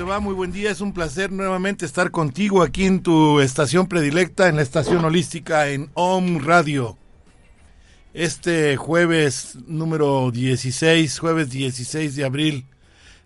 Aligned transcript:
Muy 0.00 0.32
buen 0.32 0.50
día. 0.50 0.70
Es 0.70 0.80
un 0.80 0.94
placer 0.94 1.30
nuevamente 1.30 1.84
estar 1.84 2.10
contigo 2.10 2.62
aquí 2.62 2.86
en 2.86 3.02
tu 3.02 3.38
estación 3.40 3.86
predilecta, 3.86 4.48
en 4.48 4.56
la 4.56 4.62
estación 4.62 5.04
holística 5.04 5.68
en 5.68 5.90
OM 5.92 6.38
Radio. 6.38 6.96
Este 8.14 8.78
jueves 8.78 9.58
número 9.66 10.30
16, 10.30 11.18
jueves 11.18 11.50
16 11.50 12.16
de 12.16 12.24
abril 12.24 12.66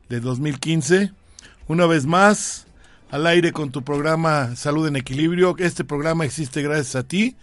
de 0.09 0.19
2015. 0.19 1.13
Una 1.69 1.87
vez 1.87 2.07
más, 2.07 2.67
al 3.09 3.29
aire 3.29 3.53
con 3.53 3.71
tu 3.71 3.85
programa 3.85 4.57
Salud 4.57 4.89
en 4.89 4.97
Equilibrio. 4.97 5.55
Este 5.59 5.85
programa 5.85 6.25
existe 6.25 6.61
gracias 6.61 6.97
a 6.97 7.05
ti. 7.05 7.37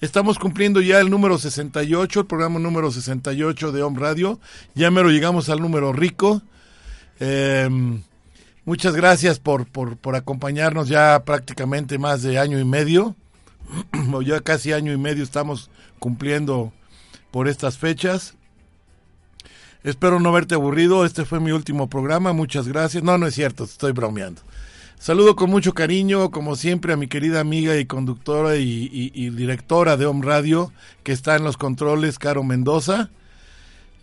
Estamos 0.00 0.38
cumpliendo 0.38 0.80
ya 0.80 0.98
el 0.98 1.10
número 1.10 1.36
68, 1.36 2.20
el 2.20 2.26
programa 2.26 2.58
número 2.58 2.90
68 2.90 3.70
de 3.70 3.82
OM 3.82 3.96
Radio. 3.96 4.40
Ya 4.74 4.90
mero 4.90 5.10
llegamos 5.10 5.50
al 5.50 5.60
número 5.60 5.92
rico. 5.92 6.40
Eh, 7.20 7.68
Muchas 8.68 8.94
gracias 8.94 9.40
por, 9.40 9.66
por, 9.66 10.14
acompañarnos 10.14 10.90
ya 10.90 11.24
prácticamente 11.24 11.96
más 11.96 12.20
de 12.20 12.38
año 12.38 12.60
y 12.60 12.66
medio, 12.66 13.16
o 14.12 14.20
ya 14.20 14.40
casi 14.40 14.74
año 14.74 14.92
y 14.92 14.98
medio 14.98 15.24
estamos 15.24 15.70
cumpliendo 15.98 16.70
por 17.30 17.48
estas 17.48 17.78
fechas. 17.78 18.34
Espero 19.84 20.20
no 20.20 20.32
verte 20.32 20.54
aburrido, 20.54 21.06
este 21.06 21.24
fue 21.24 21.40
mi 21.40 21.50
último 21.50 21.88
programa, 21.88 22.34
muchas 22.34 22.68
gracias. 22.68 23.02
No, 23.02 23.16
no 23.16 23.26
es 23.26 23.34
cierto, 23.34 23.64
estoy 23.64 23.92
bromeando. 23.92 24.42
Saludo 24.98 25.34
con 25.34 25.48
mucho 25.48 25.72
cariño, 25.72 26.30
como 26.30 26.54
siempre, 26.54 26.92
a 26.92 26.98
mi 26.98 27.08
querida 27.08 27.40
amiga 27.40 27.74
y 27.78 27.86
conductora 27.86 28.56
y, 28.56 28.90
y 28.92 29.30
directora 29.30 29.96
de 29.96 30.04
Home 30.04 30.26
Radio, 30.26 30.74
que 31.04 31.12
está 31.12 31.36
en 31.36 31.44
los 31.44 31.56
controles, 31.56 32.18
Caro 32.18 32.44
Mendoza. 32.44 33.08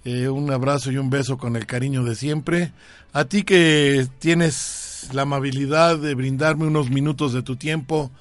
Eh, 0.07 0.29
un 0.29 0.51
abrazo 0.51 0.91
y 0.91 0.97
un 0.97 1.09
beso 1.09 1.39
con 1.39 1.55
el 1.55 1.66
cariño 1.66 2.03
de 2.03 2.13
siempre. 2.13 2.71
A 3.11 3.25
ti 3.25 3.41
que 3.41 4.07
tienes 4.19 5.09
la 5.13 5.23
amabilidad 5.23 5.97
de 5.97 6.13
brindarme 6.13 6.67
unos 6.67 6.91
minutos 6.91 7.33
de 7.33 7.41
tu 7.41 7.55
tiempo, 7.55 8.11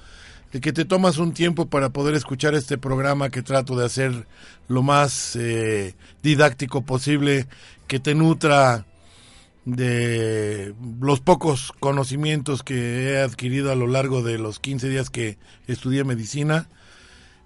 de 0.51 0.61
que 0.61 0.73
te 0.73 0.85
tomas 0.85 1.19
un 1.19 1.33
tiempo 1.33 1.67
para 1.67 1.89
poder 1.89 2.15
escuchar 2.15 2.55
este 2.55 2.79
programa 2.79 3.29
que 3.29 3.43
trato 3.43 3.75
de 3.77 3.85
hacer 3.85 4.25
lo 4.67 4.81
más 4.81 5.35
eh, 5.35 5.93
didáctico 6.23 6.81
posible, 6.81 7.45
que 7.85 7.99
te 7.99 8.15
nutra 8.15 8.87
de 9.65 10.73
los 10.99 11.19
pocos 11.19 11.71
conocimientos 11.79 12.63
que 12.63 13.11
he 13.11 13.21
adquirido 13.21 13.71
a 13.71 13.75
lo 13.75 13.85
largo 13.85 14.23
de 14.23 14.39
los 14.39 14.59
15 14.59 14.89
días 14.89 15.11
que 15.11 15.37
estudié 15.67 16.03
medicina. 16.03 16.67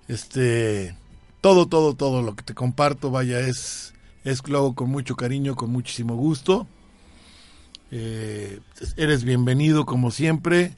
Este, 0.07 0.95
todo, 1.41 1.67
todo, 1.67 1.94
todo 1.94 2.21
lo 2.21 2.38
que 2.38 2.44
te 2.44 2.53
comparto, 2.53 3.11
vaya, 3.11 3.41
es 3.41 3.94
es 4.29 4.41
con 4.41 4.90
mucho 4.90 5.16
cariño, 5.16 5.56
con 5.56 5.72
muchísimo 5.72 6.16
gusto. 6.16 6.67
Eh, 7.91 8.59
eres 8.95 9.23
bienvenido 9.23 9.85
como 9.85 10.12
siempre. 10.12 10.75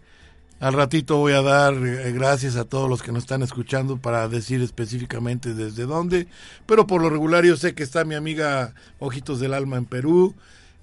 Al 0.62 0.74
ratito 0.74 1.18
voy 1.18 1.34
a 1.34 1.42
dar 1.42 1.74
eh, 1.74 2.12
gracias 2.14 2.56
a 2.56 2.66
todos 2.66 2.90
los 2.90 3.04
que 3.04 3.12
nos 3.12 3.24
están 3.24 3.42
escuchando 3.42 3.98
para 3.98 4.28
decir 4.30 4.62
específicamente 4.62 5.54
desde 5.54 5.86
dónde. 5.86 6.28
Pero 6.66 6.88
por 6.88 7.02
lo 7.02 7.10
regular 7.10 7.44
yo 7.44 7.58
sé 7.58 7.74
que 7.76 7.84
está 7.84 8.06
mi 8.06 8.16
amiga 8.16 8.74
Ojitos 9.00 9.40
del 9.42 9.54
Alma 9.54 9.78
en 9.78 9.86
Perú. 9.86 10.34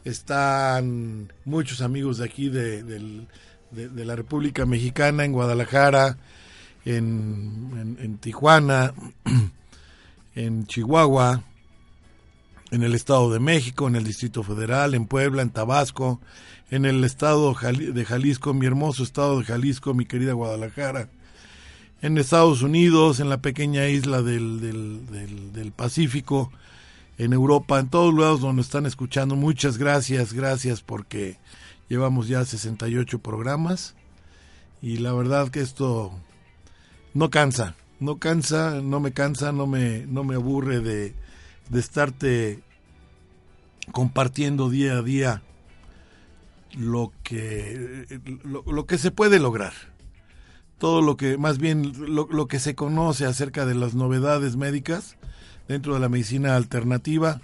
Están 0.05 1.33
muchos 1.47 1.81
amigos 1.81 2.19
de 2.19 2.25
aquí 2.27 2.51
de, 2.51 2.83
de, 2.83 4.05
la 4.05 4.17
República 4.17 4.67
Mexicana, 4.67 5.25
en 5.25 5.33
Guadalajara, 5.33 6.19
en, 6.85 7.97
en 8.01 8.19
Tijuana, 8.19 8.95
en 10.35 10.67
Chihuahua, 10.67 11.43
en 12.71 12.83
el 12.83 12.95
Estado 12.95 13.33
de 13.33 13.41
México, 13.41 13.89
en 13.89 13.97
el 13.97 14.05
Distrito 14.05 14.43
Federal, 14.43 14.95
en 14.95 15.07
Puebla, 15.07 15.43
en 15.43 15.51
Tabasco, 15.51 16.21
en 16.71 16.85
el 16.85 17.03
Estado 17.05 17.55
de 17.55 18.05
Jalisco, 18.05 18.53
mi 18.53 18.67
hermoso 18.67 19.03
Estado 19.03 19.39
de 19.39 19.45
Jalisco, 19.45 19.95
mi 19.95 20.05
querida 20.05 20.35
Guadalajara, 20.35 21.09
en 22.03 22.19
Estados 22.19 22.63
Unidos, 22.63 23.21
en 23.21 23.29
la 23.29 23.39
pequeña 23.39 23.89
isla 23.89 24.23
del, 24.23 24.61
del, 24.61 25.53
del, 25.53 25.73
Pacífico, 25.73 26.53
en 27.17 27.33
Europa, 27.33 27.79
en 27.81 27.89
todos 27.89 28.15
lados 28.15 28.41
donde 28.41 28.63
están 28.63 28.87
escuchando. 28.87 29.35
Muchas 29.35 29.79
gracias, 29.79 30.33
gracias 30.33 30.83
porque 30.83 31.39
llevamos 31.89 32.29
ya 32.29 32.45
68 32.45 33.19
programas 33.19 33.95
y 34.81 34.99
la 34.99 35.13
verdad 35.13 35.49
que 35.49 35.61
esto 35.61 36.13
no 37.15 37.31
cansa, 37.31 37.75
no 37.99 38.19
cansa, 38.19 38.81
no 38.81 39.01
me 39.01 39.13
cansa, 39.13 39.51
no 39.51 39.67
me, 39.67 40.07
no 40.07 40.23
me 40.23 40.37
aburre 40.37 40.81
de 40.81 41.15
de 41.69 41.81
estarte 41.81 42.61
compartiendo 43.93 44.69
día 44.69 44.99
a 44.99 45.03
día 45.03 45.43
lo 46.77 47.13
que 47.23 48.21
lo, 48.45 48.87
que 48.87 48.99
se 48.99 49.11
puede 49.11 49.39
lograr. 49.39 49.73
Todo 50.79 51.03
lo 51.03 51.17
que 51.17 51.39
más 51.39 51.59
bien 51.59 52.15
lo, 52.15 52.29
lo, 52.31 52.47
que 52.47 52.61
se 52.61 52.75
conoce 52.75 53.25
acerca 53.25 53.67
de 53.67 53.75
las 53.75 53.95
novedades 53.95 54.57
médicas 54.57 55.17
dentro 55.67 55.95
de 55.95 56.01
la 56.01 56.09
medicina 56.09 56.57
alternativa. 56.57 57.41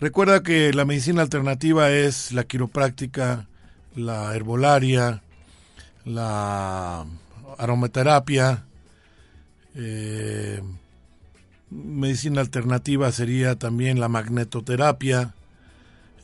Recuerda 0.00 0.42
que 0.42 0.72
la 0.72 0.84
medicina 0.84 1.22
alternativa 1.22 1.90
es 1.90 2.32
la 2.32 2.44
quiropráctica 2.44 3.48
la 3.94 4.34
herbolaria 4.34 5.22
la 6.04 7.06
aromaterapia 7.58 8.64
eh, 9.74 10.62
medicina 11.72 12.40
alternativa 12.40 13.10
sería 13.12 13.58
también 13.58 13.98
la 13.98 14.08
magnetoterapia, 14.08 15.34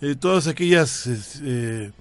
eh, 0.01 0.15
todas 0.15 0.47
aquellas 0.47 1.09
eh, 1.43 1.93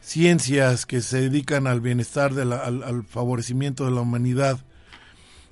ciencias 0.00 0.86
que 0.86 1.00
se 1.00 1.22
dedican 1.22 1.66
al 1.66 1.80
bienestar, 1.80 2.34
de 2.34 2.42
al, 2.42 2.82
al, 2.82 3.04
favorecimiento 3.04 3.84
de 3.84 3.92
la 3.92 4.02
humanidad, 4.02 4.58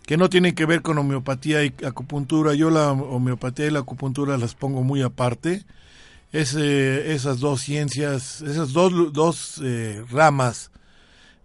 que 0.07 0.17
no 0.17 0.29
tienen 0.29 0.55
que 0.55 0.67
ver 0.67 0.83
con 0.83 0.99
homeopatía 0.99 1.65
y 1.65 1.75
acupuntura. 1.87 2.55
Yo 2.55 2.71
la 2.71 2.93
homeopatía 2.93 3.67
y 3.67 3.71
la 3.71 3.81
acupuntura 3.81 4.37
las 4.39 4.55
pongo 4.55 4.83
muy 4.83 5.03
aparte. 5.03 5.65
Es, 6.33 6.55
esas 6.55 7.41
dos 7.41 7.61
ciencias, 7.61 8.41
esas 8.43 8.73
dos, 8.73 9.13
dos 9.13 9.61
ramas 10.11 10.71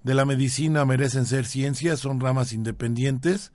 de 0.03 0.13
la 0.13 0.25
medicina 0.25 0.85
merecen 0.85 1.25
ser 1.25 1.45
ciencias, 1.45 1.99
son 1.99 2.19
ramas 2.19 2.53
independientes. 2.53 3.51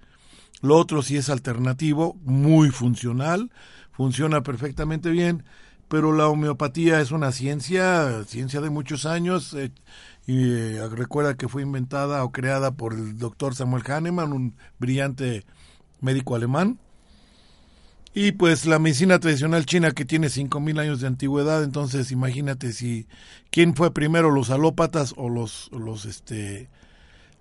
Lo 0.60 0.76
otro 0.76 1.02
sí 1.02 1.16
es 1.16 1.30
alternativo, 1.30 2.18
muy 2.22 2.70
funcional, 2.70 3.50
funciona 3.92 4.42
perfectamente 4.42 5.10
bien, 5.10 5.44
pero 5.88 6.12
la 6.12 6.28
homeopatía 6.28 7.00
es 7.00 7.12
una 7.12 7.32
ciencia, 7.32 8.24
ciencia 8.24 8.60
de 8.60 8.70
muchos 8.70 9.06
años, 9.06 9.54
eh, 9.54 9.72
y 10.26 10.52
eh, 10.52 10.88
recuerda 10.88 11.36
que 11.36 11.48
fue 11.48 11.62
inventada 11.62 12.22
o 12.24 12.30
creada 12.30 12.72
por 12.72 12.92
el 12.92 13.18
doctor 13.18 13.54
Samuel 13.54 13.82
Hahnemann, 13.86 14.32
un 14.32 14.54
brillante 14.78 15.44
médico 16.00 16.36
alemán. 16.36 16.78
Y 18.12 18.32
pues 18.32 18.66
la 18.66 18.78
medicina 18.78 19.20
tradicional 19.20 19.66
china 19.66 19.92
que 19.92 20.04
tiene 20.04 20.28
5000 20.28 20.78
años 20.80 21.00
de 21.00 21.06
antigüedad, 21.06 21.62
entonces 21.62 22.10
imagínate 22.10 22.72
si 22.72 23.06
quién 23.50 23.74
fue 23.74 23.94
primero 23.94 24.30
los 24.32 24.50
alópatas 24.50 25.14
o 25.16 25.28
los 25.28 25.70
los 25.72 26.06
este 26.06 26.68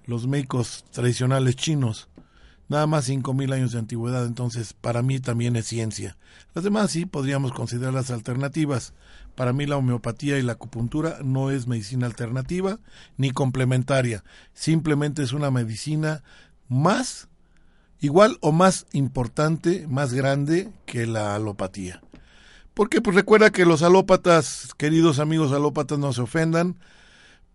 los 0.05 0.27
médicos 0.27 0.85
tradicionales 0.91 1.55
chinos 1.55 2.07
nada 2.69 2.87
más 2.87 3.05
cinco 3.05 3.33
mil 3.33 3.51
años 3.51 3.73
de 3.73 3.79
antigüedad, 3.79 4.25
entonces 4.25 4.73
para 4.73 5.01
mí 5.01 5.19
también 5.19 5.55
es 5.55 5.65
ciencia. 5.65 6.17
Las 6.53 6.63
demás 6.63 6.91
sí 6.91 7.05
podríamos 7.05 7.51
considerar 7.51 7.93
las 7.93 8.11
alternativas. 8.11 8.93
Para 9.35 9.51
mí 9.53 9.65
la 9.65 9.77
homeopatía 9.77 10.37
y 10.37 10.41
la 10.41 10.53
acupuntura 10.53 11.17
no 11.23 11.51
es 11.51 11.67
medicina 11.67 12.05
alternativa 12.05 12.79
ni 13.17 13.31
complementaria, 13.31 14.23
simplemente 14.53 15.23
es 15.23 15.33
una 15.33 15.51
medicina 15.51 16.23
más 16.67 17.27
igual 17.99 18.37
o 18.41 18.51
más 18.51 18.85
importante, 18.93 19.87
más 19.87 20.13
grande 20.13 20.71
que 20.85 21.05
la 21.05 21.35
alopatía. 21.35 22.01
Porque 22.73 23.01
pues 23.01 23.15
recuerda 23.15 23.49
que 23.49 23.65
los 23.65 23.83
alópatas, 23.83 24.73
queridos 24.77 25.19
amigos 25.19 25.51
alópatas, 25.51 25.99
no 25.99 26.13
se 26.13 26.21
ofendan, 26.21 26.77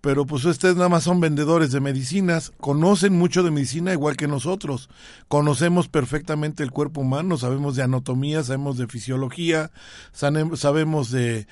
pero 0.05 0.27
pues 0.27 0.45
ustedes 0.45 0.77
nada 0.77 0.91
más 0.91 1.05
son 1.05 1.19
vendedores 1.19 1.73
de 1.73 1.81
medicinas, 1.81 2.53
conocen 2.61 3.17
mucho 3.17 3.43
de 3.43 3.51
medicina 3.51 3.91
igual 3.91 4.19
que 4.19 4.29
nosotros, 4.29 4.91
conocemos 5.29 5.89
perfectamente 5.89 6.63
el 6.63 6.73
cuerpo 6.73 7.01
humano, 7.01 7.39
sabemos 7.39 7.75
de 7.75 7.85
anatomía, 7.85 8.43
sabemos 8.43 8.77
de 8.77 8.87
fisiología, 8.87 9.71
sabemos 10.13 11.11
de, 11.11 11.47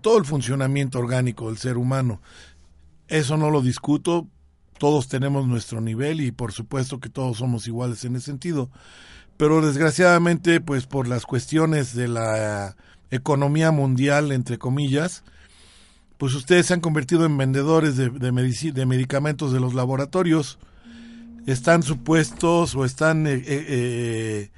todo 0.00 0.18
el 0.18 0.24
funcionamiento 0.24 1.00
orgánico 1.00 1.48
del 1.48 1.58
ser 1.58 1.76
humano. 1.76 2.22
Eso 3.08 3.36
no 3.36 3.50
lo 3.50 3.60
discuto, 3.60 4.28
todos 4.78 5.08
tenemos 5.08 5.48
nuestro 5.48 5.80
nivel 5.80 6.20
y 6.20 6.30
por 6.30 6.52
supuesto 6.52 7.00
que 7.00 7.08
todos 7.08 7.38
somos 7.38 7.66
iguales 7.66 8.04
en 8.04 8.14
ese 8.14 8.26
sentido, 8.26 8.70
pero 9.36 9.66
desgraciadamente 9.66 10.60
pues 10.60 10.86
por 10.86 11.08
las 11.08 11.26
cuestiones 11.26 11.92
de 11.92 12.06
la 12.06 12.76
economía 13.10 13.72
mundial, 13.72 14.30
entre 14.30 14.58
comillas, 14.58 15.24
pues 16.18 16.34
ustedes 16.34 16.66
se 16.66 16.74
han 16.74 16.80
convertido 16.80 17.24
en 17.24 17.36
vendedores 17.36 17.96
de, 17.96 18.10
de, 18.10 18.86
medicamentos 18.86 19.52
de 19.52 19.60
los 19.60 19.74
laboratorios. 19.74 20.58
Están 21.46 21.82
supuestos 21.82 22.74
o 22.74 22.84
están, 22.84 23.26
eh, 23.26 23.42
eh, 23.46 24.50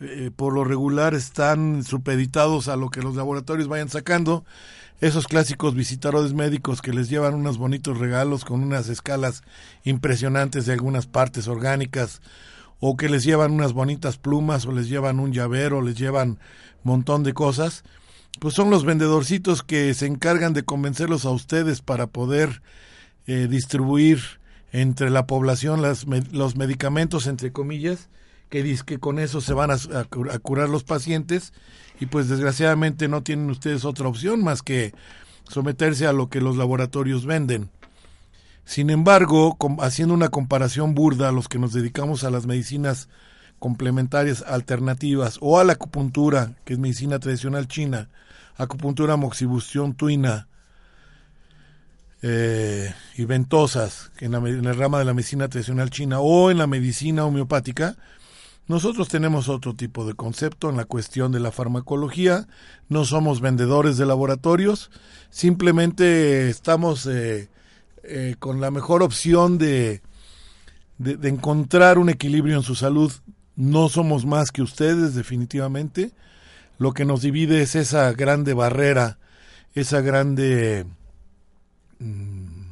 eh, 0.00 0.30
por 0.34 0.52
lo 0.52 0.64
regular, 0.64 1.14
están 1.14 1.84
supeditados 1.84 2.68
a 2.68 2.76
lo 2.76 2.90
que 2.90 3.02
los 3.02 3.14
laboratorios 3.14 3.68
vayan 3.68 3.88
sacando. 3.88 4.44
Esos 5.00 5.26
clásicos 5.26 5.74
visitadores 5.74 6.34
médicos 6.34 6.82
que 6.82 6.92
les 6.92 7.08
llevan 7.08 7.34
unos 7.34 7.58
bonitos 7.58 7.98
regalos 7.98 8.44
con 8.44 8.62
unas 8.62 8.88
escalas 8.88 9.42
impresionantes 9.84 10.66
de 10.66 10.72
algunas 10.72 11.06
partes 11.06 11.48
orgánicas, 11.48 12.22
o 12.80 12.96
que 12.96 13.08
les 13.08 13.24
llevan 13.24 13.52
unas 13.52 13.72
bonitas 13.72 14.18
plumas, 14.18 14.66
o 14.66 14.72
les 14.72 14.88
llevan 14.88 15.20
un 15.20 15.32
llavero, 15.32 15.78
o 15.78 15.82
les 15.82 15.96
llevan 15.96 16.38
montón 16.82 17.22
de 17.22 17.32
cosas 17.32 17.84
pues 18.40 18.54
son 18.54 18.70
los 18.70 18.84
vendedorcitos 18.84 19.62
que 19.62 19.94
se 19.94 20.06
encargan 20.06 20.52
de 20.52 20.64
convencerlos 20.64 21.24
a 21.24 21.30
ustedes 21.30 21.82
para 21.82 22.06
poder 22.06 22.62
eh, 23.26 23.46
distribuir 23.48 24.20
entre 24.72 25.10
la 25.10 25.26
población 25.26 25.82
los 26.32 26.56
medicamentos, 26.56 27.26
entre 27.26 27.52
comillas, 27.52 28.08
que 28.50 28.62
dice 28.62 28.84
que 28.84 28.98
con 28.98 29.18
eso 29.18 29.40
se 29.40 29.54
van 29.54 29.70
a, 29.70 29.74
a, 29.74 30.38
curar 30.38 30.68
los 30.68 30.84
pacientes 30.84 31.52
y 32.00 32.06
pues 32.06 32.28
desgraciadamente 32.28 33.08
no 33.08 33.22
tienen 33.22 33.50
ustedes 33.50 33.84
otra 33.84 34.08
opción 34.08 34.42
más 34.42 34.62
que 34.62 34.92
someterse 35.48 36.06
a 36.06 36.12
lo 36.12 36.28
que 36.28 36.40
los 36.40 36.56
laboratorios 36.56 37.24
venden. 37.26 37.70
Sin 38.64 38.90
embargo, 38.90 39.56
haciendo 39.80 40.14
una 40.14 40.28
comparación 40.28 40.94
burda 40.94 41.28
a 41.28 41.32
los 41.32 41.48
que 41.48 41.58
nos 41.58 41.72
dedicamos 41.72 42.24
a 42.24 42.30
las 42.30 42.46
medicinas 42.46 43.08
complementarias 43.58 44.42
alternativas 44.42 45.38
o 45.40 45.58
a 45.58 45.64
la 45.64 45.74
acupuntura, 45.74 46.54
que 46.64 46.72
es 46.72 46.78
medicina 46.78 47.18
tradicional 47.18 47.68
china, 47.68 48.08
acupuntura, 48.56 49.16
moxibustión, 49.16 49.94
tuina 49.94 50.48
eh, 52.22 52.94
y 53.16 53.24
ventosas 53.24 54.10
en, 54.18 54.32
la, 54.32 54.38
el 54.38 54.76
rama 54.76 54.98
de 54.98 55.04
la 55.04 55.14
medicina 55.14 55.48
tradicional 55.48 55.90
china 55.90 56.20
o 56.20 56.50
en 56.50 56.58
la 56.58 56.66
medicina 56.66 57.24
homeopática, 57.24 57.96
nosotros 58.66 59.08
tenemos 59.08 59.50
otro 59.50 59.74
tipo 59.74 60.06
de 60.06 60.14
concepto 60.14 60.70
en 60.70 60.78
la 60.78 60.86
cuestión 60.86 61.32
de 61.32 61.40
la 61.40 61.52
farmacología, 61.52 62.48
no 62.88 63.04
somos 63.04 63.42
vendedores 63.42 63.98
de 63.98 64.06
laboratorios, 64.06 64.90
simplemente 65.28 66.48
estamos 66.48 67.04
eh, 67.04 67.50
eh, 68.04 68.36
con 68.38 68.62
la 68.62 68.70
mejor 68.70 69.02
opción 69.02 69.58
de, 69.58 70.00
de, 70.96 71.28
encontrar 71.28 71.98
un 71.98 72.08
equilibrio 72.08 72.56
en 72.56 72.62
su 72.62 72.74
salud. 72.74 73.12
No 73.56 73.88
somos 73.88 74.24
más 74.24 74.50
que 74.50 74.62
ustedes, 74.62 75.14
definitivamente 75.14 76.12
lo 76.78 76.92
que 76.92 77.04
nos 77.04 77.22
divide 77.22 77.62
es 77.62 77.74
esa 77.74 78.12
grande 78.12 78.54
barrera, 78.54 79.18
esa 79.74 80.00
grande... 80.00 80.86
Mm, 81.98 82.64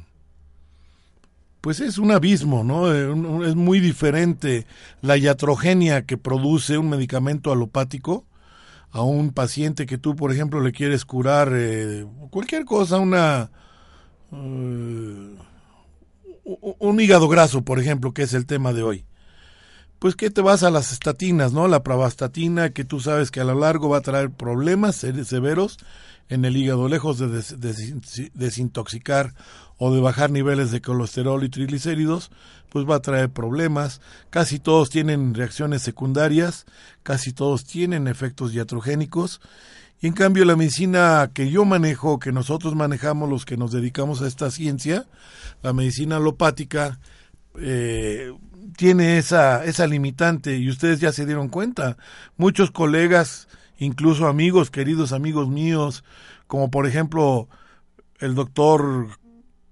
pues 1.61 1.79
es 1.79 1.97
un 1.97 2.11
abismo, 2.11 2.63
¿no? 2.63 2.93
Eh, 2.93 3.47
es 3.47 3.55
muy 3.55 3.79
diferente 3.79 4.67
la 5.01 5.15
iatrogenia 5.17 6.05
que 6.05 6.17
produce 6.17 6.77
un 6.77 6.89
medicamento 6.89 7.53
alopático 7.53 8.25
a 8.91 9.01
un 9.01 9.31
paciente 9.31 9.85
que 9.85 9.97
tú, 9.97 10.15
por 10.15 10.33
ejemplo, 10.33 10.59
le 10.59 10.73
quieres 10.73 11.05
curar 11.05 11.51
eh, 11.53 12.05
cualquier 12.29 12.65
cosa, 12.65 12.99
una... 12.99 13.49
Uh, 14.31 15.37
un 16.45 16.99
hígado 16.99 17.29
graso, 17.29 17.61
por 17.61 17.79
ejemplo, 17.79 18.13
que 18.13 18.23
es 18.23 18.33
el 18.33 18.45
tema 18.45 18.73
de 18.73 18.83
hoy 18.83 19.05
pues 20.03 20.17
que 20.17 20.29
te 20.29 20.41
vas 20.41 20.63
a 20.63 20.69
las 20.69 20.91
estatinas, 20.91 21.53
¿no? 21.53 21.69
La 21.69 21.81
pravastatina 21.81 22.71
que 22.71 22.83
tú 22.83 22.99
sabes 22.99 23.31
que 23.31 23.39
a 23.39 23.45
lo 23.45 23.57
largo 23.57 23.87
va 23.87 23.99
a 23.99 24.01
traer 24.01 24.31
problemas 24.31 24.97
severos 24.97 25.77
en 26.27 26.43
el 26.43 26.57
hígado, 26.57 26.89
lejos 26.89 27.19
de 27.19 28.29
desintoxicar 28.33 29.33
o 29.77 29.93
de 29.95 30.01
bajar 30.01 30.29
niveles 30.29 30.71
de 30.71 30.81
colesterol 30.81 31.41
y 31.45 31.47
triglicéridos, 31.47 32.31
pues 32.67 32.85
va 32.85 32.95
a 32.95 33.01
traer 33.01 33.29
problemas. 33.29 34.01
Casi 34.29 34.59
todos 34.59 34.89
tienen 34.89 35.33
reacciones 35.33 35.83
secundarias, 35.83 36.65
casi 37.03 37.31
todos 37.31 37.63
tienen 37.63 38.09
efectos 38.09 38.51
diatrogénicos. 38.51 39.39
Y 40.01 40.07
en 40.07 40.13
cambio 40.15 40.43
la 40.43 40.57
medicina 40.57 41.31
que 41.33 41.49
yo 41.49 41.63
manejo, 41.63 42.19
que 42.19 42.33
nosotros 42.33 42.75
manejamos 42.75 43.29
los 43.29 43.45
que 43.45 43.55
nos 43.55 43.71
dedicamos 43.71 44.21
a 44.21 44.27
esta 44.27 44.51
ciencia, 44.51 45.05
la 45.61 45.71
medicina 45.71 46.17
alopática, 46.17 46.99
eh, 47.57 48.33
tiene 48.75 49.17
esa, 49.17 49.63
esa 49.65 49.87
limitante 49.87 50.57
y 50.57 50.69
ustedes 50.69 50.99
ya 50.99 51.11
se 51.11 51.25
dieron 51.25 51.49
cuenta. 51.49 51.97
Muchos 52.37 52.71
colegas, 52.71 53.47
incluso 53.77 54.27
amigos, 54.27 54.71
queridos 54.71 55.11
amigos 55.11 55.49
míos, 55.49 56.03
como 56.47 56.71
por 56.71 56.87
ejemplo 56.87 57.47
el 58.19 58.35
doctor 58.35 59.07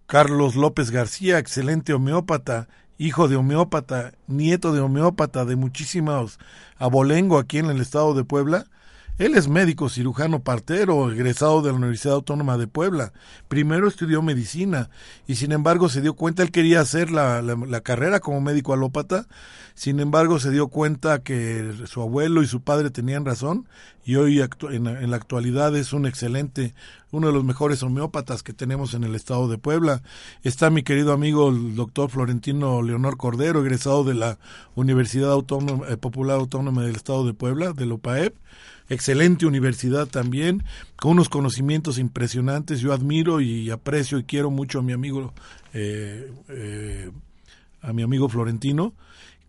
Carlos 0.07 0.55
López 0.55 0.91
García, 0.91 1.39
excelente 1.39 1.93
homeópata, 1.93 2.67
hijo 2.97 3.27
de 3.27 3.35
homeópata, 3.35 4.13
nieto 4.27 4.73
de 4.73 4.81
homeópata 4.81 5.45
de 5.45 5.55
muchísimos 5.55 6.37
abolengo 6.77 7.39
aquí 7.39 7.59
en 7.59 7.67
el 7.67 7.79
estado 7.81 8.13
de 8.13 8.23
Puebla, 8.23 8.65
Él 9.21 9.35
es 9.35 9.47
médico 9.47 9.87
cirujano 9.87 10.41
partero, 10.41 11.11
egresado 11.11 11.61
de 11.61 11.69
la 11.69 11.77
Universidad 11.77 12.15
Autónoma 12.15 12.57
de 12.57 12.65
Puebla. 12.65 13.13
Primero 13.47 13.87
estudió 13.87 14.23
medicina 14.23 14.89
y 15.27 15.35
sin 15.35 15.51
embargo 15.51 15.89
se 15.89 16.01
dio 16.01 16.15
cuenta, 16.15 16.41
él 16.41 16.49
quería 16.49 16.81
hacer 16.81 17.11
la, 17.11 17.43
la, 17.43 17.81
carrera 17.81 18.19
como 18.19 18.41
médico 18.41 18.73
alópata, 18.73 19.27
sin 19.75 19.99
embargo 19.99 20.39
se 20.39 20.49
dio 20.49 20.69
cuenta 20.69 21.21
que 21.21 21.71
su 21.85 22.01
abuelo 22.01 22.41
y 22.41 22.47
su 22.47 22.61
padre 22.61 22.89
tenían 22.89 23.23
razón 23.23 23.67
y 24.03 24.15
hoy 24.15 24.41
en, 24.41 24.87
en 24.87 25.11
la 25.11 25.17
actualidad 25.17 25.75
es 25.75 25.93
un 25.93 26.07
excelente, 26.07 26.73
uno 27.11 27.27
de 27.27 27.33
los 27.33 27.43
mejores 27.43 27.83
homeópatas 27.83 28.41
que 28.41 28.53
tenemos 28.53 28.95
en 28.95 29.03
el 29.03 29.13
estado 29.13 29.47
de 29.47 29.59
Puebla. 29.59 30.01
Está 30.41 30.71
mi 30.71 30.81
querido 30.81 31.13
amigo 31.13 31.49
el 31.49 31.75
doctor 31.75 32.09
Florentino 32.09 32.81
Leonor 32.81 33.17
Cordero, 33.17 33.61
egresado 33.61 34.03
de 34.03 34.15
la 34.15 34.39
Universidad 34.73 35.31
Autónoma, 35.31 35.87
eh, 35.89 35.97
Popular 35.97 36.37
Autónoma 36.37 36.81
del 36.81 36.95
estado 36.95 37.23
de 37.23 37.35
Puebla, 37.35 37.73
del 37.73 37.91
OPAEP 37.91 38.33
excelente 38.91 39.45
universidad 39.45 40.07
también, 40.07 40.63
con 40.97 41.13
unos 41.13 41.29
conocimientos 41.29 41.97
impresionantes. 41.97 42.81
Yo 42.81 42.93
admiro 42.93 43.39
y 43.39 43.69
aprecio 43.69 44.19
y 44.19 44.23
quiero 44.23 44.51
mucho 44.51 44.79
a 44.79 44.81
mi 44.81 44.91
amigo, 44.91 45.33
eh, 45.73 46.31
eh, 46.49 47.09
a 47.81 47.93
mi 47.93 48.03
amigo 48.03 48.27
Florentino. 48.27 48.93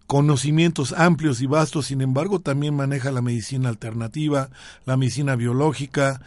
Conocimientos 0.07 0.93
amplios 0.93 1.41
y 1.41 1.47
vastos, 1.47 1.87
sin 1.87 2.03
embargo, 2.03 2.39
también 2.41 2.75
maneja 2.75 3.11
la 3.11 3.23
medicina 3.23 3.69
alternativa, 3.69 4.51
la 4.85 4.97
medicina 4.97 5.37
biológica, 5.37 6.21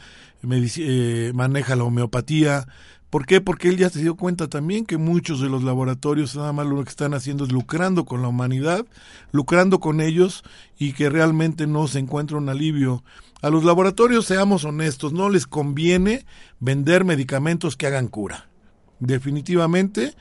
eh, 0.43 1.31
maneja 1.33 1.75
la 1.75 1.83
homeopatía, 1.83 2.67
¿Por 3.15 3.25
qué? 3.25 3.39
Porque 3.39 3.69
él 3.69 3.77
ya 3.77 3.89
se 3.89 4.01
dio 4.01 4.17
cuenta 4.17 4.49
también 4.49 4.85
que 4.85 4.97
muchos 4.97 5.39
de 5.39 5.47
los 5.47 5.63
laboratorios 5.63 6.35
nada 6.35 6.51
más 6.51 6.67
lo 6.67 6.83
que 6.83 6.89
están 6.89 7.13
haciendo 7.13 7.45
es 7.45 7.51
lucrando 7.53 8.03
con 8.03 8.21
la 8.21 8.27
humanidad, 8.27 8.85
lucrando 9.31 9.79
con 9.79 10.01
ellos 10.01 10.43
y 10.77 10.91
que 10.91 11.09
realmente 11.09 11.65
no 11.65 11.87
se 11.87 11.99
encuentra 11.99 12.35
un 12.35 12.49
alivio. 12.49 13.05
A 13.41 13.49
los 13.49 13.63
laboratorios, 13.63 14.25
seamos 14.25 14.65
honestos, 14.65 15.13
no 15.13 15.29
les 15.29 15.47
conviene 15.47 16.25
vender 16.59 17.05
medicamentos 17.05 17.77
que 17.77 17.87
hagan 17.87 18.09
cura. 18.09 18.49
Definitivamente 18.99 20.13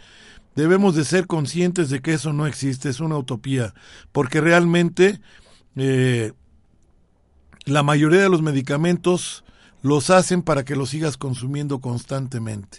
debemos 0.55 0.95
de 0.95 1.05
ser 1.05 1.27
conscientes 1.27 1.91
de 1.91 2.01
que 2.01 2.13
eso 2.13 2.33
no 2.33 2.47
existe, 2.47 2.91
es 2.91 3.01
una 3.01 3.19
utopía, 3.19 3.75
porque 4.13 4.41
realmente 4.41 5.21
eh, 5.75 6.31
la 7.65 7.83
mayoría 7.83 8.21
de 8.21 8.29
los 8.29 8.41
medicamentos 8.41 9.45
los 9.85 10.09
hacen 10.09 10.41
para 10.41 10.65
que 10.65 10.77
los 10.77 10.89
sigas 10.89 11.19
consumiendo 11.19 11.79
constantemente. 11.79 12.79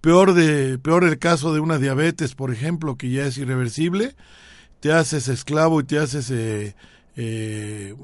Peor, 0.00 0.34
de, 0.34 0.76
peor 0.76 1.04
el 1.04 1.20
caso 1.20 1.54
de 1.54 1.60
una 1.60 1.78
diabetes, 1.78 2.34
por 2.34 2.52
ejemplo, 2.52 2.96
que 2.96 3.10
ya 3.10 3.24
es 3.26 3.38
irreversible, 3.38 4.16
te 4.80 4.92
haces 4.92 5.28
esclavo 5.28 5.80
y 5.80 5.84
te 5.84 6.00
haces 6.00 6.32
eh, 6.32 6.74
eh, 7.14 7.94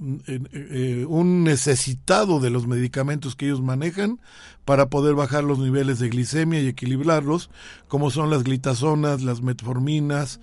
eh, 0.00 1.04
un 1.06 1.44
necesitado 1.44 2.40
de 2.40 2.48
los 2.48 2.66
medicamentos 2.66 3.36
que 3.36 3.44
ellos 3.44 3.60
manejan 3.60 4.22
para 4.64 4.88
poder 4.88 5.14
bajar 5.14 5.44
los 5.44 5.58
niveles 5.58 5.98
de 5.98 6.08
glicemia 6.08 6.62
y 6.62 6.68
equilibrarlos, 6.68 7.50
como 7.88 8.10
son 8.10 8.30
las 8.30 8.42
glitazonas, 8.42 9.20
las 9.20 9.42
metforminas, 9.42 10.40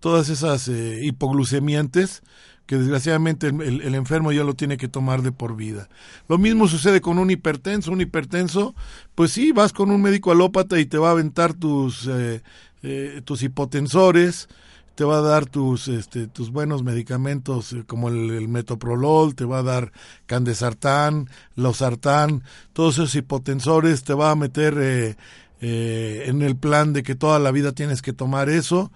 todas 0.00 0.30
esas 0.30 0.68
hipoglucemiantes 0.68 2.24
que 2.66 2.78
desgraciadamente 2.78 3.48
el, 3.48 3.94
enfermo 3.94 4.32
ya 4.32 4.42
lo 4.42 4.54
tiene 4.54 4.76
que 4.76 4.88
tomar 4.88 5.22
de 5.22 5.32
por 5.32 5.54
vida. 5.54 5.88
Lo 6.28 6.38
mismo 6.38 6.66
sucede 6.66 7.00
con 7.00 7.18
un 7.18 7.30
hipertenso. 7.30 7.92
Un 7.92 8.00
hipertenso, 8.00 8.74
pues 9.14 9.32
sí, 9.32 9.52
vas 9.52 9.72
con 9.72 9.90
un 9.90 10.00
médico 10.00 10.32
alópata 10.32 10.78
y 10.78 10.86
te 10.86 10.98
va 10.98 11.08
a 11.08 11.12
aventar 11.12 11.52
tus, 11.52 12.06
eh, 12.06 12.42
eh, 12.82 13.20
tus 13.24 13.42
hipotensores, 13.42 14.48
te 14.94 15.04
va 15.04 15.18
a 15.18 15.22
dar 15.22 15.44
tus, 15.44 15.88
este, 15.88 16.26
tus 16.26 16.50
buenos 16.50 16.82
medicamentos 16.82 17.72
eh, 17.74 17.84
como 17.86 18.08
el, 18.08 18.48
metoprolol, 18.48 19.34
te 19.34 19.44
va 19.44 19.58
a 19.58 19.62
dar 19.62 19.92
candesartán, 20.24 21.28
losartán, 21.56 22.44
todos 22.72 22.94
esos 22.94 23.14
hipotensores, 23.14 24.04
te 24.04 24.14
va 24.14 24.30
a 24.30 24.36
meter 24.36 25.16
en 25.60 26.42
el 26.42 26.56
plan 26.56 26.92
de 26.92 27.02
que 27.02 27.14
toda 27.14 27.38
la 27.38 27.50
vida 27.50 27.72
tienes 27.72 28.02
que 28.02 28.12
tomar 28.12 28.50
eso 28.50 28.90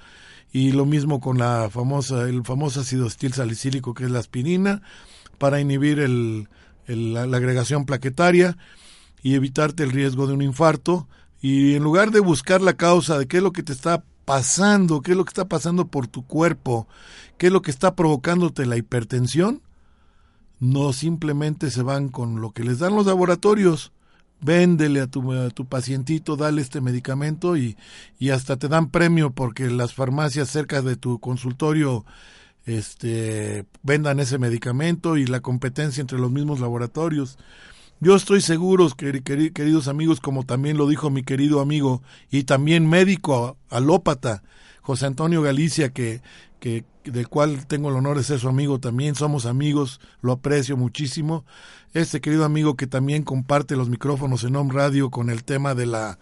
y 0.53 0.73
lo 0.73 0.87
mismo 0.87 1.21
con 1.21 1.39
la 1.39 1.69
famosa, 1.71 2.29
el 2.29 2.45
famoso 2.45 2.81
ácido 2.81 3.07
estil 3.07 3.33
salicílico 3.33 3.95
que 3.95 4.05
es 4.05 4.11
la 4.11 4.19
aspirina 4.19 4.83
para 5.39 5.61
inhibir 5.61 6.01
el, 6.01 6.49
la, 6.87 7.23
agregación 7.23 7.85
plaquetaria 7.85 8.57
y 9.23 9.35
evitarte 9.35 9.83
el 9.83 9.91
riesgo 9.91 10.27
de 10.27 10.35
un 10.35 10.43
infarto. 10.43 11.09
Y 11.41 11.75
en 11.75 11.85
lugar 11.85 12.11
de 12.11 12.21
buscar 12.21 12.61
la 12.61 12.75
causa 12.75 13.19
de 13.19 13.27
qué 13.27 13.37
es 13.37 13.43
lo 13.43 13.53
que 13.53 13.63
te 13.63 13.73
está 13.73 14.03
pasando, 14.25 15.03
qué 15.03 15.13
es 15.13 15.17
lo 15.17 15.25
que 15.25 15.31
está 15.31 15.47
pasando 15.47 15.87
por 15.87 16.07
tu 16.07 16.27
cuerpo, 16.27 16.89
qué 17.37 17.47
es 17.47 17.53
lo 17.53 17.63
que 17.63 17.71
está 17.71 17.95
provocándote 17.95 18.67
la 18.67 18.77
hipertensión, 18.77 19.63
no 20.61 20.93
simplemente 20.93 21.71
se 21.71 21.83
van 21.83 22.09
con 22.09 22.41
lo 22.41 22.51
que 22.51 22.65
les 22.65 22.81
dan 22.81 22.97
los 22.97 23.07
laboratorios, 23.07 23.93
véndele 24.41 25.01
a 25.01 25.07
tu, 25.07 25.33
a 25.33 25.51
tu 25.51 25.67
pacientito, 25.67 26.37
dale 26.37 26.63
este 26.63 26.81
medicamento 26.81 27.57
y, 27.57 27.77
y 28.19 28.31
hasta 28.31 28.57
te 28.57 28.69
dan 28.69 28.91
premio 28.91 29.31
porque 29.31 29.71
las 29.71 29.95
farmacias 29.95 30.49
cerca 30.49 30.83
de 30.83 30.97
tu 30.97 31.19
consultorio 31.19 32.05
este, 32.67 33.65
vendan 33.83 34.21
ese 34.21 34.39
medicamento 34.39 35.17
y 35.17 35.27
la 35.27 35.41
competencia 35.41 36.01
entre 36.01 36.19
los 36.19 36.31
mismos 36.31 36.61
laboratorios. 36.61 37.39
Yo 38.01 38.15
estoy 38.15 38.43
seguro, 38.43 38.89
queridos 38.91 39.89
amigos, 39.89 40.21
como 40.21 40.45
también 40.45 40.77
lo 40.77 40.87
dijo 40.87 41.11
mi 41.11 41.25
querido 41.25 41.61
amigo 41.61 42.03
y 42.31 42.45
también 42.45 42.89
médico 42.89 43.57
alópata, 43.71 44.45
José 44.89 45.05
Antonio 45.05 45.43
Galicia, 45.43 45.91
que, 45.91 46.23
que, 46.61 46.83
del 47.05 47.29
cual 47.29 47.67
tengo 47.67 47.91
el 47.91 47.97
honor 47.97 48.17
de 48.17 48.25
ser 48.25 48.39
su 48.39 48.49
amigo 48.49 48.81
también, 48.81 49.17
somos 49.17 49.45
amigos, 49.45 50.01
lo 50.23 50.33
aprecio 50.33 50.79
muchísimo. 50.79 51.45
Este 51.93 52.23
querido 52.23 52.47
amigo 52.47 52.75
que 52.75 52.87
también 52.87 53.23
comparte 53.23 53.77
los 53.77 53.91
micrófonos 53.91 54.45
en 54.45 54.57
Home 54.57 54.73
Radio 54.73 55.11
con 55.11 55.29
el 55.29 55.45
tema 55.45 55.75
de 55.75 55.85
la, 55.85 56.19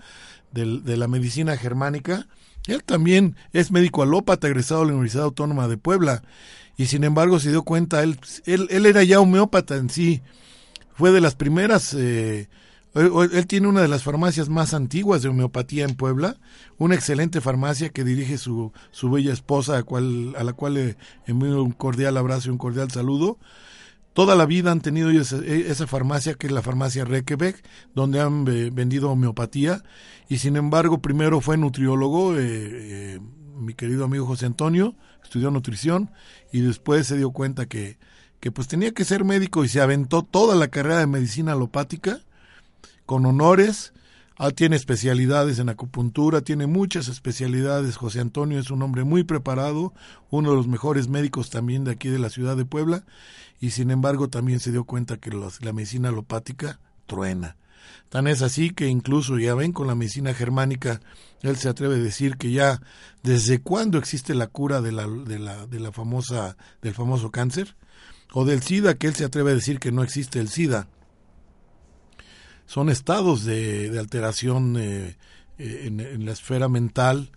de, 0.51 0.97
la 0.97 1.07
medicina 1.07 1.57
germánica. 1.57 2.27
Él 2.67 2.83
también 2.83 3.37
es 3.53 3.71
médico 3.71 4.03
alópata, 4.03 4.49
egresado 4.49 4.81
de 4.81 4.87
la 4.89 4.95
Universidad 4.95 5.27
Autónoma 5.27 5.69
de 5.69 5.77
Puebla, 5.77 6.25
y 6.77 6.87
sin 6.87 7.05
embargo 7.05 7.39
se 7.39 7.51
dio 7.51 7.63
cuenta, 7.63 8.03
él, 8.03 8.19
él, 8.47 8.67
él 8.71 8.87
era 8.87 9.05
ya 9.05 9.21
homeópata 9.21 9.77
en 9.77 9.91
sí, 9.91 10.23
fue 10.97 11.13
de 11.13 11.21
las 11.21 11.37
primeras, 11.37 11.95
eh, 11.95 12.49
él, 12.97 13.47
tiene 13.47 13.69
una 13.69 13.83
de 13.83 13.89
las 13.89 14.03
farmacias 14.03 14.49
más 14.49 14.73
antiguas 14.73 15.23
de 15.23 15.29
homeopatía 15.29 15.85
en 15.85 15.97
Puebla, 15.97 16.39
una 16.79 16.95
excelente 16.95 17.41
farmacia 17.41 17.91
que 17.91 18.05
dirige 18.05 18.39
su, 18.39 18.73
su 18.91 19.11
bella 19.11 19.33
esposa, 19.33 19.77
a, 19.77 19.83
cual, 19.83 20.35
a 20.39 20.45
la 20.45 20.55
cual 20.55 20.75
le 20.75 20.97
envío 21.27 21.63
un 21.63 21.73
cordial 21.73 22.17
abrazo 22.17 22.49
y 22.49 22.53
un 22.53 22.59
cordial 22.59 22.91
saludo. 22.91 23.39
Toda 24.15 24.35
la 24.35 24.47
vida 24.47 24.73
han 24.73 24.81
tenido 24.81 25.11
esa, 25.11 25.45
esa 25.45 25.87
farmacia 25.87 26.35
que 26.35 26.47
es 26.47 26.53
la 26.53 26.63
farmacia 26.63 27.05
Requebec, 27.05 27.63
donde 27.95 28.21
han 28.21 28.47
vendido 28.47 29.11
homeopatía 29.11 29.83
y 30.27 30.39
sin 30.39 30.57
embargo 30.57 31.03
primero 31.03 31.43
fue 31.43 31.59
nutriólogo, 31.59 32.35
eh, 32.35 32.41
eh, 32.41 33.21
mi 33.59 33.75
querido 33.75 34.07
amigo 34.07 34.25
José 34.25 34.47
Antonio, 34.47 34.95
estudió 35.23 35.51
nutrición 35.51 36.13
y 36.51 36.61
después 36.61 37.07
se 37.07 37.19
dio 37.19 37.31
cuenta 37.31 37.67
que, 37.67 37.99
que 38.41 38.51
pues 38.51 38.69
tenía 38.69 38.93
que 38.93 39.05
ser 39.05 39.25
médico 39.25 39.65
y 39.65 39.69
se 39.69 39.83
aventó 39.83 40.23
toda 40.23 40.57
la 40.57 40.69
carrera 40.69 41.01
de 41.01 41.07
medicina 41.07 41.53
alopática 41.53 42.21
con 43.07 43.25
honores 43.25 43.93
Ah, 44.39 44.51
tiene 44.51 44.77
especialidades 44.77 45.59
en 45.61 45.71
acupuntura, 45.71 46.43
tiene 46.43 46.67
muchas 46.67 47.09
especialidades. 47.09 47.97
José 47.97 48.21
Antonio 48.21 48.61
es 48.61 48.71
un 48.71 48.83
hombre 48.83 49.03
muy 49.03 49.25
preparado, 49.25 49.95
uno 50.29 50.51
de 50.51 50.57
los 50.57 50.69
mejores 50.69 51.09
médicos 51.09 51.49
también 51.49 51.85
de 51.85 51.93
aquí 51.93 52.11
de 52.11 52.19
la 52.19 52.29
ciudad 52.29 52.55
de 52.55 52.67
Puebla, 52.67 53.05
y 53.61 53.71
sin 53.71 53.91
embargo 53.91 54.29
también 54.29 54.61
se 54.61 54.73
dio 54.73 54.85
cuenta 54.85 55.17
que 55.17 55.31
la 55.31 55.73
medicina 55.73 56.11
alopática 56.11 56.81
truena. 57.07 57.57
Tan 58.11 58.27
es 58.27 58.43
así 58.43 58.71
que 58.71 58.89
incluso 58.89 59.39
ya 59.39 59.55
ven 59.55 59.73
con 59.73 59.87
la 59.87 59.95
medicina 59.95 60.35
germánica, 60.35 61.01
él 61.41 61.57
se 61.57 61.71
atreve 61.71 61.95
a 61.95 61.99
decir 61.99 62.37
que 62.37 62.53
ya 62.53 62.83
desde 63.23 63.63
cuándo 63.63 63.97
existe 63.97 64.35
la 64.35 64.49
cura 64.49 64.83
de 64.83 64.93
la, 64.93 65.07
de 65.09 65.39
la, 65.39 65.67
de 65.67 65.81
la 65.81 65.93
famosa, 65.93 66.59
del 66.83 66.93
famoso 66.93 67.31
cáncer, 67.31 67.75
o 68.35 68.45
del 68.45 68.61
SIDA, 68.61 68.99
que 68.99 69.07
él 69.07 69.15
se 69.15 69.25
atreve 69.25 69.53
a 69.53 69.55
decir 69.55 69.79
que 69.79 69.93
no 69.93 70.03
existe 70.03 70.41
el 70.41 70.49
SIDA 70.49 70.89
son 72.67 72.89
estados 72.89 73.45
de, 73.45 73.97
alteración 73.99 74.77
eh, 74.77 75.17
eh, 75.59 75.83
en, 75.87 76.27
la 76.27 76.33
esfera 76.33 76.69
mental 76.69 77.31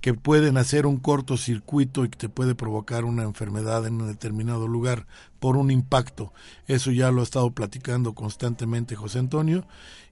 que 0.00 0.14
pueden 0.14 0.56
hacer 0.56 0.86
un 0.86 0.96
cortocircuito 0.96 2.04
y 2.04 2.08
que 2.08 2.16
te 2.16 2.28
puede 2.30 2.54
provocar 2.54 3.04
una 3.04 3.22
enfermedad 3.24 3.86
en 3.86 4.00
un 4.00 4.08
determinado 4.08 4.66
lugar 4.66 5.06
por 5.38 5.58
un 5.58 5.70
impacto. 5.70 6.32
Eso 6.66 6.90
ya 6.90 7.10
lo 7.10 7.20
ha 7.20 7.24
estado 7.24 7.50
platicando 7.50 8.14
constantemente 8.14 8.96
José 8.96 9.18
Antonio 9.18 9.66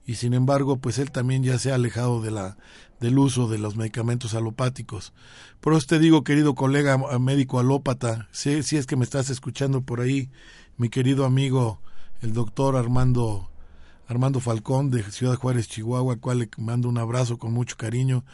y 0.05 0.15
sin 0.15 0.35
embargo 0.35 0.77
pues 0.77 0.99
él 0.99 1.11
también 1.11 1.43
ya 1.43 1.57
se 1.57 1.71
ha 1.71 1.75
alejado 1.75 2.21
de 2.21 2.29
la, 2.29 2.57
del 2.99 3.17
uso 3.17 3.47
de 3.47 3.57
los 3.57 3.75
medicamentos 3.75 4.35
alopáticos. 4.35 5.11
Por 5.59 5.73
eso 5.73 5.87
te 5.87 5.97
digo, 5.99 6.23
querido 6.23 6.53
colega 6.53 6.97
médico 7.19 7.59
alópata, 7.59 8.29
si, 8.31 8.61
si 8.61 8.77
es 8.77 8.85
que 8.85 8.95
me 8.95 9.05
estás 9.05 9.31
escuchando 9.31 9.81
por 9.81 10.01
ahí, 10.01 10.29
mi 10.77 10.89
querido 10.89 11.25
amigo 11.25 11.81
el 12.21 12.33
doctor 12.33 12.75
Armando 12.75 13.48
Armando 14.09 14.39
Falcón 14.39 14.89
de 14.89 15.03
Ciudad 15.03 15.35
Juárez, 15.35 15.67
Chihuahua, 15.67 16.13
al 16.13 16.19
cual 16.19 16.39
le 16.39 16.49
mando 16.57 16.89
un 16.89 16.97
abrazo 16.97 17.37
con 17.37 17.53
mucho 17.53 17.77
cariño, 17.77 18.25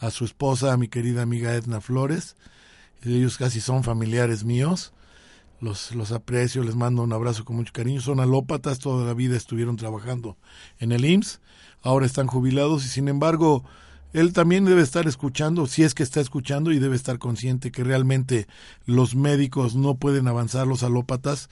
a 0.00 0.10
su 0.10 0.24
esposa, 0.24 0.72
a 0.72 0.76
mi 0.76 0.88
querida 0.88 1.22
amiga 1.22 1.54
Edna 1.54 1.80
Flores. 1.80 2.34
Ellos 3.04 3.38
casi 3.38 3.60
son 3.60 3.84
familiares 3.84 4.42
míos. 4.42 4.92
los, 5.60 5.94
los 5.94 6.10
aprecio, 6.10 6.64
les 6.64 6.74
mando 6.74 7.04
un 7.04 7.12
abrazo 7.12 7.44
con 7.44 7.54
mucho 7.54 7.72
cariño. 7.72 8.00
Son 8.00 8.18
alópatas, 8.18 8.80
toda 8.80 9.06
la 9.06 9.14
vida 9.14 9.36
estuvieron 9.36 9.76
trabajando 9.76 10.36
en 10.80 10.90
el 10.90 11.04
IMSS, 11.04 11.40
ahora 11.80 12.06
están 12.06 12.26
jubilados 12.26 12.84
y 12.84 12.88
sin 12.88 13.06
embargo 13.06 13.62
él 14.12 14.32
también 14.32 14.64
debe 14.64 14.82
estar 14.82 15.06
escuchando, 15.06 15.68
si 15.68 15.84
es 15.84 15.94
que 15.94 16.02
está 16.02 16.20
escuchando 16.20 16.72
y 16.72 16.80
debe 16.80 16.96
estar 16.96 17.20
consciente 17.20 17.70
que 17.70 17.84
realmente 17.84 18.48
los 18.84 19.14
médicos 19.14 19.76
no 19.76 19.94
pueden 19.94 20.26
avanzar 20.26 20.66
los 20.66 20.82
alópatas 20.82 21.48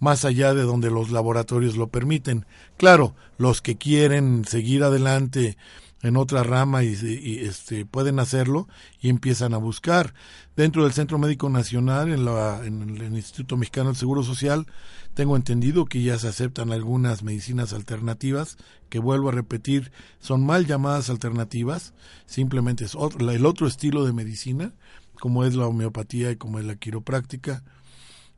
más 0.00 0.24
allá 0.24 0.54
de 0.54 0.62
donde 0.62 0.90
los 0.90 1.10
laboratorios 1.10 1.76
lo 1.76 1.88
permiten. 1.88 2.46
Claro, 2.76 3.14
los 3.38 3.62
que 3.62 3.76
quieren 3.76 4.44
seguir 4.44 4.82
adelante 4.82 5.56
en 6.02 6.16
otra 6.16 6.42
rama 6.42 6.82
y, 6.82 7.40
este, 7.42 7.84
pueden 7.84 8.18
hacerlo 8.18 8.68
y 9.00 9.10
empiezan 9.10 9.54
a 9.54 9.58
buscar. 9.58 10.14
Dentro 10.56 10.84
del 10.84 10.92
Centro 10.92 11.18
Médico 11.18 11.48
Nacional, 11.50 12.10
en, 12.10 12.24
la, 12.24 12.60
el 12.64 13.14
Instituto 13.14 13.56
Mexicano 13.56 13.90
del 13.90 13.96
Seguro 13.96 14.22
Social, 14.22 14.66
tengo 15.14 15.36
entendido 15.36 15.84
que 15.84 16.02
ya 16.02 16.18
se 16.18 16.28
aceptan 16.28 16.72
algunas 16.72 17.22
medicinas 17.22 17.72
alternativas, 17.72 18.56
que 18.88 18.98
vuelvo 18.98 19.28
a 19.28 19.32
repetir, 19.32 19.92
son 20.18 20.44
mal 20.44 20.66
llamadas 20.66 21.10
alternativas, 21.10 21.92
simplemente 22.26 22.84
es 22.84 22.96
el 23.18 23.46
otro 23.46 23.66
estilo 23.66 24.04
de 24.04 24.12
medicina, 24.12 24.72
como 25.20 25.44
es 25.44 25.54
la 25.54 25.66
homeopatía 25.66 26.30
y 26.30 26.36
como 26.36 26.58
es 26.58 26.64
la 26.64 26.76
quiropráctica. 26.76 27.62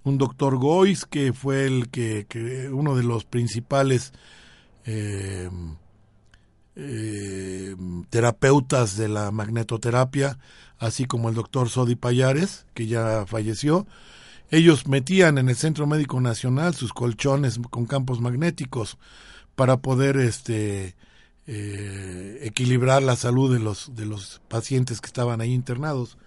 Un 0.04 0.18
doctor 0.18 0.56
Gois, 0.56 1.04
que 1.06 1.32
fue 1.32 1.66
el 1.66 1.88
que, 1.88 2.26
uno 2.72 2.96
de 2.96 3.04
los 3.04 3.24
principales 3.24 4.12
eh, 4.84 5.48
eh, 6.74 7.76
terapeutas 8.10 8.96
de 8.96 9.08
la 9.08 9.30
magnetoterapia, 9.30 10.38
así 10.78 11.04
como 11.04 11.28
el 11.28 11.34
doctor 11.34 11.68
Sodi 11.68 11.94
Payares, 11.94 12.66
que 12.74 12.86
ya 12.86 13.26
falleció. 13.26 13.86
Ellos 14.50 14.86
metían 14.86 15.38
en 15.38 15.48
el 15.48 15.56
Centro 15.56 15.86
Médico 15.86 16.20
Nacional 16.20 16.74
sus 16.74 16.92
colchones 16.92 17.58
con 17.70 17.86
campos 17.86 18.20
magnéticos 18.20 18.98
para 19.54 19.78
poder 19.78 20.16
este, 20.16 20.94
eh, 21.46 22.38
equilibrar 22.42 23.02
la 23.02 23.16
salud 23.16 23.52
de 23.52 23.60
los, 23.60 23.94
de 23.94 24.06
los 24.06 24.40
pacientes 24.48 25.00
que 25.00 25.06
estaban 25.06 25.40
ahí 25.40 25.52
internados. 25.52 26.18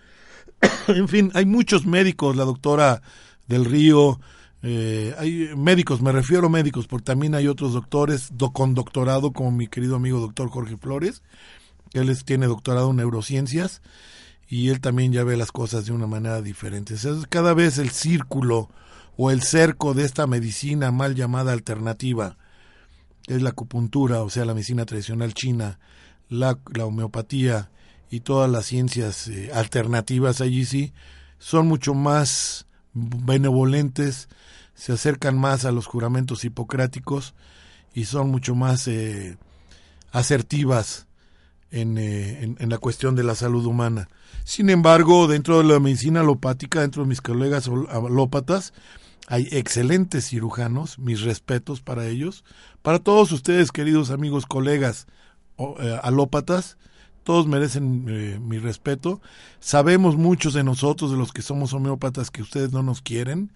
en 0.88 1.08
fin, 1.08 1.32
hay 1.34 1.46
muchos 1.46 1.86
médicos, 1.86 2.36
la 2.36 2.46
doctora 2.46 3.02
del 3.48 3.66
Río, 3.66 4.20
eh, 4.62 5.14
hay 5.20 5.50
médicos, 5.56 6.02
me 6.02 6.12
refiero 6.12 6.48
a 6.48 6.50
médicos, 6.50 6.88
porque 6.88 7.06
también 7.06 7.36
hay 7.36 7.48
otros 7.48 7.74
doctores 7.74 8.32
con 8.54 8.74
doctorado, 8.74 9.32
como 9.32 9.52
mi 9.52 9.68
querido 9.68 9.96
amigo 9.96 10.20
doctor 10.20 10.50
Jorge 10.50 10.78
Flores, 10.78 11.22
él 11.94 12.24
tiene 12.24 12.48
doctorado 12.48 12.90
en 12.90 12.98
neurociencias 12.98 13.82
y 14.48 14.70
él 14.70 14.80
también 14.82 15.12
ya 15.12 15.24
ve 15.24 15.38
las 15.38 15.52
cosas 15.52 15.86
de 15.86 15.92
una 15.92 16.08
manera 16.08 16.42
diferente. 16.42 16.96
cada 17.30 17.54
vez 17.54 17.78
el 17.78 17.92
círculo 17.92 18.70
o 19.18 19.32
el 19.32 19.44
cerco 19.44 19.94
de 19.94 20.04
esta 20.04 20.28
medicina 20.28 20.92
mal 20.92 21.16
llamada 21.16 21.54
alternativa, 21.54 22.38
es 23.28 23.42
la 23.42 23.52
acupuntura, 23.52 24.22
o 24.22 24.30
sea, 24.30 24.46
la 24.46 24.54
medicina 24.54 24.86
tradicional 24.86 25.34
china, 25.34 25.80
la, 26.30 26.58
homeopatía 26.84 27.70
y 28.10 28.20
todas 28.22 28.50
las 28.50 28.66
ciencias 28.66 29.28
eh, 29.28 29.52
alternativas 29.54 30.42
allí 30.42 30.66
sí, 30.66 30.94
son 31.40 31.68
mucho 31.68 31.94
más 31.94 32.65
benevolentes, 32.96 34.30
se 34.74 34.94
acercan 34.94 35.38
más 35.38 35.66
a 35.66 35.72
los 35.72 35.86
juramentos 35.86 36.44
hipocráticos 36.46 37.36
y 37.94 38.06
son 38.06 38.30
mucho 38.30 38.56
más 38.56 38.88
eh, 38.88 39.38
asertivas 40.12 41.08
en, 41.72 41.98
eh, 41.98 42.56
en, 42.58 42.70
la 42.70 42.78
cuestión 42.78 43.16
de 43.16 43.24
la 43.24 43.36
salud 43.36 43.66
humana. 43.66 44.10
Sin 44.44 44.70
embargo, 44.70 45.28
dentro 45.28 45.58
de 45.58 45.66
la 45.66 45.80
medicina 45.80 46.22
alopática, 46.22 46.82
dentro 46.82 47.04
de 47.04 47.10
mis 47.10 47.22
colegas 47.22 47.68
alópatas, 47.68 48.74
hay 49.28 49.48
excelentes 49.52 50.30
cirujanos, 50.30 51.00
mis 51.00 51.22
respetos 51.22 51.82
para 51.82 52.08
ellos. 52.08 52.44
Para 52.82 53.00
todos 53.00 53.32
ustedes, 53.32 53.72
queridos 53.72 54.12
amigos, 54.12 54.46
colegas 54.46 55.08
eh, 55.58 56.00
alópatas, 56.04 56.78
todos 57.26 57.48
merecen 57.48 58.06
mi 58.48 58.60
respeto. 58.60 59.20
Sabemos 59.60 60.16
muchos 60.16 60.54
de 60.54 60.64
nosotros, 60.64 61.10
de 61.10 61.18
los 61.18 61.34
que 61.34 61.42
somos 61.42 61.74
homeópatas, 61.74 62.30
que 62.30 62.44
ustedes 62.44 62.72
no 62.72 62.84
nos 62.84 63.02
quieren. 63.02 63.52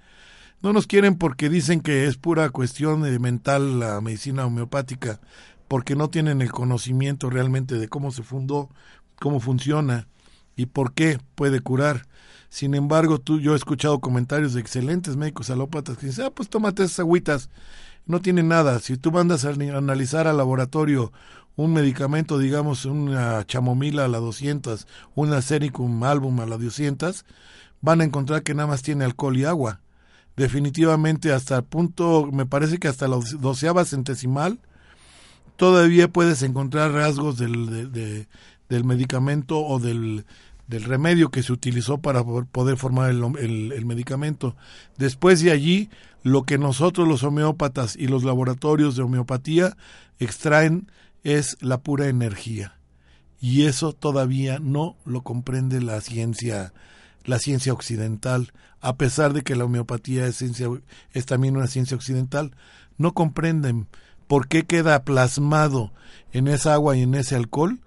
No 0.63 0.73
nos 0.73 0.87
quieren 0.87 1.15
porque 1.15 1.49
dicen 1.49 1.79
que 1.79 2.07
es 2.07 2.17
pura 2.17 2.49
cuestión 2.49 3.03
de 3.03 3.17
mental 3.19 3.79
la 3.79 4.01
medicina 4.01 4.47
homeopática, 4.47 5.21
porque 5.67 5.95
no 5.95 6.09
tienen 6.09 6.41
el 6.41 6.51
conocimiento 6.51 7.29
realmente 7.29 7.77
de 7.77 7.87
cómo 7.87 8.11
se 8.11 8.23
fundó, 8.23 8.69
cómo 9.19 9.39
funciona 9.39 10.07
y 10.55 10.65
por 10.65 10.93
qué 10.93 11.19
puede 11.35 11.61
curar. 11.61 12.07
Sin 12.49 12.73
embargo, 12.73 13.19
tú, 13.19 13.39
yo 13.39 13.53
he 13.53 13.55
escuchado 13.55 13.99
comentarios 13.99 14.55
de 14.55 14.61
excelentes 14.61 15.15
médicos 15.15 15.51
alópatas 15.51 15.99
que 15.99 16.07
dicen, 16.07 16.25
ah, 16.25 16.31
pues 16.31 16.49
tómate 16.49 16.83
esas 16.83 17.01
agüitas, 17.01 17.51
no 18.07 18.19
tiene 18.19 18.41
nada. 18.41 18.79
Si 18.79 18.97
tú 18.97 19.11
mandas 19.11 19.45
a 19.45 19.49
analizar 19.49 20.27
al 20.27 20.37
laboratorio 20.37 21.13
un 21.55 21.73
medicamento, 21.73 22.37
digamos, 22.37 22.85
una 22.85 23.45
chamomila 23.45 24.05
a 24.05 24.07
la 24.07 24.19
200, 24.19 24.87
una 25.15 25.41
Sericum 25.41 26.03
album 26.03 26.39
a 26.39 26.45
la 26.45 26.57
200, 26.57 27.25
van 27.81 28.01
a 28.01 28.03
encontrar 28.05 28.43
que 28.43 28.53
nada 28.53 28.67
más 28.67 28.81
tiene 28.81 29.05
alcohol 29.05 29.37
y 29.37 29.45
agua 29.45 29.81
definitivamente 30.39 31.33
hasta 31.33 31.57
el 31.57 31.63
punto, 31.63 32.29
me 32.31 32.45
parece 32.45 32.77
que 32.77 32.87
hasta 32.87 33.09
la 33.09 33.19
doceava 33.39 33.83
centesimal, 33.83 34.57
todavía 35.57 36.07
puedes 36.07 36.41
encontrar 36.43 36.93
rasgos 36.93 37.37
del, 37.37 37.91
del 37.91 38.83
medicamento 38.85 39.59
o 39.59 39.79
del, 39.79 40.25
del, 40.67 40.83
remedio 40.85 41.29
que 41.29 41.43
se 41.43 41.51
utilizó 41.51 41.97
para 41.97 42.23
poder 42.23 42.77
formar 42.77 43.09
el, 43.09 43.21
el, 43.73 43.85
medicamento. 43.85 44.55
Después 44.97 45.41
de 45.41 45.51
allí, 45.51 45.89
lo 46.23 46.43
que 46.43 46.57
nosotros 46.57 47.05
los 47.05 47.23
homeópatas 47.23 47.97
y 47.97 48.07
los 48.07 48.23
laboratorios 48.23 48.95
de 48.95 49.03
homeopatía 49.03 49.75
extraen 50.19 50.89
es 51.23 51.57
la 51.61 51.81
pura 51.81 52.07
energía. 52.07 52.77
Y 53.39 53.65
eso 53.65 53.93
todavía 53.93 54.59
no 54.59 54.97
lo 55.05 55.21
comprende 55.21 55.81
la 55.81 56.01
ciencia 56.01 56.73
la 57.29 57.39
ciencia 57.39 57.73
occidental, 57.73 58.53
a 58.81 58.95
pesar 58.95 59.33
de 59.33 59.43
que 59.43 59.55
la 59.55 59.65
homeopatía 59.65 60.25
es, 60.25 60.37
ciencia, 60.37 60.67
es 61.13 61.25
también 61.25 61.55
una 61.55 61.67
ciencia 61.67 61.95
occidental, 61.95 62.55
no 62.97 63.13
comprenden 63.13 63.87
por 64.27 64.47
qué 64.47 64.63
queda 64.63 65.03
plasmado 65.03 65.91
en 66.31 66.47
esa 66.47 66.73
agua 66.73 66.97
y 66.97 67.03
en 67.03 67.15
ese 67.15 67.35
alcohol 67.35 67.79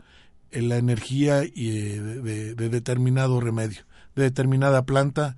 en 0.50 0.68
la 0.68 0.76
energía 0.76 1.44
y, 1.44 1.70
eh, 1.70 2.00
de 2.00 2.68
determinado 2.68 3.40
remedio, 3.40 3.82
de 4.14 4.24
determinada 4.24 4.84
planta, 4.84 5.36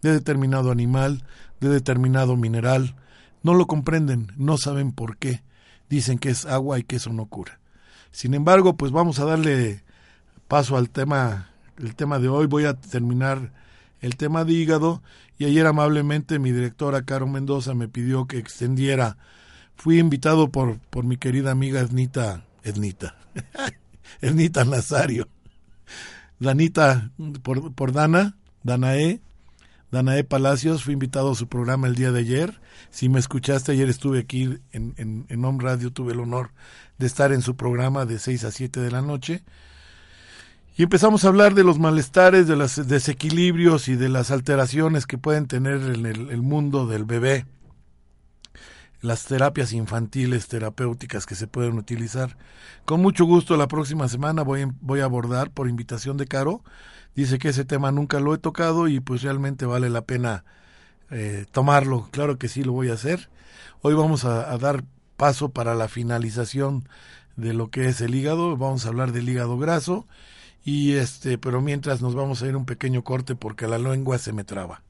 de 0.00 0.12
determinado 0.12 0.70
animal, 0.70 1.24
de 1.60 1.68
determinado 1.68 2.36
mineral. 2.36 2.96
No 3.42 3.54
lo 3.54 3.66
comprenden, 3.66 4.32
no 4.36 4.56
saben 4.56 4.92
por 4.92 5.18
qué. 5.18 5.42
Dicen 5.88 6.18
que 6.18 6.30
es 6.30 6.46
agua 6.46 6.78
y 6.78 6.82
que 6.82 6.96
eso 6.96 7.12
no 7.12 7.26
cura. 7.26 7.60
Sin 8.10 8.34
embargo, 8.34 8.76
pues 8.76 8.92
vamos 8.92 9.18
a 9.18 9.24
darle 9.24 9.82
paso 10.48 10.76
al 10.76 10.90
tema 10.90 11.50
el 11.78 11.94
tema 11.94 12.18
de 12.18 12.28
hoy. 12.28 12.46
Voy 12.46 12.64
a 12.64 12.74
terminar 12.74 13.52
el 14.00 14.16
tema 14.16 14.44
de 14.44 14.52
hígado 14.52 15.02
y 15.38 15.46
ayer 15.46 15.66
amablemente 15.66 16.38
mi 16.38 16.52
directora 16.52 17.02
Caro 17.02 17.26
Mendoza 17.26 17.74
me 17.74 17.88
pidió 17.88 18.26
que 18.26 18.38
extendiera. 18.38 19.16
Fui 19.76 19.98
invitado 19.98 20.50
por, 20.50 20.78
por 20.78 21.04
mi 21.04 21.16
querida 21.16 21.50
amiga 21.50 21.80
Ednita, 21.80 22.44
Ednita, 22.62 23.16
Ednita 24.20 24.64
Nazario. 24.64 25.28
Danita, 26.38 27.10
por, 27.42 27.72
por 27.74 27.92
Dana, 27.92 28.36
Danae, 28.62 29.20
Danae 29.94 30.24
Palacios, 30.24 30.82
fui 30.82 30.94
invitado 30.94 31.30
a 31.30 31.34
su 31.36 31.48
programa 31.48 31.86
el 31.86 31.94
día 31.94 32.10
de 32.10 32.18
ayer. 32.18 32.60
Si 32.90 33.08
me 33.08 33.20
escuchaste, 33.20 33.72
ayer 33.72 33.88
estuve 33.88 34.18
aquí 34.18 34.58
en, 34.72 34.94
en, 34.96 35.24
en 35.28 35.44
Home 35.44 35.62
Radio, 35.62 35.92
tuve 35.92 36.12
el 36.12 36.20
honor 36.20 36.50
de 36.98 37.06
estar 37.06 37.32
en 37.32 37.42
su 37.42 37.54
programa 37.54 38.04
de 38.04 38.18
6 38.18 38.42
a 38.44 38.50
7 38.50 38.80
de 38.80 38.90
la 38.90 39.02
noche. 39.02 39.44
Y 40.76 40.82
empezamos 40.82 41.24
a 41.24 41.28
hablar 41.28 41.54
de 41.54 41.62
los 41.62 41.78
malestares, 41.78 42.48
de 42.48 42.56
los 42.56 42.88
desequilibrios 42.88 43.86
y 43.86 43.94
de 43.94 44.08
las 44.08 44.32
alteraciones 44.32 45.06
que 45.06 45.16
pueden 45.16 45.46
tener 45.46 45.80
en 45.82 46.06
el, 46.06 46.42
mundo 46.42 46.88
del 46.88 47.04
bebé. 47.04 47.46
Las 49.00 49.26
terapias 49.26 49.72
infantiles 49.72 50.48
terapéuticas 50.48 51.26
que 51.26 51.36
se 51.36 51.46
pueden 51.46 51.78
utilizar. 51.78 52.36
Con 52.84 53.00
mucho 53.00 53.24
gusto 53.24 53.56
la 53.56 53.68
próxima 53.68 54.08
semana 54.08 54.42
voy, 54.42 54.66
voy 54.80 54.98
a 54.98 55.04
abordar 55.04 55.52
por 55.52 55.68
invitación 55.68 56.16
de 56.16 56.26
Caro. 56.26 56.64
Dice 57.14 57.38
que 57.38 57.50
ese 57.50 57.64
tema 57.64 57.92
nunca 57.92 58.20
lo 58.20 58.34
he 58.34 58.38
tocado 58.38 58.88
y 58.88 59.00
pues 59.00 59.22
realmente 59.22 59.66
vale 59.66 59.88
la 59.88 60.02
pena 60.02 60.44
eh, 61.10 61.46
tomarlo. 61.52 62.08
Claro 62.10 62.38
que 62.38 62.48
sí 62.48 62.64
lo 62.64 62.72
voy 62.72 62.90
a 62.90 62.94
hacer. 62.94 63.28
Hoy 63.82 63.94
vamos 63.94 64.24
a, 64.24 64.56
dar 64.58 64.84
paso 65.16 65.50
para 65.50 65.74
la 65.74 65.88
finalización 65.88 66.88
de 67.36 67.54
lo 67.54 67.70
que 67.70 67.86
es 67.86 68.00
el 68.00 68.14
hígado. 68.14 68.56
Vamos 68.56 68.84
a 68.84 68.88
hablar 68.88 69.12
del 69.12 69.28
hígado 69.28 69.58
graso 69.58 70.06
y 70.64 70.94
este, 70.94 71.38
pero 71.38 71.60
mientras 71.60 72.02
nos 72.02 72.14
vamos 72.14 72.42
a 72.42 72.46
ir 72.46 72.56
un 72.56 72.64
pequeño 72.64 73.04
corte 73.04 73.36
porque 73.36 73.68
la 73.68 73.78
lengua 73.78 74.18
se 74.18 74.32
me 74.32 74.44
traba. 74.44 74.82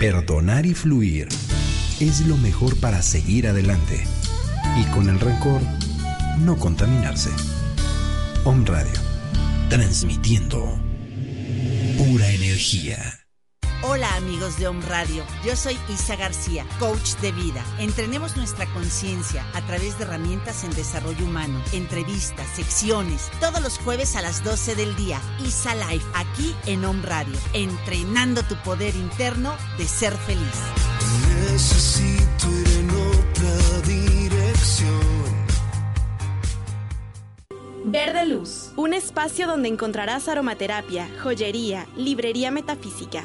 Perdonar 0.00 0.64
y 0.64 0.72
fluir 0.72 1.28
es 2.00 2.22
lo 2.26 2.38
mejor 2.38 2.74
para 2.80 3.02
seguir 3.02 3.46
adelante. 3.46 4.02
Y 4.80 4.84
con 4.94 5.10
el 5.10 5.20
rencor, 5.20 5.60
no 6.38 6.56
contaminarse. 6.56 7.28
Om 8.46 8.64
Radio. 8.64 8.98
Transmitiendo 9.68 10.80
pura 11.98 12.30
energía. 12.30 13.19
Hola 13.82 14.14
amigos 14.16 14.58
de 14.58 14.68
Om 14.68 14.82
Radio, 14.82 15.24
yo 15.42 15.56
soy 15.56 15.78
Isa 15.88 16.14
García, 16.14 16.66
coach 16.78 17.14
de 17.22 17.32
vida. 17.32 17.64
Entrenemos 17.78 18.36
nuestra 18.36 18.66
conciencia 18.74 19.42
a 19.54 19.62
través 19.62 19.96
de 19.96 20.04
herramientas 20.04 20.64
en 20.64 20.70
desarrollo 20.74 21.24
humano, 21.24 21.58
entrevistas, 21.72 22.46
secciones, 22.54 23.30
todos 23.40 23.62
los 23.62 23.78
jueves 23.78 24.16
a 24.16 24.20
las 24.20 24.44
12 24.44 24.74
del 24.74 24.94
día. 24.96 25.18
Isa 25.42 25.74
Life, 25.74 26.04
aquí 26.12 26.54
en 26.66 26.84
Om 26.84 27.02
Radio, 27.02 27.32
entrenando 27.54 28.42
tu 28.42 28.54
poder 28.56 28.94
interno 28.96 29.54
de 29.78 29.86
ser 29.86 30.12
feliz. 30.12 30.60
Necesito 31.50 32.50
ir 32.50 32.68
en 32.80 32.90
otra 32.90 33.80
dirección. 33.86 35.00
Verde 37.86 38.26
Luz, 38.26 38.72
un 38.76 38.92
espacio 38.92 39.46
donde 39.46 39.70
encontrarás 39.70 40.28
aromaterapia, 40.28 41.08
joyería, 41.22 41.86
librería 41.96 42.50
metafísica 42.50 43.24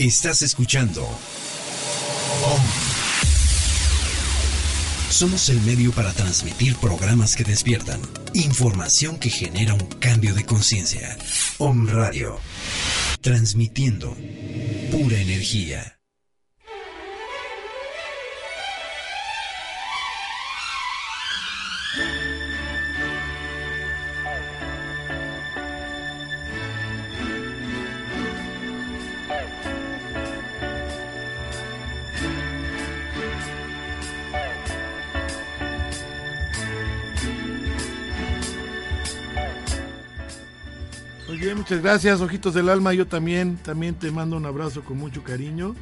Estás 0.01 0.41
escuchando. 0.41 1.07
Somos 5.11 5.51
el 5.51 5.61
medio 5.61 5.93
para 5.93 6.11
transmitir 6.15 6.75
programas 6.77 7.37
que 7.37 7.45
despiertan, 7.45 8.01
información 8.33 9.19
que 9.19 9.29
genera 9.29 9.75
un 9.75 9.87
cambio 10.01 10.35
de 10.35 10.47
conciencia. 10.47 11.19
Om 11.59 11.87
Radio, 11.89 12.41
transmitiendo 13.21 14.17
pura 14.91 15.19
energía. 15.19 16.00
Muchas 41.71 41.85
gracias, 41.85 42.21
ojitos 42.21 42.53
del 42.53 42.69
alma. 42.69 42.95
Yo 42.95 43.07
también, 43.07 43.57
también 43.57 43.95
te 43.95 44.11
mando 44.11 44.37
un 44.37 44.45
abrazo 44.45 44.83
con 44.83 44.97
mucho 44.97 45.23
cariño. 45.23 45.77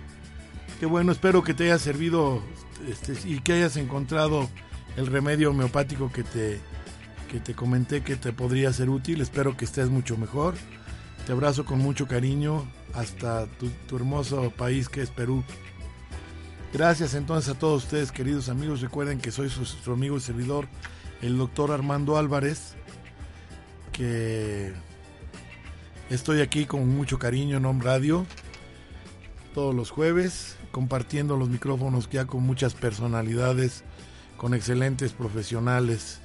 Qué 0.79 0.85
bueno, 0.85 1.13
espero 1.13 1.43
que 1.43 1.55
te 1.55 1.65
haya 1.65 1.79
servido 1.79 2.43
este, 2.87 3.15
y 3.27 3.41
que 3.41 3.55
hayas 3.55 3.79
encontrado 3.79 4.51
el 4.99 5.07
remedio 5.07 5.49
homeopático 5.49 6.13
que 6.13 6.25
te, 6.25 6.61
que 7.33 7.41
te 7.41 7.55
comenté 7.55 8.03
que 8.03 8.17
te 8.17 8.35
podría 8.35 8.71
ser 8.71 8.91
útil. 8.91 9.23
Espero 9.23 9.57
que 9.57 9.65
estés 9.65 9.89
mucho 9.89 10.19
mejor. 10.19 10.57
Te 11.25 11.33
abrazo 11.33 11.65
con 11.65 11.79
mucho 11.79 12.07
cariño 12.07 12.71
hasta 12.93 13.47
tu, 13.47 13.97
hermoso 13.97 14.51
país 14.51 14.91
que 14.91 15.01
es 15.01 15.09
Perú. 15.09 15.43
Gracias 16.71 17.15
entonces 17.15 17.55
a 17.55 17.59
todos 17.59 17.85
ustedes, 17.85 18.13
queridos 18.13 18.51
amigos. 18.51 18.83
Recuerden 18.83 19.21
que 19.21 19.31
soy 19.31 19.49
su, 19.49 19.65
su 19.65 19.91
amigo 19.91 20.19
y 20.19 20.21
servidor, 20.21 20.69
el 21.23 21.39
doctor 21.39 21.73
Armando 21.73 22.19
Álvarez, 22.19 22.75
que 23.91 24.75
Estoy 26.11 26.41
aquí 26.41 26.65
con 26.65 26.89
mucho 26.89 27.19
cariño 27.19 27.59
en 27.59 27.67
Home 27.67 27.85
Radio, 27.85 28.25
todos 29.53 29.75
los 29.75 29.91
jueves, 29.91 30.57
compartiendo 30.71 31.37
los 31.37 31.51
micrófonos 31.51 32.09
ya 32.09 32.25
con 32.25 32.45
muchas 32.45 32.73
personalidades, 32.73 33.85
con 34.39 34.55
excelentes 34.55 35.13
profesionales 35.13 36.21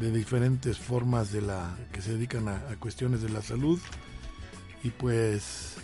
de 0.00 0.10
diferentes 0.10 0.78
formas 0.78 1.32
de 1.32 1.42
la 1.42 1.76
que 1.92 2.00
se 2.00 2.14
dedican 2.14 2.48
a, 2.48 2.60
cuestiones 2.78 3.20
de 3.20 3.28
la 3.28 3.42
salud 3.42 3.78
y 4.82 4.88
pues 4.88 5.74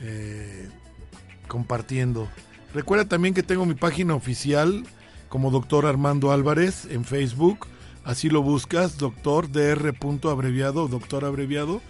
eh, 0.00 0.68
compartiendo. 1.46 2.28
Recuerda 2.74 3.04
también 3.04 3.34
que 3.34 3.44
tengo 3.44 3.66
mi 3.66 3.74
página 3.74 4.16
oficial 4.16 4.82
como 5.28 5.52
doctor 5.52 5.86
Armando 5.86 6.32
Álvarez 6.32 6.86
en 6.90 7.04
Facebook. 7.04 7.68
Así 8.02 8.30
lo 8.30 8.42
buscas, 8.42 8.98
doctor 8.98 9.48
dr. 9.52 9.94
abreviado, 10.28 10.88
doctor 10.88 11.24
abreviado 11.24 11.80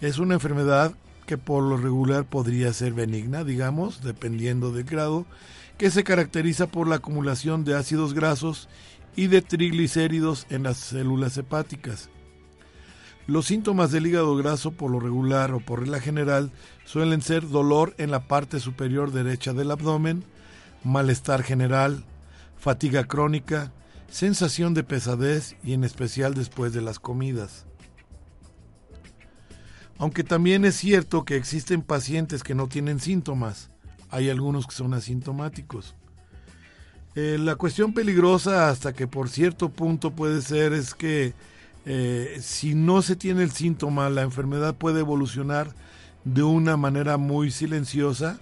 Es 0.00 0.20
una 0.20 0.34
enfermedad 0.34 0.94
que 1.26 1.36
por 1.36 1.64
lo 1.64 1.76
regular 1.76 2.26
podría 2.26 2.72
ser 2.72 2.92
benigna, 2.92 3.42
digamos, 3.42 4.04
dependiendo 4.04 4.70
del 4.70 4.84
grado, 4.84 5.26
que 5.78 5.90
se 5.90 6.04
caracteriza 6.04 6.68
por 6.68 6.86
la 6.86 6.94
acumulación 6.94 7.64
de 7.64 7.74
ácidos 7.74 8.14
grasos 8.14 8.68
y 9.16 9.26
de 9.26 9.42
triglicéridos 9.42 10.46
en 10.48 10.62
las 10.62 10.76
células 10.76 11.36
hepáticas. 11.36 12.08
Los 13.26 13.46
síntomas 13.46 13.90
del 13.90 14.06
hígado 14.06 14.36
graso 14.36 14.70
por 14.70 14.92
lo 14.92 15.00
regular 15.00 15.50
o 15.50 15.58
por 15.58 15.80
regla 15.80 15.98
general 15.98 16.52
suelen 16.84 17.20
ser 17.20 17.48
dolor 17.48 17.96
en 17.98 18.12
la 18.12 18.28
parte 18.28 18.60
superior 18.60 19.10
derecha 19.10 19.54
del 19.54 19.72
abdomen, 19.72 20.22
malestar 20.84 21.42
general, 21.42 22.04
fatiga 22.60 23.08
crónica, 23.08 23.72
sensación 24.10 24.74
de 24.74 24.84
pesadez 24.84 25.56
y 25.62 25.72
en 25.74 25.84
especial 25.84 26.34
después 26.34 26.72
de 26.72 26.80
las 26.80 26.98
comidas. 26.98 27.66
Aunque 29.98 30.24
también 30.24 30.64
es 30.64 30.76
cierto 30.76 31.24
que 31.24 31.36
existen 31.36 31.82
pacientes 31.82 32.42
que 32.42 32.54
no 32.54 32.68
tienen 32.68 33.00
síntomas, 33.00 33.70
hay 34.10 34.30
algunos 34.30 34.66
que 34.66 34.74
son 34.74 34.94
asintomáticos. 34.94 35.94
Eh, 37.14 37.36
la 37.38 37.56
cuestión 37.56 37.92
peligrosa 37.92 38.70
hasta 38.70 38.92
que 38.92 39.08
por 39.08 39.28
cierto 39.28 39.70
punto 39.70 40.12
puede 40.12 40.40
ser 40.40 40.72
es 40.72 40.94
que 40.94 41.34
eh, 41.84 42.38
si 42.40 42.74
no 42.74 43.02
se 43.02 43.16
tiene 43.16 43.42
el 43.42 43.50
síntoma, 43.50 44.08
la 44.08 44.22
enfermedad 44.22 44.76
puede 44.76 45.00
evolucionar 45.00 45.74
de 46.24 46.42
una 46.42 46.76
manera 46.76 47.16
muy 47.16 47.50
silenciosa 47.50 48.38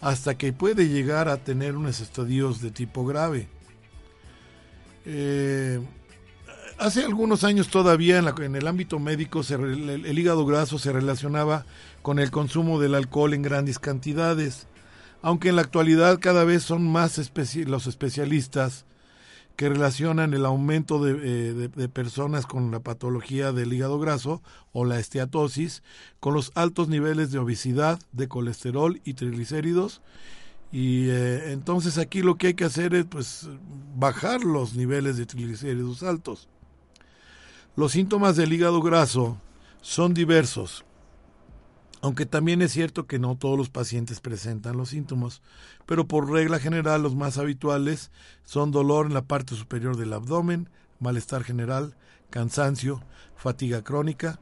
hasta 0.00 0.36
que 0.36 0.52
puede 0.52 0.88
llegar 0.88 1.28
a 1.28 1.38
tener 1.38 1.76
unos 1.76 2.00
estadios 2.00 2.60
de 2.60 2.70
tipo 2.70 3.04
grave. 3.04 3.48
Eh, 5.06 5.80
hace 6.78 7.04
algunos 7.04 7.44
años 7.44 7.68
todavía 7.68 8.18
en, 8.18 8.56
el 8.56 8.66
ámbito 8.66 8.98
médico 8.98 9.42
el, 9.48 10.18
hígado 10.18 10.44
graso 10.46 10.78
se 10.78 10.92
relacionaba 10.92 11.64
con 12.02 12.18
el 12.18 12.30
consumo 12.30 12.80
del 12.80 12.94
alcohol 12.94 13.34
en 13.34 13.42
grandes 13.42 13.78
cantidades, 13.78 14.66
aunque 15.22 15.50
en 15.50 15.56
la 15.56 15.62
actualidad 15.62 16.18
cada 16.20 16.44
vez 16.44 16.62
son 16.62 16.90
más 16.90 17.18
los 17.66 17.86
especialistas 17.86 18.84
que 19.60 19.68
relacionan 19.68 20.32
el 20.32 20.46
aumento 20.46 21.06
eh, 21.06 21.12
de, 21.12 21.88
personas 21.90 22.46
con 22.46 22.70
la 22.70 22.80
patología 22.80 23.52
del 23.52 23.74
hígado 23.74 23.98
graso 23.98 24.42
o 24.72 24.86
la 24.86 24.98
esteatosis 24.98 25.82
con 26.18 26.32
los 26.32 26.50
altos 26.54 26.88
niveles 26.88 27.30
de 27.30 27.40
obesidad, 27.40 28.00
de 28.12 28.26
colesterol 28.26 29.02
y 29.04 29.12
triglicéridos. 29.12 30.00
Y 30.72 31.08
eh, 31.08 31.52
entonces 31.52 31.98
aquí 31.98 32.22
lo 32.22 32.36
que 32.36 32.48
hay 32.48 32.54
que 32.54 32.64
hacer 32.64 32.94
es 32.94 33.04
pues 33.06 33.48
bajar 33.96 34.44
los 34.44 34.74
niveles 34.74 35.16
de 35.16 35.26
triglicéridos 35.26 36.02
altos. 36.02 36.48
Los 37.76 37.92
síntomas 37.92 38.36
del 38.36 38.52
hígado 38.52 38.80
graso 38.80 39.38
son 39.80 40.14
diversos, 40.14 40.84
aunque 42.02 42.26
también 42.26 42.62
es 42.62 42.72
cierto 42.72 43.06
que 43.06 43.18
no 43.18 43.36
todos 43.36 43.58
los 43.58 43.70
pacientes 43.70 44.20
presentan 44.20 44.76
los 44.76 44.90
síntomas, 44.90 45.42
pero 45.86 46.06
por 46.06 46.30
regla 46.30 46.58
general 46.58 47.02
los 47.02 47.14
más 47.14 47.38
habituales 47.38 48.10
son 48.44 48.70
dolor 48.70 49.06
en 49.06 49.14
la 49.14 49.22
parte 49.22 49.54
superior 49.54 49.96
del 49.96 50.12
abdomen, 50.12 50.68
malestar 50.98 51.42
general, 51.42 51.96
cansancio, 52.30 53.02
fatiga 53.36 53.82
crónica, 53.82 54.38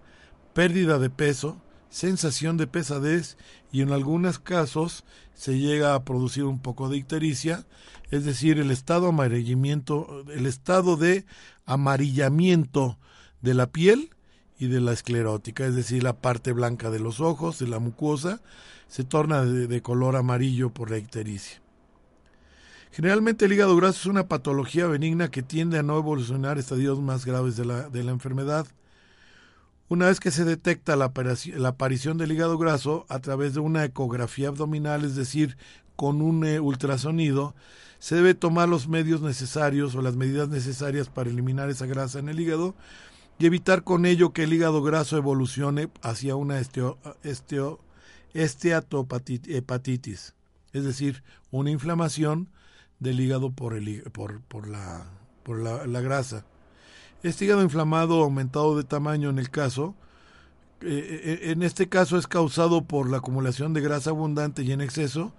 pérdida 0.53 0.99
de 0.99 1.11
peso, 1.11 1.61
sensación 1.91 2.57
de 2.57 2.67
pesadez 2.67 3.37
y 3.73 3.83
en 3.83 3.93
algunos 3.93 4.39
casos 4.39 5.05
se 5.35 5.59
llega 5.59 5.95
a 5.95 6.05
producir 6.05 6.45
un 6.45 6.61
poco 6.61 6.89
de 6.89 6.97
ictericia, 6.97 7.65
es 8.11 8.25
decir, 8.25 8.59
el 8.59 8.71
estado 8.71 9.09
amarillamiento, 9.09 10.25
el 10.33 10.47
estado 10.47 10.97
de 10.97 11.25
amarillamiento 11.67 12.99
de 13.41 13.55
la 13.55 13.71
piel 13.71 14.11
y 14.59 14.67
de 14.67 14.81
la 14.81 14.93
esclerótica, 14.93 15.67
es 15.67 15.75
decir, 15.75 16.03
la 16.03 16.21
parte 16.21 16.53
blanca 16.53 16.91
de 16.91 16.99
los 16.99 17.21
ojos, 17.21 17.59
de 17.59 17.69
la 17.69 17.79
mucosa, 17.79 18.41
se 18.89 19.05
torna 19.05 19.45
de, 19.45 19.83
color 19.83 20.17
amarillo 20.17 20.71
por 20.71 20.91
la 20.91 20.99
ictericia. 20.99 21.61
Generalmente 22.91 23.45
el 23.45 23.53
hígado 23.53 23.77
graso 23.77 24.01
es 24.01 24.07
una 24.07 24.27
patología 24.27 24.87
benigna 24.87 25.31
que 25.31 25.43
tiende 25.43 25.79
a 25.79 25.83
no 25.83 25.99
evolucionar 25.99 26.59
estadios 26.59 27.01
más 27.01 27.27
graves 27.27 27.57
de 27.57 27.67
la, 27.67 27.89
de 27.91 28.03
la 28.03 28.11
enfermedad. 28.11 28.67
Una 29.89 30.07
vez 30.07 30.21
que 30.21 30.31
se 30.31 30.45
detecta 30.45 30.97
la, 30.97 31.13
aparición 31.67 32.19
del 32.19 32.33
hígado 32.33 32.59
graso 32.59 33.07
a 33.09 33.21
través 33.21 33.55
de 33.55 33.61
una 33.61 33.85
ecografía 33.85 34.49
abdominal, 34.49 35.05
es 35.05 35.17
decir, 35.17 35.57
con 35.97 36.21
un 36.21 36.45
eh, 36.45 36.61
ultrasonido, 36.61 37.55
se 37.99 38.15
debe 38.15 38.35
tomar 38.35 38.69
los 38.69 38.87
medios 38.87 39.23
necesarios 39.23 39.95
o 39.95 40.03
las 40.03 40.15
medidas 40.15 40.49
necesarias 40.49 41.09
para 41.09 41.31
eliminar 41.31 41.71
esa 41.71 41.87
grasa 41.87 42.19
en 42.19 42.29
el 42.29 42.39
hígado 42.39 42.75
y 43.39 43.47
evitar 43.47 43.83
con 43.83 44.05
ello 44.05 44.33
que 44.33 44.45
el 44.45 44.53
hígado 44.53 44.83
graso 44.83 45.17
evolucione 45.17 45.89
hacia 46.03 46.37
una 46.37 46.59
esteo, 46.61 46.99
es 50.73 50.85
decir, 50.85 51.23
una 51.51 51.71
inflamación 51.71 52.49
del 52.99 53.21
hígado 53.21 53.51
por, 53.51 53.75
el, 53.75 54.03
por, 54.13 54.69
la, 54.69 56.01
grasa. 56.01 56.45
Este 57.23 57.47
hígado 57.47 57.63
inflamado 57.63 58.23
aumentado 58.23 58.77
de 58.77 58.85
tamaño 58.85 59.29
en 59.31 59.39
el 59.39 59.51
caso, 59.51 59.97
eh, 60.83 60.87
eh, 61.25 61.51
en 61.51 61.65
este 61.65 61.89
caso 61.89 62.17
es 62.17 62.29
causado 62.29 62.85
por 62.85 63.11
la 63.11 63.19
acumulación 63.19 63.73
de 63.73 63.81
grasa 63.81 64.11
abundante 64.11 64.63
y 64.63 64.71
en 64.71 64.81
exceso, 64.81 65.35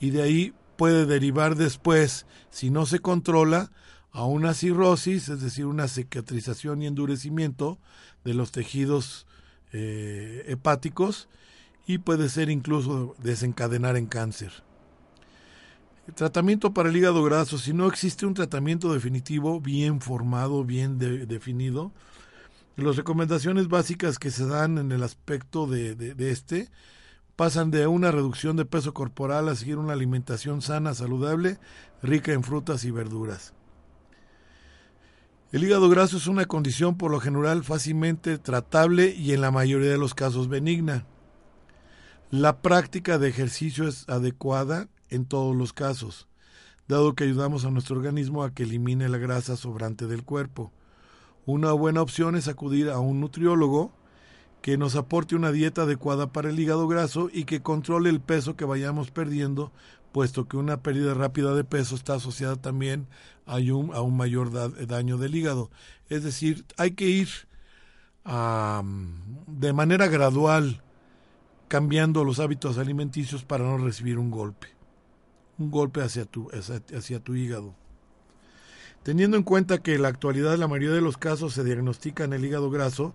y 0.00 0.10
de 0.10 0.22
ahí 0.22 0.54
puede 0.76 1.06
derivar 1.06 1.54
después, 1.54 2.26
si 2.50 2.70
no 2.70 2.84
se 2.84 2.98
controla, 2.98 3.70
a 4.12 4.24
una 4.24 4.54
cirrosis, 4.54 5.28
es 5.28 5.40
decir, 5.40 5.66
una 5.66 5.86
cicatrización 5.86 6.82
y 6.82 6.88
endurecimiento 6.88 7.78
de 8.24 8.34
los 8.34 8.50
tejidos 8.50 9.26
eh, 9.72 10.44
hepáticos 10.48 11.28
y 11.86 11.98
puede 11.98 12.28
ser 12.28 12.50
incluso 12.50 13.14
desencadenar 13.22 13.96
en 13.96 14.06
cáncer. 14.06 14.64
Tratamiento 16.14 16.74
para 16.74 16.88
el 16.88 16.96
hígado 16.96 17.22
graso, 17.22 17.56
si 17.56 17.72
no 17.72 17.86
existe 17.86 18.26
un 18.26 18.34
tratamiento 18.34 18.92
definitivo, 18.92 19.60
bien 19.60 20.00
formado, 20.00 20.64
bien 20.64 20.98
definido, 20.98 21.92
las 22.76 22.96
recomendaciones 22.96 23.68
básicas 23.68 24.18
que 24.18 24.30
se 24.30 24.46
dan 24.46 24.78
en 24.78 24.90
el 24.90 25.02
aspecto 25.02 25.66
de, 25.66 25.94
de 25.94 26.30
este 26.30 26.68
pasan 27.36 27.70
de 27.70 27.86
una 27.86 28.10
reducción 28.10 28.56
de 28.56 28.66
peso 28.66 28.92
corporal 28.92 29.48
a 29.48 29.54
seguir 29.54 29.78
una 29.78 29.92
alimentación 29.92 30.62
sana, 30.62 30.92
saludable, 30.94 31.58
rica 32.02 32.32
en 32.32 32.42
frutas 32.42 32.84
y 32.84 32.90
verduras. 32.90 33.54
El 35.52 35.64
hígado 35.64 35.88
graso 35.88 36.18
es 36.18 36.26
una 36.26 36.44
condición 36.44 36.96
por 36.96 37.10
lo 37.10 37.18
general 37.18 37.64
fácilmente 37.64 38.38
tratable 38.38 39.14
y 39.14 39.32
en 39.32 39.40
la 39.40 39.50
mayoría 39.50 39.90
de 39.90 39.98
los 39.98 40.14
casos 40.14 40.48
benigna. 40.48 41.06
La 42.30 42.62
práctica 42.62 43.18
de 43.18 43.28
ejercicio 43.28 43.88
es 43.88 44.08
adecuada 44.08 44.88
en 45.10 45.26
todos 45.26 45.54
los 45.56 45.72
casos, 45.72 46.28
dado 46.88 47.14
que 47.14 47.24
ayudamos 47.24 47.64
a 47.64 47.70
nuestro 47.70 47.96
organismo 47.96 48.42
a 48.42 48.52
que 48.52 48.62
elimine 48.62 49.08
la 49.08 49.18
grasa 49.18 49.56
sobrante 49.56 50.06
del 50.06 50.24
cuerpo. 50.24 50.72
Una 51.46 51.72
buena 51.72 52.02
opción 52.02 52.36
es 52.36 52.48
acudir 52.48 52.90
a 52.90 52.98
un 52.98 53.20
nutriólogo 53.20 53.92
que 54.62 54.76
nos 54.76 54.94
aporte 54.94 55.36
una 55.36 55.52
dieta 55.52 55.82
adecuada 55.82 56.32
para 56.32 56.50
el 56.50 56.58
hígado 56.60 56.86
graso 56.86 57.30
y 57.32 57.44
que 57.44 57.62
controle 57.62 58.10
el 58.10 58.20
peso 58.20 58.56
que 58.56 58.64
vayamos 58.64 59.10
perdiendo 59.10 59.72
puesto 60.12 60.48
que 60.48 60.56
una 60.56 60.82
pérdida 60.82 61.14
rápida 61.14 61.54
de 61.54 61.64
peso 61.64 61.94
está 61.94 62.14
asociada 62.14 62.56
también 62.56 63.06
a 63.46 63.56
un, 63.56 63.94
a 63.94 64.02
mayor 64.04 64.50
daño 64.86 65.18
del 65.18 65.34
hígado. 65.34 65.70
Es 66.08 66.22
decir, 66.22 66.64
hay 66.76 66.92
que 66.92 67.06
ir 67.06 67.28
de 68.24 69.72
manera 69.72 70.08
gradual 70.08 70.82
cambiando 71.68 72.24
los 72.24 72.38
hábitos 72.40 72.78
alimenticios 72.78 73.44
para 73.44 73.64
no 73.64 73.78
recibir 73.78 74.18
un 74.18 74.30
golpe, 74.30 74.68
un 75.60 75.70
golpe 75.70 76.02
hacia 76.02 76.24
tu, 76.24 76.48
hacia, 76.50 77.20
tu 77.20 77.34
hígado. 77.34 77.74
Teniendo 79.02 79.36
en 79.36 79.42
cuenta 79.42 79.78
que 79.78 79.94
en 79.94 80.02
la 80.02 80.08
actualidad 80.08 80.56
la 80.58 80.68
mayoría 80.68 80.94
de 80.94 81.00
los 81.00 81.16
casos 81.16 81.54
se 81.54 81.64
diagnostican 81.64 82.32
el 82.32 82.44
hígado 82.44 82.70
graso, 82.70 83.14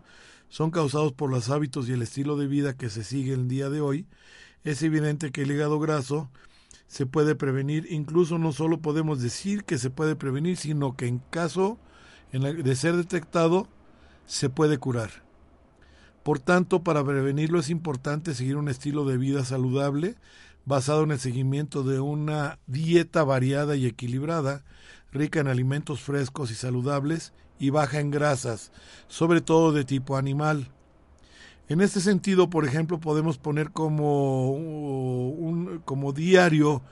son 0.49 0.71
causados 0.71 1.11
por 1.11 1.29
los 1.29 1.49
hábitos 1.49 1.89
y 1.89 1.93
el 1.93 2.01
estilo 2.01 2.37
de 2.37 2.47
vida 2.47 2.77
que 2.77 2.89
se 2.89 3.03
sigue 3.03 3.33
el 3.33 3.47
día 3.47 3.69
de 3.69 3.81
hoy, 3.81 4.05
es 4.63 4.81
evidente 4.83 5.31
que 5.31 5.41
el 5.41 5.51
hígado 5.51 5.79
graso 5.79 6.29
se 6.87 7.05
puede 7.05 7.35
prevenir. 7.35 7.87
Incluso 7.89 8.37
no 8.37 8.51
solo 8.51 8.79
podemos 8.79 9.21
decir 9.21 9.63
que 9.63 9.77
se 9.77 9.89
puede 9.89 10.15
prevenir, 10.15 10.57
sino 10.57 10.95
que 10.95 11.07
en 11.07 11.19
caso 11.29 11.79
de 12.31 12.75
ser 12.75 12.95
detectado, 12.95 13.67
se 14.25 14.49
puede 14.49 14.77
curar. 14.77 15.23
Por 16.23 16.39
tanto, 16.39 16.83
para 16.83 17.03
prevenirlo 17.03 17.59
es 17.59 17.69
importante 17.69 18.33
seguir 18.33 18.57
un 18.57 18.67
estilo 18.67 19.05
de 19.05 19.17
vida 19.17 19.45
saludable 19.45 20.15
basado 20.65 21.03
en 21.03 21.11
el 21.11 21.19
seguimiento 21.19 21.83
de 21.83 21.99
una 21.99 22.59
dieta 22.67 23.23
variada 23.23 23.75
y 23.75 23.85
equilibrada, 23.85 24.63
rica 25.11 25.39
en 25.39 25.47
alimentos 25.47 26.01
frescos 26.01 26.51
y 26.51 26.55
saludables 26.55 27.33
y 27.59 27.69
baja 27.69 27.99
en 27.99 28.11
grasas, 28.11 28.71
sobre 29.07 29.41
todo 29.41 29.71
de 29.71 29.85
tipo 29.85 30.17
animal. 30.17 30.69
En 31.67 31.81
este 31.81 31.99
sentido, 31.99 32.49
por 32.49 32.65
ejemplo, 32.65 32.99
podemos 32.99 33.37
poner 33.37 33.71
como, 33.71 34.51
un, 34.51 35.81
como 35.85 36.13
diario 36.13 36.83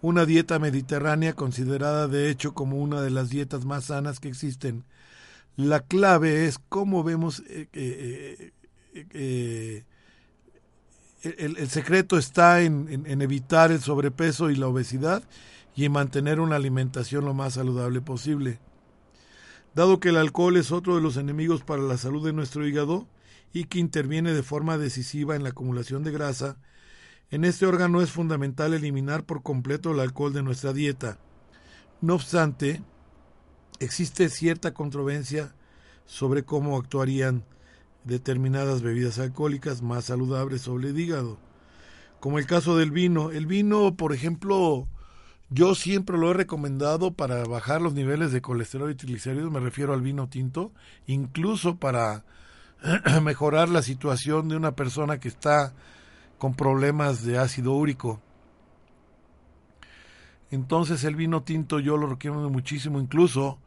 una 0.00 0.26
dieta 0.26 0.58
mediterránea 0.58 1.34
considerada 1.34 2.08
de 2.08 2.30
hecho 2.30 2.54
como 2.54 2.76
una 2.78 3.02
de 3.02 3.10
las 3.10 3.30
dietas 3.30 3.64
más 3.64 3.86
sanas 3.86 4.20
que 4.20 4.28
existen. 4.28 4.84
La 5.56 5.80
clave 5.80 6.46
es 6.46 6.58
cómo 6.58 7.04
vemos 7.04 7.42
eh, 7.48 7.68
eh, 7.72 8.52
eh, 8.94 9.84
el, 11.22 11.68
secreto 11.68 12.18
está 12.18 12.62
en, 12.62 13.04
en, 13.06 13.22
evitar 13.22 13.70
el 13.70 13.80
sobrepeso 13.80 14.50
y 14.50 14.56
la 14.56 14.68
obesidad 14.68 15.22
y 15.74 15.84
en 15.84 15.92
mantener 15.92 16.40
una 16.40 16.56
alimentación 16.56 17.24
lo 17.24 17.34
más 17.34 17.54
saludable 17.54 18.00
posible. 18.00 18.58
Dado 19.74 20.00
que 20.00 20.10
el 20.10 20.16
alcohol 20.16 20.56
es 20.56 20.72
otro 20.72 20.96
de 20.96 21.00
los 21.00 21.16
enemigos 21.16 21.62
para 21.62 21.82
la 21.82 21.96
salud 21.96 22.24
de 22.24 22.32
nuestro 22.32 22.66
hígado 22.66 23.06
y 23.52 23.64
que 23.64 23.78
interviene 23.78 24.32
de 24.32 24.42
forma 24.42 24.78
decisiva 24.78 25.36
en 25.36 25.42
la 25.42 25.50
acumulación 25.50 26.02
de 26.02 26.12
grasa, 26.12 26.56
en 27.30 27.44
este 27.44 27.64
órgano 27.64 28.02
es 28.02 28.10
fundamental 28.10 28.74
eliminar 28.74 29.24
por 29.24 29.42
completo 29.42 29.92
el 29.92 30.00
alcohol 30.00 30.34
de 30.34 30.42
nuestra 30.42 30.74
dieta. 30.74 31.18
No 32.02 32.14
obstante, 32.14 32.82
existe 33.80 34.28
cierta 34.28 34.74
controversia 34.74 35.54
sobre 36.04 36.44
cómo 36.44 36.76
actuarían 36.76 37.44
determinadas 38.04 38.82
bebidas 38.82 39.18
alcohólicas 39.18 39.82
más 39.82 40.06
saludables 40.06 40.62
sobre 40.62 40.88
el 40.88 40.98
hígado, 40.98 41.38
como 42.20 42.38
el 42.38 42.46
caso 42.46 42.76
del 42.76 42.90
vino. 42.90 43.30
El 43.30 43.46
vino, 43.46 43.96
por 43.96 44.12
ejemplo, 44.12 44.88
yo 45.50 45.74
siempre 45.74 46.18
lo 46.18 46.30
he 46.30 46.34
recomendado 46.34 47.12
para 47.12 47.44
bajar 47.44 47.80
los 47.82 47.94
niveles 47.94 48.32
de 48.32 48.40
colesterol 48.40 48.90
y 48.90 48.94
triglicéridos, 48.94 49.50
me 49.50 49.60
refiero 49.60 49.92
al 49.92 50.02
vino 50.02 50.28
tinto, 50.28 50.72
incluso 51.06 51.76
para 51.76 52.24
mejorar 53.22 53.68
la 53.68 53.82
situación 53.82 54.48
de 54.48 54.56
una 54.56 54.74
persona 54.74 55.20
que 55.20 55.28
está 55.28 55.74
con 56.38 56.54
problemas 56.54 57.24
de 57.24 57.38
ácido 57.38 57.72
úrico. 57.72 58.20
Entonces 60.50 61.04
el 61.04 61.16
vino 61.16 61.42
tinto 61.42 61.80
yo 61.80 61.96
lo 61.96 62.06
recomiendo 62.08 62.50
muchísimo, 62.50 63.00
incluso 63.00 63.58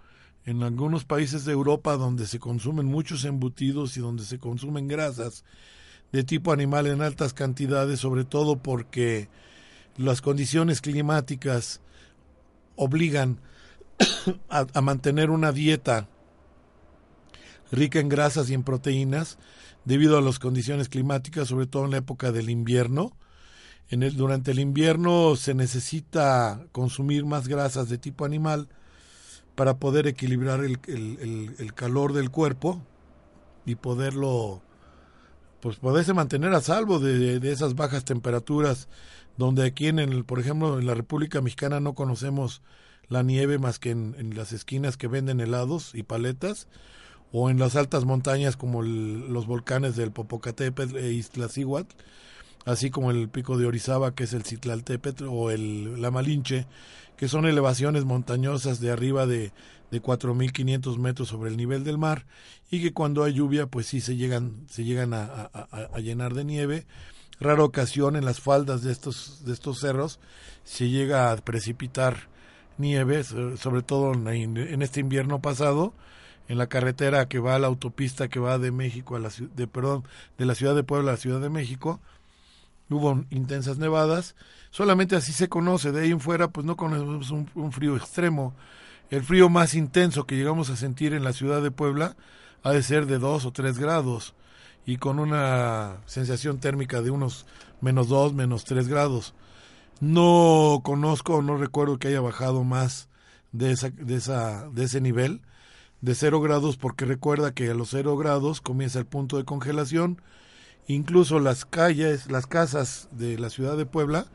en 0.45 0.61
algunos 0.61 1.05
países 1.05 1.43
de 1.45 1.53
Europa 1.53 1.97
donde 1.97 2.27
se 2.27 2.39
consumen 2.39 2.85
muchos 2.85 3.25
embutidos 3.25 3.97
y 3.97 3.99
donde 3.99 4.23
se 4.23 4.37
consumen 4.37 4.87
grasas 4.87 5.43
de 6.11 6.23
tipo 6.23 6.53
animal 6.53 6.87
en 6.87 7.01
altas 7.01 7.33
cantidades, 7.33 7.99
sobre 7.99 8.25
todo 8.25 8.57
porque 8.57 9.27
las 9.97 10.21
condiciones 10.21 10.81
climáticas 10.81 11.81
obligan 12.75 13.39
a, 14.49 14.81
mantener 14.81 15.31
una 15.31 15.51
dieta 15.51 16.07
rica 17.71 17.99
en 17.99 18.09
grasas 18.09 18.49
y 18.49 18.53
en 18.53 18.63
proteínas, 18.63 19.39
debido 19.83 20.17
a 20.17 20.21
las 20.21 20.37
condiciones 20.37 20.89
climáticas, 20.89 21.47
sobre 21.47 21.65
todo 21.65 21.85
en 21.85 21.91
la 21.91 21.97
época 21.97 22.31
del 22.31 22.49
invierno. 22.49 23.13
En 23.89 24.03
el, 24.03 24.15
durante 24.15 24.51
el 24.51 24.59
invierno 24.59 25.35
se 25.35 25.53
necesita 25.53 26.65
consumir 26.71 27.25
más 27.25 27.47
grasas 27.47 27.89
de 27.89 27.97
tipo 27.97 28.25
animal 28.25 28.67
para 29.55 29.77
poder 29.77 30.07
equilibrar 30.07 30.63
el, 30.63 30.79
el, 30.87 31.55
el 31.57 31.73
calor 31.73 32.13
del 32.13 32.29
cuerpo 32.29 32.81
y 33.65 33.75
poderlo, 33.75 34.61
pues 35.61 35.77
poderse 35.77 36.13
mantener 36.13 36.53
a 36.53 36.61
salvo 36.61 36.99
de, 36.99 37.39
de, 37.39 37.51
esas 37.51 37.75
bajas 37.75 38.05
temperaturas, 38.05 38.87
donde 39.37 39.65
aquí 39.65 39.87
en 39.87 39.99
el, 39.99 40.23
por 40.25 40.39
ejemplo, 40.39 40.79
en 40.79 40.85
la 40.85 40.93
República 40.93 41.41
Mexicana 41.41 41.79
no 41.79 41.93
conocemos 41.93 42.61
la 43.07 43.23
nieve 43.23 43.57
más 43.57 43.79
que 43.79 43.91
en, 43.91 44.35
las 44.35 44.51
esquinas 44.51 44.97
que 44.97 45.07
venden 45.07 45.39
helados 45.39 45.93
y 45.93 46.03
paletas, 46.03 46.67
o 47.31 47.49
en 47.49 47.59
las 47.59 47.75
altas 47.75 48.05
montañas 48.05 48.55
como 48.55 48.81
los 48.81 49.45
volcanes 49.45 49.95
del 49.95 50.11
Popocatépetl 50.11 50.97
e 50.97 51.11
Iztaccíhuatl, 51.11 51.95
así 52.65 52.89
como 52.89 53.11
el 53.11 53.29
pico 53.29 53.57
de 53.57 53.65
Orizaba 53.65 54.13
que 54.13 54.25
es 54.25 54.33
el 54.33 54.43
Citlaltépetl 54.43 55.25
o 55.29 55.51
el 55.51 56.01
la 56.01 56.11
Malinche, 56.11 56.67
que 57.15 57.27
son 57.27 57.45
elevaciones 57.45 58.03
montañosas 58.03 58.79
de 58.79 58.91
arriba 58.91 59.25
de 59.25 59.53
de 59.91 60.01
4.500 60.01 60.97
metros 60.97 61.29
sobre 61.29 61.49
el 61.49 61.57
nivel 61.57 61.83
del 61.83 61.97
mar 61.97 62.25
y 62.69 62.81
que 62.81 62.93
cuando 62.93 63.23
hay 63.23 63.33
lluvia 63.33 63.67
pues 63.67 63.87
sí 63.87 64.01
se 64.01 64.15
llegan 64.15 64.65
se 64.69 64.83
llegan 64.83 65.13
a, 65.13 65.49
a, 65.53 65.99
llenar 65.99 66.33
de 66.33 66.43
nieve. 66.43 66.85
Rara 67.39 67.63
ocasión 67.63 68.15
en 68.15 68.25
las 68.25 68.39
faldas 68.39 68.81
de 68.81 68.91
estos 68.91 69.45
de 69.45 69.53
estos 69.53 69.79
cerros 69.79 70.19
se 70.63 70.89
llega 70.89 71.31
a 71.31 71.37
precipitar 71.37 72.29
nieve 72.77 73.23
sobre 73.23 73.81
todo 73.83 74.13
en, 74.13 74.57
en 74.57 74.81
este 74.81 74.99
invierno 74.99 75.41
pasado 75.41 75.93
en 76.47 76.57
la 76.57 76.67
carretera 76.67 77.27
que 77.27 77.39
va 77.39 77.55
a 77.55 77.59
la 77.59 77.67
autopista 77.67 78.27
que 78.27 78.39
va 78.39 78.57
de 78.57 78.71
México 78.71 79.15
a 79.15 79.19
la 79.19 79.29
de 79.55 79.67
perdón 79.67 80.03
de 80.37 80.45
la 80.45 80.55
ciudad 80.55 80.75
de 80.75 80.83
Puebla 80.83 81.11
a 81.11 81.13
la 81.15 81.19
ciudad 81.19 81.41
de 81.41 81.49
México 81.49 81.99
hubo 82.89 83.23
intensas 83.29 83.77
nevadas 83.77 84.35
solamente 84.71 85.15
así 85.15 85.31
se 85.31 85.49
conoce 85.49 85.91
de 85.91 86.01
ahí 86.01 86.11
en 86.11 86.19
fuera 86.19 86.47
pues 86.49 86.65
no 86.65 86.75
conocemos 86.75 87.31
un, 87.31 87.71
frío 87.71 87.95
extremo 87.95 88.53
el 89.09 89.23
frío 89.23 89.49
más 89.49 89.75
intenso 89.75 90.25
que 90.25 90.35
llegamos 90.35 90.69
a 90.69 90.75
sentir 90.75 91.13
en 91.13 91.23
la 91.23 91.33
ciudad 91.33 91.61
de 91.61 91.71
Puebla 91.71 92.15
ha 92.63 92.71
de 92.71 92.83
ser 92.83 93.05
de 93.05 93.19
dos 93.19 93.45
o 93.45 93.51
tres 93.51 93.77
grados 93.77 94.33
y 94.85 94.97
con 94.97 95.19
una 95.19 95.97
sensación 96.05 96.59
térmica 96.59 97.01
de 97.01 97.11
unos 97.11 97.45
menos 97.81 98.07
dos 98.07 98.33
menos 98.33 98.65
tres 98.65 98.87
grados 98.87 99.33
no 99.99 100.81
conozco 100.83 101.41
no 101.41 101.57
recuerdo 101.57 101.97
que 101.97 102.09
haya 102.09 102.21
bajado 102.21 102.63
más 102.63 103.09
de 103.51 103.71
esa 103.71 103.89
de 103.89 104.15
esa 104.15 104.69
de 104.69 104.83
ese 104.83 105.01
nivel 105.01 105.41
de 106.05 106.13
cero 106.13 106.39
grados 106.39 106.77
porque 106.77 107.03
recuerda 107.05 107.53
que 107.53 107.71
a 107.71 107.73
los 107.73 107.89
cero 107.89 108.15
grados 108.15 108.61
comienza 108.61 108.99
el 108.99 109.07
punto 109.07 109.37
de 109.37 109.43
congelación. 109.43 110.21
Incluso 110.87 111.39
las 111.39 111.65
calles, 111.65 112.29
las 112.29 112.47
casas 112.47 113.07
de 113.11 113.39
la 113.39 113.49
ciudad 113.49 113.75
de 113.75 113.85
Puebla 113.85 114.27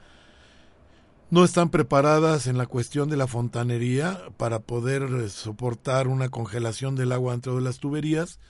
no 1.30 1.44
están 1.44 1.70
preparadas 1.70 2.48
en 2.48 2.58
la 2.58 2.66
cuestión 2.66 3.08
de 3.08 3.16
la 3.16 3.28
fontanería 3.28 4.20
para 4.36 4.58
poder 4.58 5.30
soportar 5.30 6.08
una 6.08 6.28
congelación 6.28 6.96
del 6.96 7.12
agua 7.12 7.32
dentro 7.32 7.54
de 7.54 7.62
las 7.62 7.78
tuberías, 7.78 8.40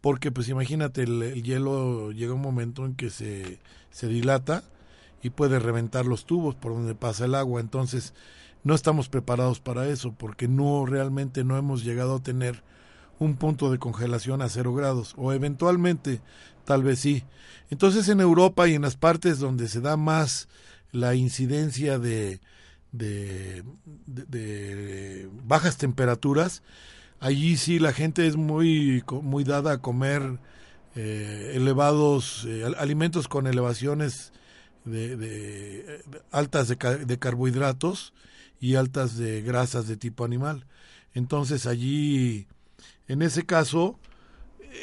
porque 0.00 0.30
pues 0.30 0.48
imagínate, 0.48 1.02
el, 1.02 1.20
el 1.20 1.42
hielo 1.42 2.12
llega 2.12 2.34
un 2.34 2.40
momento 2.40 2.86
en 2.86 2.94
que 2.94 3.10
se, 3.10 3.58
se 3.90 4.06
dilata 4.06 4.62
y 5.20 5.30
puede 5.30 5.58
reventar 5.58 6.06
los 6.06 6.24
tubos 6.24 6.54
por 6.54 6.74
donde 6.74 6.94
pasa 6.94 7.24
el 7.24 7.34
agua, 7.34 7.60
entonces 7.60 8.14
no 8.62 8.76
estamos 8.76 9.08
preparados 9.08 9.58
para 9.58 9.88
eso 9.88 10.12
porque 10.12 10.46
no 10.46 10.86
realmente 10.86 11.42
no 11.42 11.56
hemos 11.56 11.82
llegado 11.82 12.16
a 12.16 12.22
tener 12.22 12.62
un 13.18 13.36
punto 13.36 13.70
de 13.70 13.78
congelación 13.78 14.42
a 14.42 14.48
cero 14.48 14.74
grados. 14.74 15.14
O 15.16 15.32
eventualmente 15.32 16.20
tal 16.64 16.82
vez 16.82 17.00
sí. 17.00 17.24
Entonces 17.70 18.08
en 18.08 18.20
Europa 18.20 18.68
y 18.68 18.74
en 18.74 18.82
las 18.82 18.96
partes 18.96 19.38
donde 19.38 19.68
se 19.68 19.80
da 19.80 19.96
más 19.96 20.48
la 20.92 21.14
incidencia 21.14 21.98
de, 21.98 22.40
de, 22.92 23.64
de, 24.06 25.28
bajas 25.44 25.78
temperaturas, 25.78 26.62
allí 27.18 27.56
sí 27.56 27.78
la 27.78 27.92
gente 27.92 28.26
es 28.26 28.36
muy, 28.36 29.02
muy 29.22 29.44
dada 29.44 29.72
a 29.72 29.78
comer 29.78 30.38
eh, 30.94 31.52
elevados 31.54 32.44
eh, 32.46 32.64
alimentos 32.78 33.26
con 33.26 33.46
elevaciones 33.46 34.32
de, 34.84 35.16
de 35.16 36.02
altas 36.30 36.68
de, 36.68 36.76
de 36.76 37.18
carbohidratos 37.18 38.12
y 38.60 38.74
altas 38.74 39.16
de 39.16 39.40
grasas 39.42 39.88
de 39.88 39.96
tipo 39.96 40.24
animal. 40.24 40.66
Entonces 41.14 41.66
allí, 41.66 42.46
en 43.08 43.22
ese 43.22 43.44
caso, 43.44 43.98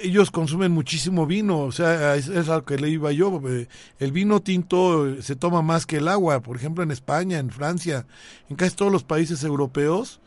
ellos 0.04 0.32
consumen 0.32 0.71
muchísimo 0.71 1.25
vino, 1.25 1.60
o 1.60 1.71
sea, 1.71 2.15
es, 2.15 2.28
es 2.28 2.47
que 2.65 2.78
le 2.78 2.89
iba 2.89 3.12
yo. 3.12 3.41
Eh, 3.47 3.67
el 3.99 4.12
vino 4.12 4.41
tinto 4.41 5.21
se 5.21 5.36
toma 5.36 5.62
más 5.62 5.86
que 5.86 5.97
el 5.97 6.08
agua, 6.08 6.41
por 6.41 6.56
ejemplo, 6.56 6.84
en 6.84 6.91
España, 6.91 7.39
en 7.39 7.49
Francia, 7.49 8.06
en 8.49 8.56
casi 8.56 8.75
todos 8.75 8.91
los 8.91 9.04
países 9.04 9.43
europeos, 9.43 10.19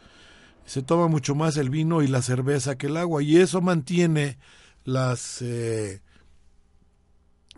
se 0.64 0.82
toma 0.82 1.08
mucho 1.08 1.34
más 1.34 1.56
el 1.56 1.70
vino 1.70 2.02
y 2.02 2.08
la 2.08 2.22
cerveza 2.22 2.76
que 2.76 2.86
el 2.86 2.96
agua, 2.96 3.22
y 3.22 3.36
eso 3.36 3.60
mantiene 3.60 4.38
las. 4.84 5.42
Eh, 5.42 6.00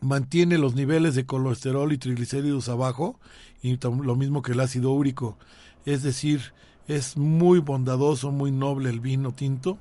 mantiene 0.00 0.58
los 0.58 0.74
niveles 0.74 1.14
de 1.14 1.24
colesterol 1.24 1.92
y 1.92 1.98
triglicéridos 1.98 2.68
abajo, 2.68 3.18
y 3.62 3.78
lo 3.78 4.16
mismo 4.16 4.42
que 4.42 4.52
el 4.52 4.60
ácido 4.60 4.90
úrico 4.90 5.38
es 5.84 6.02
decir, 6.02 6.52
es 6.88 7.16
muy 7.16 7.58
bondadoso, 7.58 8.30
muy 8.30 8.50
noble 8.50 8.90
el 8.90 9.00
vino 9.00 9.32
tinto. 9.32 9.78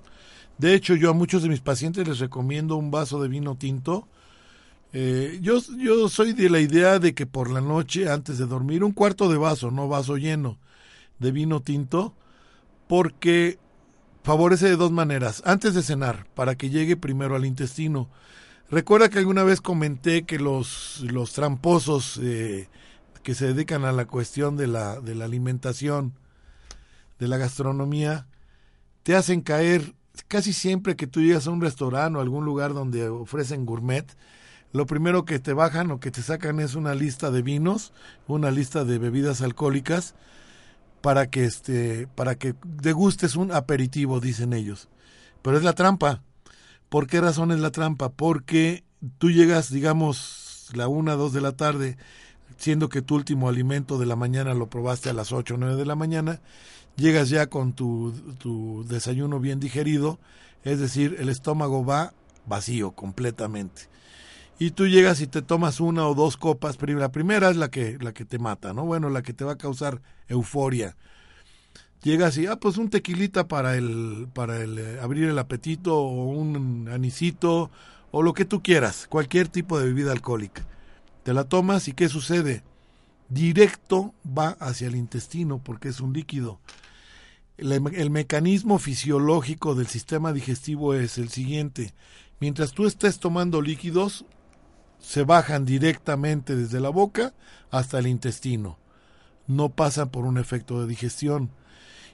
De 0.63 0.73
hecho, 0.73 0.95
yo 0.95 1.09
a 1.09 1.13
muchos 1.13 1.43
de 1.43 1.49
mis 1.49 1.59
pacientes 1.59 2.07
les 2.07 2.19
recomiendo 2.19 2.77
un 2.77 2.89
vaso 2.89 3.21
de 3.21 3.27
vino 3.27 3.57
tinto. 3.57 4.07
Eh, 4.93 5.39
yo, 5.41 5.59
yo 5.77 6.07
soy 6.07 6.31
de 6.31 6.49
la 6.49 6.61
idea 6.61 6.99
de 6.99 7.13
que 7.13 7.25
por 7.25 7.51
la 7.51 7.59
noche, 7.59 8.09
antes 8.09 8.37
de 8.37 8.45
dormir, 8.45 8.81
un 8.85 8.93
cuarto 8.93 9.27
de 9.27 9.37
vaso, 9.37 9.71
no 9.71 9.89
vaso 9.89 10.15
lleno, 10.15 10.57
de 11.19 11.33
vino 11.33 11.59
tinto, 11.59 12.13
porque 12.87 13.59
favorece 14.23 14.67
de 14.67 14.77
dos 14.77 14.93
maneras. 14.93 15.43
Antes 15.45 15.73
de 15.73 15.83
cenar, 15.83 16.27
para 16.33 16.55
que 16.55 16.69
llegue 16.69 16.95
primero 16.95 17.35
al 17.35 17.43
intestino. 17.43 18.07
Recuerda 18.71 19.09
que 19.09 19.19
alguna 19.19 19.43
vez 19.43 19.59
comenté 19.59 20.23
que 20.23 20.39
los, 20.39 21.01
los 21.01 21.33
tramposos 21.33 22.21
eh, 22.23 22.69
que 23.21 23.35
se 23.35 23.47
dedican 23.47 23.83
a 23.83 23.91
la 23.91 24.05
cuestión 24.05 24.55
de 24.55 24.67
la, 24.67 25.01
de 25.01 25.13
la 25.13 25.25
alimentación, 25.25 26.13
de 27.19 27.27
la 27.27 27.35
gastronomía, 27.35 28.27
te 29.03 29.13
hacen 29.13 29.41
caer 29.41 29.93
casi 30.27 30.53
siempre 30.53 30.95
que 30.95 31.07
tú 31.07 31.21
llegas 31.21 31.47
a 31.47 31.51
un 31.51 31.61
restaurante 31.61 32.17
o 32.17 32.21
algún 32.21 32.45
lugar 32.45 32.73
donde 32.73 33.07
ofrecen 33.09 33.65
gourmet, 33.65 34.05
lo 34.71 34.85
primero 34.85 35.25
que 35.25 35.39
te 35.39 35.53
bajan 35.53 35.91
o 35.91 35.99
que 35.99 36.11
te 36.11 36.21
sacan 36.21 36.59
es 36.59 36.75
una 36.75 36.95
lista 36.95 37.31
de 37.31 37.41
vinos, 37.41 37.93
una 38.27 38.51
lista 38.51 38.85
de 38.85 38.97
bebidas 38.97 39.41
alcohólicas 39.41 40.15
para 41.01 41.27
que 41.27 41.45
este 41.45 42.07
para 42.15 42.35
que 42.35 42.55
degustes 42.63 43.35
un 43.35 43.51
aperitivo, 43.51 44.19
dicen 44.19 44.53
ellos. 44.53 44.89
Pero 45.41 45.57
es 45.57 45.63
la 45.63 45.73
trampa. 45.73 46.23
¿Por 46.89 47.07
qué 47.07 47.21
razón 47.21 47.51
es 47.51 47.59
la 47.59 47.71
trampa? 47.71 48.09
Porque 48.09 48.83
tú 49.17 49.29
llegas, 49.29 49.71
digamos, 49.71 50.69
la 50.73 50.87
una, 50.87 51.15
dos 51.15 51.33
de 51.33 51.41
la 51.41 51.51
tarde 51.53 51.97
siendo 52.57 52.89
que 52.89 53.01
tu 53.01 53.15
último 53.15 53.49
alimento 53.49 53.97
de 53.97 54.05
la 54.05 54.15
mañana 54.15 54.53
lo 54.53 54.69
probaste 54.69 55.09
a 55.09 55.13
las 55.13 55.31
8 55.31 55.55
o 55.55 55.57
9 55.57 55.75
de 55.75 55.85
la 55.85 55.95
mañana, 55.95 56.39
llegas 56.95 57.29
ya 57.29 57.47
con 57.47 57.73
tu, 57.73 58.13
desayuno 58.87 59.39
bien 59.39 59.59
digerido, 59.59 60.19
es 60.63 60.79
decir, 60.79 61.17
el 61.19 61.29
estómago 61.29 61.85
va 61.85 62.13
vacío 62.45 62.91
completamente. 62.91 63.83
Y 64.59 64.71
tú 64.71 64.87
llegas 64.87 65.19
y 65.21 65.27
te 65.27 65.41
tomas 65.41 65.79
una 65.79 66.07
o 66.07 66.13
dos 66.13 66.37
copas, 66.37 66.77
la 66.79 67.11
primera 67.11 67.49
es 67.49 67.57
la 67.57 67.69
que, 67.69 67.97
la 67.99 68.13
que 68.13 68.25
te 68.25 68.39
mata, 68.39 68.73
¿no? 68.73 68.85
Bueno, 68.85 69.09
la 69.09 69.23
que 69.23 69.33
te 69.33 69.43
va 69.43 69.53
a 69.53 69.57
causar 69.57 70.01
euforia. 70.27 70.95
Llegas 72.03 72.37
y, 72.37 72.47
ah, 72.47 72.57
pues 72.57 72.77
un 72.77 72.89
tequilita 72.89 73.47
para 73.47 73.75
el, 73.75 74.27
para 74.33 74.61
eh, 74.61 74.99
abrir 75.01 75.29
el 75.29 75.39
apetito, 75.39 75.97
o 75.97 76.25
un 76.25 76.89
anisito, 76.91 77.71
o 78.11 78.21
lo 78.21 78.33
que 78.33 78.45
tú 78.45 78.61
quieras, 78.61 79.07
cualquier 79.09 79.47
tipo 79.47 79.79
de 79.79 79.85
bebida 79.85 80.11
alcohólica. 80.11 80.65
Te 81.23 81.33
la 81.33 81.45
tomas 81.45 81.87
y 81.87 81.93
¿qué 81.93 82.09
sucede? 82.09 82.63
Directo 83.29 84.13
va 84.25 84.49
hacia 84.59 84.87
el 84.87 84.95
intestino 84.95 85.61
porque 85.63 85.89
es 85.89 85.99
un 85.99 86.13
líquido. 86.13 86.59
El, 87.57 88.09
mecanismo 88.09 88.79
fisiológico 88.79 89.75
del 89.75 89.87
sistema 89.87 90.33
digestivo 90.33 90.93
es 90.93 91.17
el 91.17 91.29
siguiente. 91.29 91.93
Mientras 92.39 92.73
tú 92.73 92.87
estés 92.87 93.19
tomando 93.19 93.61
líquidos, 93.61 94.25
se 94.99 95.23
bajan 95.23 95.63
directamente 95.65 96.55
desde 96.55 96.79
la 96.79 96.89
boca 96.89 97.33
hasta 97.69 97.99
el 97.99 98.07
intestino. 98.07 98.79
No 99.47 99.69
pasan 99.69 100.09
por 100.09 100.25
un 100.25 100.37
efecto 100.37 100.81
de 100.81 100.87
digestión. 100.87 101.51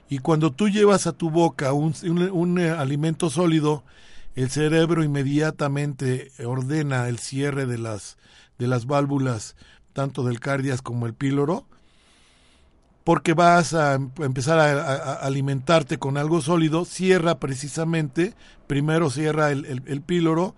Y 0.08 0.18
cuando 0.18 0.52
tú 0.52 0.68
llevas 0.68 1.06
a 1.06 1.12
tu 1.12 1.30
boca 1.30 1.72
un, 1.72 2.58
eh, 2.58 2.70
alimento 2.70 3.30
sólido, 3.30 3.84
el 4.34 4.50
cerebro 4.50 5.02
inmediatamente 5.04 6.32
ordena 6.44 7.08
el 7.08 7.18
cierre 7.18 7.66
de 7.66 7.78
las 7.78 8.86
válvulas, 8.86 9.56
tanto 9.92 10.24
del 10.24 10.40
cardias 10.40 10.82
como 10.82 11.06
el 11.06 11.14
píloro, 11.14 11.66
porque 13.04 13.34
vas 13.34 13.74
a 13.74 13.94
em- 13.94 14.10
empezar 14.18 14.58
a, 14.58 15.14
alimentarte 15.14 15.98
con 15.98 16.16
algo 16.16 16.40
sólido, 16.40 16.84
cierra 16.84 17.38
precisamente, 17.38 18.34
primero 18.66 19.10
cierra 19.10 19.50
el, 19.50 19.64
el- 19.86 20.02
píloro, 20.02 20.54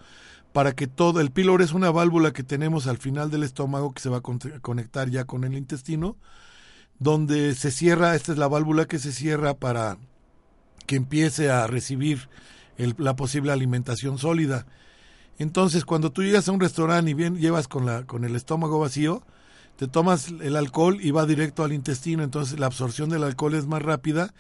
para 0.53 0.72
que 0.74 0.87
todo, 0.87 1.20
el 1.20 1.30
píloro 1.30 1.64
es 1.64 1.72
una 1.72 1.91
válvula 1.91 2.33
que 2.33 2.43
tenemos 2.45 2.87
al 2.87 2.99
final 2.99 3.30
del 3.30 3.43
estómago 3.45 3.93
que 3.95 4.03
se 4.03 4.11
va 4.11 4.18
a 4.18 4.20
con- 4.22 4.39
conectar 4.62 5.09
ya 5.11 5.24
con 5.24 5.45
el 5.45 5.55
intestino, 5.57 6.16
donde 6.99 7.55
se 7.55 7.70
cierra, 7.72 8.14
esta 8.16 8.33
es 8.33 8.39
la 8.39 8.49
válvula 8.49 8.87
que 8.87 8.99
se 8.99 9.12
cierra 9.12 9.55
para 9.55 9.99
que 10.87 10.97
empiece 10.97 11.51
a 11.51 11.66
recibir 11.66 12.28
la 12.99 13.16
posible 13.16 13.53
alimentación 13.53 14.18
sólida. 14.18 14.66
Entonces, 15.43 15.84
cuando 15.84 16.12
tú 16.12 16.22
llegas 16.22 16.49
a 16.49 16.53
un 16.53 16.61
restaurante 16.61 17.11
y 17.11 17.14
bien 17.14 17.36
llevas 17.36 17.66
con, 17.66 17.84
la, 17.84 18.05
con 18.05 18.24
el 18.24 18.36
estómago 18.36 18.78
vacío, 18.78 19.24
te 19.76 19.88
tomas 19.88 20.28
el 20.28 20.55
alcohol 20.55 20.99
y 21.01 21.11
va 21.11 21.26
directo 21.26 21.64
al 21.64 21.72
intestino, 21.72 22.22
entonces 22.22 22.61
la 22.61 22.66
absorción 22.66 23.11
del 23.11 23.24
alcohol 23.24 23.55
es 23.55 23.66
más 23.66 23.82
rápida 23.82 24.32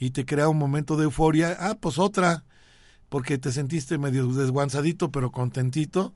y 0.00 0.10
te 0.10 0.26
crea 0.26 0.48
un 0.48 0.58
momento 0.58 0.96
de 0.96 1.04
euforia. 1.04 1.56
Ah, 1.60 1.76
pues 1.80 2.00
otra, 2.00 2.42
porque 3.08 3.38
te 3.38 3.52
sentiste 3.52 3.98
medio 3.98 4.26
desguanzadito, 4.26 5.12
pero 5.12 5.30
contentito, 5.30 6.12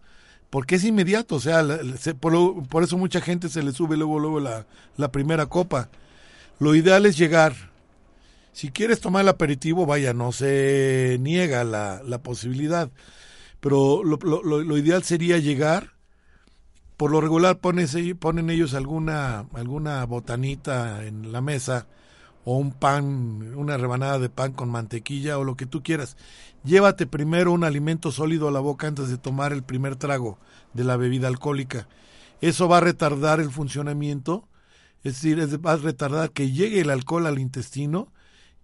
porque 0.50 0.74
es 0.74 0.84
inmediato, 0.84 1.36
o 1.36 1.40
sea, 1.40 1.64
por, 2.18 2.66
por 2.66 2.82
eso 2.82 2.98
mucha 2.98 3.20
gente 3.20 3.48
se 3.48 3.62
le 3.62 3.70
sube 3.70 3.96
luego, 3.96 4.18
luego 4.18 4.40
la, 4.40 4.66
la 4.96 5.12
primera 5.12 5.46
copa. 5.46 5.88
Lo 6.58 6.74
ideal 6.74 7.06
es 7.06 7.16
llegar. 7.16 7.54
Si 8.52 8.70
quieres 8.70 8.98
tomar 8.98 9.22
el 9.22 9.28
aperitivo, 9.28 9.86
vaya, 9.86 10.12
no 10.12 10.32
se 10.32 11.16
niega 11.20 11.62
la, 11.62 12.02
la 12.04 12.18
posibilidad, 12.18 12.90
pero 13.62 14.04
lo, 14.04 14.18
lo- 14.22 14.42
lo- 14.44 14.78
ideal 14.78 15.04
sería 15.04 15.38
llegar. 15.38 15.94
Por 16.96 17.10
lo 17.10 17.20
regular 17.20 17.58
pones, 17.58 17.96
ponen 18.20 18.50
ellos 18.50 18.74
alguna, 18.74 19.46
alguna 19.54 20.04
botanita 20.04 21.04
en 21.04 21.32
la 21.32 21.40
mesa 21.40 21.86
o 22.44 22.56
un 22.58 22.72
pan, 22.72 23.54
una 23.56 23.76
rebanada 23.76 24.18
de 24.18 24.28
pan 24.30 24.52
con 24.52 24.70
mantequilla 24.70 25.38
o 25.38 25.44
lo 25.44 25.56
que 25.56 25.66
tú 25.66 25.82
quieras. 25.82 26.16
Llévate 26.64 27.06
primero 27.06 27.52
un 27.52 27.64
alimento 27.64 28.12
sólido 28.12 28.48
a 28.48 28.52
la 28.52 28.60
boca 28.60 28.86
antes 28.88 29.08
de 29.08 29.18
tomar 29.18 29.52
el 29.52 29.62
primer 29.64 29.96
trago 29.96 30.38
de 30.74 30.84
la 30.84 30.96
bebida 30.96 31.28
alcohólica. 31.28 31.88
Eso 32.40 32.68
va 32.68 32.78
a 32.78 32.82
retardar 32.82 33.40
el 33.40 33.50
funcionamiento, 33.50 34.48
es 35.04 35.14
decir, 35.22 35.40
va 35.64 35.72
a 35.72 35.76
retardar 35.76 36.30
que 36.32 36.52
llegue 36.52 36.80
el 36.80 36.90
alcohol 36.90 37.26
al 37.26 37.38
intestino 37.38 38.12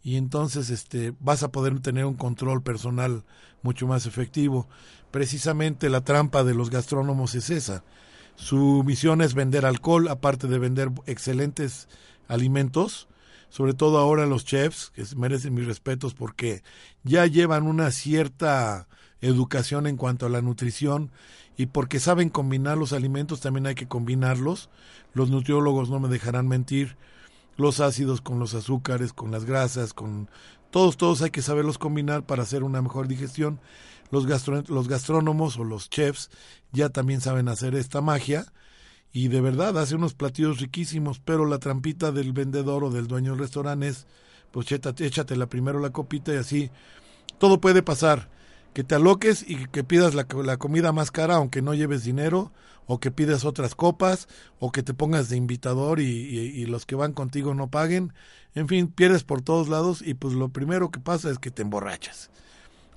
y 0.09 0.17
entonces 0.17 0.71
este 0.71 1.13
vas 1.21 1.43
a 1.43 1.53
poder 1.53 1.81
tener 1.81 2.07
un 2.07 2.15
control 2.15 2.63
personal 2.63 3.25
mucho 3.61 3.87
más 3.87 4.07
efectivo. 4.07 4.67
Precisamente 5.11 5.91
la 5.91 6.01
trampa 6.01 6.45
de 6.45 6.55
los 6.55 6.71
gastrónomos 6.71 7.35
es 7.35 7.51
esa. 7.51 7.85
Su 8.35 8.83
misión 8.87 9.21
es 9.21 9.35
vender 9.35 9.67
alcohol, 9.67 10.09
aparte 10.09 10.47
de 10.47 10.59
vender 10.59 10.91
excelentes 11.05 11.89
alimentos, 12.27 13.07
sobre 13.51 13.75
todo 13.75 13.99
ahora 13.99 14.25
los 14.25 14.47
chefs, 14.47 14.93
que 14.95 15.05
merecen 15.15 15.53
mis 15.53 15.67
respetos 15.67 16.15
porque 16.15 16.63
ya 17.05 17.27
llevan 17.27 17.67
una 17.67 17.91
cierta 17.91 18.89
educación 19.21 19.87
en 19.87 19.99
cuanto 19.99 20.25
a 20.25 20.31
la 20.31 20.41
nutrición 20.41 21.11
y 21.59 21.67
porque 21.67 22.01
saben 22.01 22.31
combinar 22.31 22.79
los 22.79 22.95
alimentos, 22.95 23.41
también 23.41 23.67
hay 23.67 23.75
que 23.75 23.89
combinarlos. 23.89 24.71
Los 25.13 25.29
nutriólogos 25.29 25.91
no 25.91 26.01
me 26.01 26.09
dejarán 26.09 26.49
mentir, 26.49 26.97
los 27.59 27.81
ácidos 27.81 28.23
con 28.23 28.39
los 28.39 28.55
azúcares, 28.55 29.13
con 29.13 29.31
las 29.31 29.45
grasas, 29.45 29.93
con 29.93 30.31
todos, 30.71 30.97
todos 30.97 31.21
hay 31.23 31.31
que 31.31 31.43
saberlos 31.43 31.77
combinar 31.77 32.25
para 32.25 32.45
hacer 32.45 32.63
una 32.63 32.81
mejor 32.81 33.09
digestión. 33.09 33.61
Los, 34.11 34.27
gastro, 34.27 34.63
los 34.69 34.89
gastrónomos 34.89 35.59
o 35.59 35.65
los 35.65 35.91
chefs 35.91 36.31
ya 36.73 36.89
también 36.89 37.21
saben 37.21 37.49
hacer 37.49 37.75
esta 37.75 38.01
magia 38.01 38.47
y 39.13 39.29
de 39.29 39.41
verdad 39.41 39.77
hace 39.77 39.97
unos 39.97 40.15
platillos 40.15 40.61
riquísimos, 40.61 41.19
pero 41.19 41.45
la 41.47 41.59
trampita 41.59 42.13
del 42.13 42.33
vendedor 42.33 42.85
o 42.85 42.91
del 42.91 43.09
dueño 43.09 43.33
del 43.33 43.41
restaurante 43.41 43.89
es, 43.89 44.07
pues 44.53 44.71
échate, 44.71 45.05
échatela 45.05 45.47
primero 45.47 45.81
la 45.81 45.91
copita 45.91 46.33
y 46.33 46.37
así 46.37 46.71
todo 47.39 47.61
puede 47.61 47.83
pasar. 47.83 48.31
Que 48.79 48.85
te 48.85 48.95
aloques 48.95 49.45
y 49.45 49.67
que 49.67 49.83
pidas 49.83 50.15
la, 50.15 50.25
la 50.45 50.57
comida 50.57 50.93
más 50.93 51.11
cara 51.11 51.35
aunque 51.35 51.63
no 51.63 51.75
lleves 51.75 52.05
dinero, 52.05 52.53
o 52.87 53.01
que 53.01 53.11
pidas 53.11 53.45
otras 53.45 53.75
copas, 53.75 54.29
o 54.61 54.71
que 54.71 54.85
te 54.85 54.95
pongas 54.95 55.29
de 55.29 55.37
invitador 55.37 55.99
y, 55.99 56.05
y, 56.05 56.65
los 56.65 56.87
que 56.87 56.95
van 56.95 57.13
contigo 57.13 57.55
no 57.55 57.67
paguen. 57.67 58.13
En 58.55 58.69
fin, 58.69 58.87
pierdes 58.87 59.25
por 59.25 59.43
todos 59.43 59.69
lados 59.69 60.01
y 60.01 60.15
pues 60.15 60.35
lo 60.35 60.51
primero 60.51 60.93
que 60.93 61.01
pasa 61.01 61.29
es 61.29 61.41
que 61.41 61.51
te 61.51 61.63
emborrachas. 61.63 62.31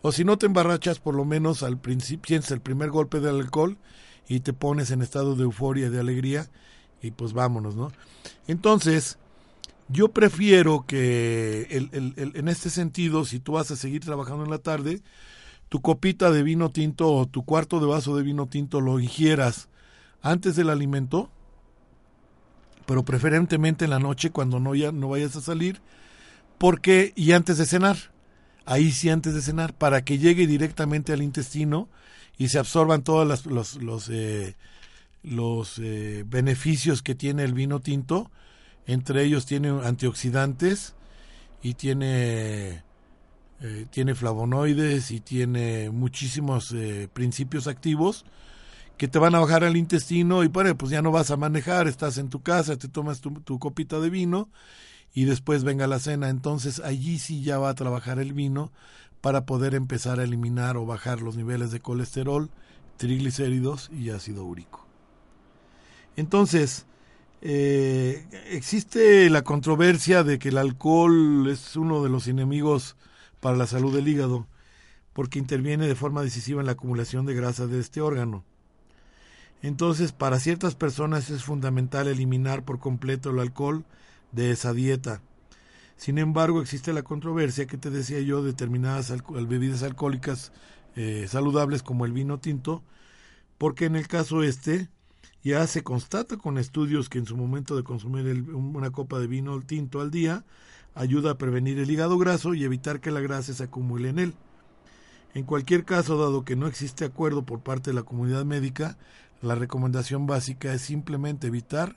O 0.03 0.11
si 0.11 0.23
no 0.23 0.38
te 0.38 0.45
emborrachas, 0.45 0.99
por 0.99 1.15
lo 1.15 1.25
menos 1.25 1.63
al 1.63 1.79
principio 1.79 2.39
el 2.47 2.61
primer 2.61 2.91
golpe 2.91 3.19
del 3.19 3.39
alcohol 3.39 3.79
y 4.27 4.41
te 4.41 4.53
pones 4.53 4.91
en 4.91 5.01
estado 5.01 5.36
de 5.36 5.45
euforia 5.45 5.89
de 5.89 5.99
alegría 5.99 6.47
y 7.01 7.09
pues 7.09 7.34
vámonos, 7.34 7.75
¿no? 7.75 7.91
Entonces, 8.47 9.17
yo 9.89 10.09
prefiero 10.09 10.86
que 10.86 11.63
el, 11.71 11.89
el, 11.91 12.34
en 12.36 12.49
este 12.49 12.69
sentido, 12.69 13.25
si 13.25 13.39
tú 13.39 13.53
vas 13.53 13.71
a 13.71 13.75
seguir 13.75 14.05
trabajando 14.05 14.43
en 14.43 14.51
la 14.51 14.59
tarde, 14.59 15.01
tu 15.72 15.80
copita 15.82 16.32
de 16.32 16.43
vino 16.43 16.69
tinto 16.72 17.09
o 17.13 17.28
tu 17.28 17.45
cuarto 17.45 17.80
de 17.80 17.86
vaso 17.86 18.17
de 18.17 18.24
vino 18.24 18.45
tinto 18.45 18.82
lo 18.82 18.99
ingieras 18.99 19.69
antes 20.22 20.57
del 20.57 20.69
alimento, 20.69 21.30
pero 22.86 23.05
preferentemente 23.05 23.86
en 23.86 23.91
la 23.91 23.99
noche 23.99 24.32
cuando 24.32 24.59
no, 24.59 24.74
no 24.74 25.07
vayas 25.07 25.38
a 25.38 25.41
salir, 25.41 25.80
porque 26.57 27.13
y 27.15 27.32
antes 27.32 27.57
de 27.57 27.65
cenar, 27.65 27.95
ahí 28.65 28.91
sí 28.91 29.09
antes 29.09 29.34
de 29.34 29.41
cenar, 29.41 29.74
para 29.74 30.03
que 30.03 30.17
llegue 30.17 30.45
directamente 30.45 31.13
al 31.13 31.22
intestino 31.22 31.88
y 32.38 32.49
se 32.49 32.59
absorban 32.59 33.01
todos 33.01 33.45
los, 33.45 33.78
los, 33.78 34.09
eh, 34.09 34.57
los 35.24 35.80
eh, 35.80 36.26
beneficios 36.28 37.01
que 37.01 37.15
tiene 37.15 37.45
el 37.45 37.53
vino 37.53 37.80
tinto, 37.80 38.30
entre 38.88 39.24
ellos 39.24 39.45
tiene 39.45 39.69
antioxidantes 39.69 40.95
y 41.61 41.76
tiene 41.76 42.84
eh, 43.62 43.86
tiene 43.89 44.16
flavonoides 44.16 45.12
y 45.12 45.20
tiene 45.20 45.89
muchísimos 45.91 46.72
eh, 46.72 47.07
principios 47.14 47.68
activos 47.68 48.26
que 48.97 49.07
te 49.07 49.20
van 49.20 49.36
a 49.36 49.39
bajar 49.39 49.64
al 49.64 49.78
intestino 49.78 50.43
y 50.43 50.47
bueno, 50.47 50.76
pues 50.76 50.91
ya 50.91 51.01
no 51.01 51.12
vas 51.12 51.32
a 51.32 51.38
manejar, 51.38 51.88
estás 51.88 52.18
en 52.18 52.30
tu 52.30 52.41
casa, 52.41 52.78
te 52.78 52.88
tomas 52.88 53.22
tu, 53.22 53.32
tu 53.41 53.59
copita 53.59 53.99
de 53.99 54.09
vino 54.09 54.49
y 55.14 55.26
después 55.26 55.64
venga 55.64 55.88
la 55.88 55.99
cena. 55.99 56.30
Entonces 56.30 56.80
allí 56.80 57.20
sí 57.20 57.43
ya 57.43 57.57
va 57.59 57.70
a 57.70 57.76
trabajar 57.76 58.20
el 58.20 58.34
vino 58.34 58.72
para 59.22 59.45
poder 59.45 59.76
empezar 59.76 60.20
a 60.20 60.24
eliminar 60.24 60.78
o 60.78 60.86
bajar 60.86 61.22
los 61.22 61.36
niveles 61.36 61.72
de 61.72 61.80
colesterol, 61.80 62.49
triglicéridos 62.97 63.89
y 63.91 64.09
ácido 64.09 64.45
úrico. 64.45 64.86
Entonces, 66.16 66.86
eh, 67.41 68.26
existe 68.49 69.30
la 69.30 69.43
controversia 69.43 70.24
de 70.24 70.39
que 70.39 70.49
el 70.49 70.57
alcohol 70.57 71.47
es 71.49 71.76
uno 71.76 72.03
de 72.03 72.09
los 72.09 72.28
enemigos 72.28 72.95
para 73.41 73.57
la 73.57 73.67
salud 73.67 73.93
del 73.93 74.07
hígado, 74.07 74.47
porque 75.13 75.39
interviene 75.39 75.87
de 75.87 75.95
forma 75.95 76.21
decisiva 76.21 76.61
en 76.61 76.67
la 76.67 76.73
acumulación 76.73 77.25
de 77.25 77.35
grasa 77.35 77.67
de 77.67 77.79
este 77.79 77.99
órgano. 77.99 78.45
Entonces, 79.61 80.11
para 80.11 80.39
ciertas 80.39 80.75
personas 80.75 81.29
es 81.29 81.43
fundamental 81.43 82.07
eliminar 82.07 82.63
por 82.63 82.79
completo 82.79 83.31
el 83.31 83.39
alcohol 83.39 83.83
de 84.31 84.51
esa 84.51 84.73
dieta. 84.73 85.21
Sin 85.97 86.17
embargo, 86.17 86.61
existe 86.61 86.93
la 86.93 87.03
controversia 87.03 87.67
que 87.67 87.77
te 87.77 87.91
decía 87.91 88.19
yo, 88.21 88.41
determinadas 88.41 89.13
bebidas 89.47 89.83
alcohólicas 89.83 90.51
eh, 90.95 91.27
saludables 91.29 91.83
como 91.83 92.05
el 92.05 92.13
vino 92.13 92.39
tinto, 92.39 92.83
porque 93.57 93.85
en 93.85 93.95
el 93.95 94.07
caso 94.07 94.43
este 94.43 94.89
Ya 95.43 95.65
se 95.67 95.83
constata 95.83 96.37
con 96.37 96.57
estudios 96.57 97.09
que 97.09 97.17
en 97.17 97.25
su 97.25 97.35
momento 97.35 97.75
de 97.75 97.83
consumir 97.83 98.45
una 98.53 98.91
copa 98.91 99.19
de 99.19 99.27
vino 99.27 99.59
tinto 99.61 100.01
al 100.01 100.11
día 100.11 100.45
ayuda 100.95 101.31
a 101.31 101.37
prevenir 101.37 101.79
el 101.79 101.89
hígado 101.89 102.17
graso 102.17 102.53
y 102.53 102.63
evitar 102.63 102.99
que 102.99 103.11
la 103.11 103.21
grasa 103.21 103.53
se 103.53 103.63
acumule 103.63 104.09
en 104.09 104.19
él. 104.19 104.33
En 105.33 105.45
cualquier 105.45 105.85
caso, 105.85 106.17
dado 106.17 106.43
que 106.43 106.55
no 106.55 106.67
existe 106.67 107.05
acuerdo 107.05 107.45
por 107.45 107.61
parte 107.61 107.91
de 107.91 107.95
la 107.95 108.03
comunidad 108.03 108.43
médica, 108.43 108.97
la 109.41 109.55
recomendación 109.55 110.27
básica 110.27 110.73
es 110.73 110.81
simplemente 110.81 111.47
evitar 111.47 111.95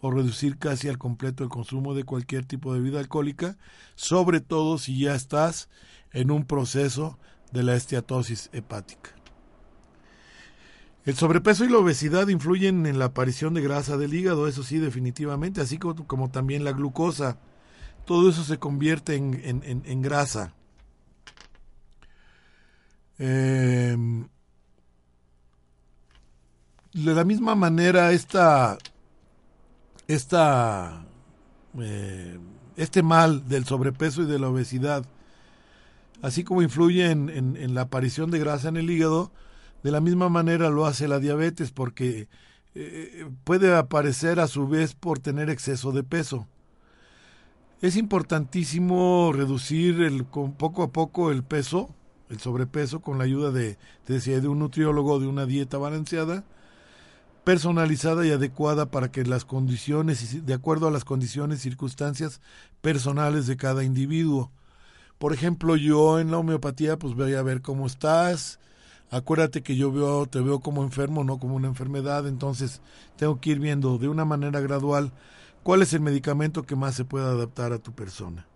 o 0.00 0.10
reducir 0.10 0.56
casi 0.56 0.88
al 0.88 0.98
completo 0.98 1.44
el 1.44 1.50
consumo 1.50 1.94
de 1.94 2.04
cualquier 2.04 2.46
tipo 2.46 2.72
de 2.72 2.80
bebida 2.80 3.00
alcohólica, 3.00 3.58
sobre 3.94 4.40
todo 4.40 4.78
si 4.78 4.98
ya 4.98 5.14
estás 5.14 5.68
en 6.12 6.30
un 6.30 6.44
proceso 6.44 7.18
de 7.52 7.62
la 7.62 7.76
esteatosis 7.76 8.48
hepática. 8.52 9.10
El 11.04 11.16
sobrepeso 11.16 11.64
y 11.64 11.68
la 11.68 11.78
obesidad 11.78 12.28
influyen 12.28 12.86
en 12.86 12.98
la 12.98 13.06
aparición 13.06 13.54
de 13.54 13.62
grasa 13.62 13.96
del 13.96 14.14
hígado, 14.14 14.48
eso 14.48 14.62
sí, 14.62 14.78
definitivamente, 14.78 15.60
así 15.60 15.78
como, 15.78 16.06
como 16.06 16.30
también 16.30 16.64
la 16.64 16.72
glucosa. 16.72 17.38
Todo 18.10 18.28
eso 18.28 18.42
se 18.42 18.58
convierte 18.58 19.14
en, 19.14 19.40
en- 19.44 19.82
en- 19.86 20.02
grasa. 20.02 20.52
Em, 23.20 24.26
de 26.92 27.14
la 27.14 27.22
misma 27.22 27.54
manera, 27.54 28.10
esta, 28.10 28.78
esta, 30.08 31.04
eh, 31.78 32.36
este 32.76 33.04
mal 33.04 33.46
del 33.48 33.64
sobrepeso 33.64 34.22
y 34.22 34.26
de 34.26 34.40
la 34.40 34.48
obesidad, 34.48 35.06
así 36.20 36.42
como 36.42 36.62
influye 36.62 37.12
en, 37.12 37.28
en- 37.30 37.74
la 37.76 37.82
aparición 37.82 38.32
de 38.32 38.40
grasa 38.40 38.70
en 38.70 38.76
el 38.76 38.90
hígado, 38.90 39.30
de 39.84 39.92
la 39.92 40.00
misma 40.00 40.28
manera 40.28 40.68
lo 40.68 40.84
hace 40.84 41.06
la 41.06 41.20
diabetes 41.20 41.70
porque 41.70 42.26
eh, 42.74 43.28
puede 43.44 43.72
aparecer 43.76 44.40
a 44.40 44.48
su 44.48 44.66
vez 44.66 44.96
por 44.96 45.20
tener 45.20 45.48
exceso 45.48 45.92
de 45.92 46.02
peso. 46.02 46.48
Es 47.80 47.96
importantísimo 47.96 49.32
reducir 49.32 50.02
el, 50.02 50.26
con 50.26 50.52
poco 50.52 50.82
a 50.82 50.92
poco 50.92 51.30
el 51.30 51.42
peso, 51.42 51.88
el 52.28 52.38
sobrepeso, 52.38 53.00
con 53.00 53.16
la 53.16 53.24
ayuda 53.24 53.52
de, 53.52 53.78
te 54.04 54.12
decía, 54.12 54.38
de 54.40 54.48
un 54.48 54.58
nutriólogo, 54.58 55.18
de 55.18 55.26
una 55.26 55.46
dieta 55.46 55.78
balanceada, 55.78 56.44
personalizada 57.42 58.26
y 58.26 58.32
adecuada 58.32 58.90
para 58.90 59.10
que 59.10 59.24
las 59.24 59.46
condiciones, 59.46 60.44
de 60.44 60.54
acuerdo 60.54 60.88
a 60.88 60.90
las 60.90 61.06
condiciones 61.06 61.60
y 61.60 61.62
circunstancias 61.62 62.42
personales 62.82 63.46
de 63.46 63.56
cada 63.56 63.82
individuo. 63.82 64.50
Por 65.18 65.32
ejemplo, 65.32 65.74
yo 65.74 66.20
en 66.20 66.30
la 66.30 66.36
homeopatía, 66.36 66.98
pues 66.98 67.14
voy 67.14 67.32
a 67.32 67.42
ver 67.42 67.62
cómo 67.62 67.86
estás. 67.86 68.60
Acuérdate 69.10 69.62
que 69.62 69.76
yo 69.76 69.90
veo, 69.90 70.26
te 70.26 70.40
veo 70.40 70.60
como 70.60 70.82
enfermo, 70.82 71.24
no 71.24 71.38
como 71.38 71.56
una 71.56 71.68
enfermedad, 71.68 72.28
entonces 72.28 72.82
tengo 73.16 73.40
que 73.40 73.50
ir 73.50 73.58
viendo 73.58 73.96
de 73.96 74.08
una 74.08 74.26
manera 74.26 74.60
gradual 74.60 75.12
cuál 75.62 75.82
es 75.82 75.92
el 75.92 76.00
medicamento 76.00 76.62
que 76.62 76.76
más 76.76 76.94
se 76.94 77.04
puede 77.04 77.26
adaptar 77.26 77.72
a 77.72 77.78
tu 77.78 77.92
persona. 77.92 78.46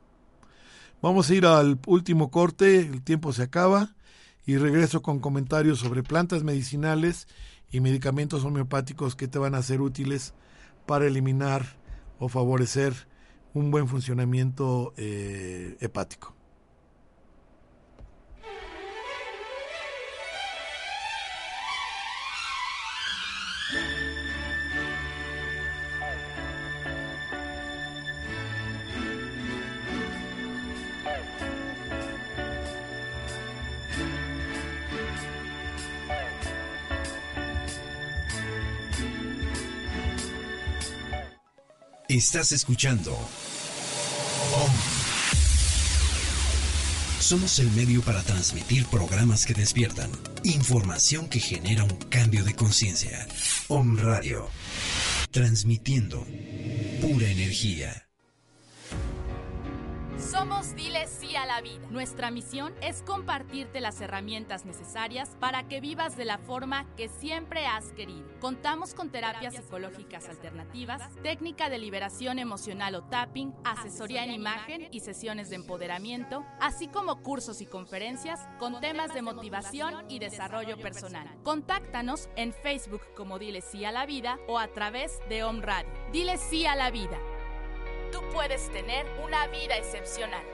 Vamos 1.03 1.29
a 1.29 1.35
ir 1.35 1.47
al 1.47 1.79
último 1.87 2.31
corte, 2.31 2.81
el 2.81 3.03
tiempo 3.03 3.33
se 3.33 3.43
acaba 3.43 3.95
y 4.47 4.57
regreso 4.57 5.03
con 5.03 5.21
comentarios 5.21 5.79
sobre 5.79 6.03
plantas 6.03 6.45
medicinales 6.45 7.29
y 7.71 7.81
medicamentos 7.81 8.45
homeopáticos 8.45 9.17
que 9.17 9.29
te 9.29 9.39
van 9.39 9.55
a 9.55 9.63
ser 9.63 9.81
útiles 9.81 10.35
para 10.87 11.07
eliminar 11.07 11.65
o 12.19 12.29
favorecer 12.29 12.95
un 13.53 13.71
buen 13.71 13.89
funcionamiento 13.89 14.95
eh, 14.97 15.77
hepático. 15.81 16.35
Estás 42.15 42.53
escuchando. 42.53 43.11
OM. 43.13 44.73
Somos 47.19 47.59
el 47.59 47.69
medio 47.73 48.03
para 48.03 48.23
transmitir 48.23 48.87
programas 48.87 49.45
que 49.45 49.53
despiertan. 49.53 50.13
Información 50.45 51.29
que 51.29 51.41
genera 51.41 51.83
un 51.83 51.97
cambio 52.11 52.45
de 52.45 52.55
conciencia. 52.55 53.27
Om 53.67 53.99
Radio. 53.99 54.49
Transmitiendo 55.33 56.25
pura 57.01 57.27
energía. 57.27 58.07
Somos 60.19 60.77
Dile 60.77 61.09
Sí 61.09 61.35
a 61.35 61.45
la 61.45 61.61
Vida. 61.61 61.87
Nuestra 61.91 62.31
misión 62.31 62.73
es 62.81 63.03
compartirte 63.03 63.81
las 63.81 64.01
herramientas 64.01 64.65
necesarias 64.65 65.37
para 65.41 65.67
que 65.67 65.81
vivas 65.81 66.17
de 66.17 66.25
la 66.25 66.39
forma 66.39 66.87
que 66.97 67.09
siempre 67.09 67.67
has 67.67 67.93
querido. 67.93 68.25
Contamos 68.39 68.95
con 68.95 69.11
terapias 69.11 69.57
psicológicas 69.57 70.29
alternativas, 70.29 71.03
técnica 71.23 71.69
de 71.69 71.79
liberación 71.79 72.39
emocional 72.39 72.95
o 72.95 73.03
tapping, 73.03 73.55
asesoría 73.65 74.25
en 74.25 74.31
imagen 74.31 74.89
y 74.93 75.01
sesiones 75.01 75.51
de 75.51 75.57
empoderamiento, 75.57 76.45
así 76.61 76.87
como 76.87 77.21
cursos 77.23 77.61
y 77.61 77.67
conferencias 77.67 78.41
con 78.59 78.81
temas 78.81 79.13
de 79.15 79.23
motivación 79.23 80.05
y 80.09 80.21
desarrollo 80.21 80.79
personal. 80.79 81.29
Contáctanos 81.43 82.29
en 82.37 82.53
Facebook 82.53 83.03
como 83.17 83.41
Dile 83.41 83.63
Sí 83.63 83.85
a 83.85 83.91
la 83.91 84.07
Vida 84.07 84.39
o 84.47 84.61
a 84.61 84.69
través 84.69 85.19
de 85.29 85.43
Om 85.43 85.61
Radio. 85.61 85.91
Dile 86.13 86.39
Sí 86.39 86.67
a 86.67 86.77
la 86.77 86.93
Vida 86.93 87.19
tú 88.15 88.23
puedes 88.33 88.71
tener 88.71 89.05
una 89.25 89.49
vida 89.49 89.77
excepcional. 89.77 90.54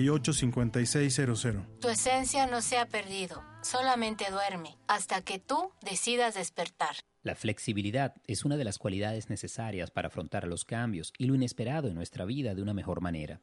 5600. 0.00 1.80
Tu 1.80 1.88
esencia 1.88 2.46
no 2.46 2.62
se 2.62 2.78
ha 2.78 2.86
perdido, 2.86 3.42
solamente 3.62 4.24
duerme 4.30 4.76
hasta 4.88 5.22
que 5.22 5.38
tú 5.38 5.72
decidas 5.82 6.34
despertar. 6.34 6.96
La 7.22 7.34
flexibilidad 7.34 8.14
es 8.26 8.44
una 8.44 8.56
de 8.56 8.64
las 8.64 8.78
cualidades 8.78 9.28
necesarias 9.28 9.90
para 9.90 10.08
afrontar 10.08 10.46
los 10.46 10.64
cambios 10.64 11.12
y 11.18 11.26
lo 11.26 11.34
inesperado 11.34 11.88
en 11.88 11.94
nuestra 11.94 12.24
vida 12.24 12.54
de 12.54 12.62
una 12.62 12.72
mejor 12.74 13.00
manera. 13.00 13.40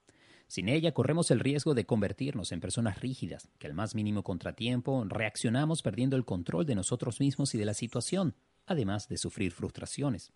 Sin 0.47 0.69
ella 0.69 0.93
corremos 0.93 1.29
el 1.29 1.41
riesgo 1.41 1.73
de 1.73 1.85
convertirnos 1.85 2.51
en 2.51 2.61
personas 2.61 3.01
rígidas, 3.01 3.49
que 3.59 3.67
al 3.67 3.73
más 3.73 3.95
mínimo 3.95 4.23
contratiempo 4.23 5.03
reaccionamos 5.07 5.81
perdiendo 5.81 6.15
el 6.15 6.25
control 6.25 6.65
de 6.65 6.75
nosotros 6.75 7.19
mismos 7.19 7.53
y 7.53 7.57
de 7.57 7.65
la 7.65 7.73
situación. 7.73 8.35
además 8.69 9.07
de 9.07 9.15
sufrir 9.15 9.53
frustraciones. 9.53 10.33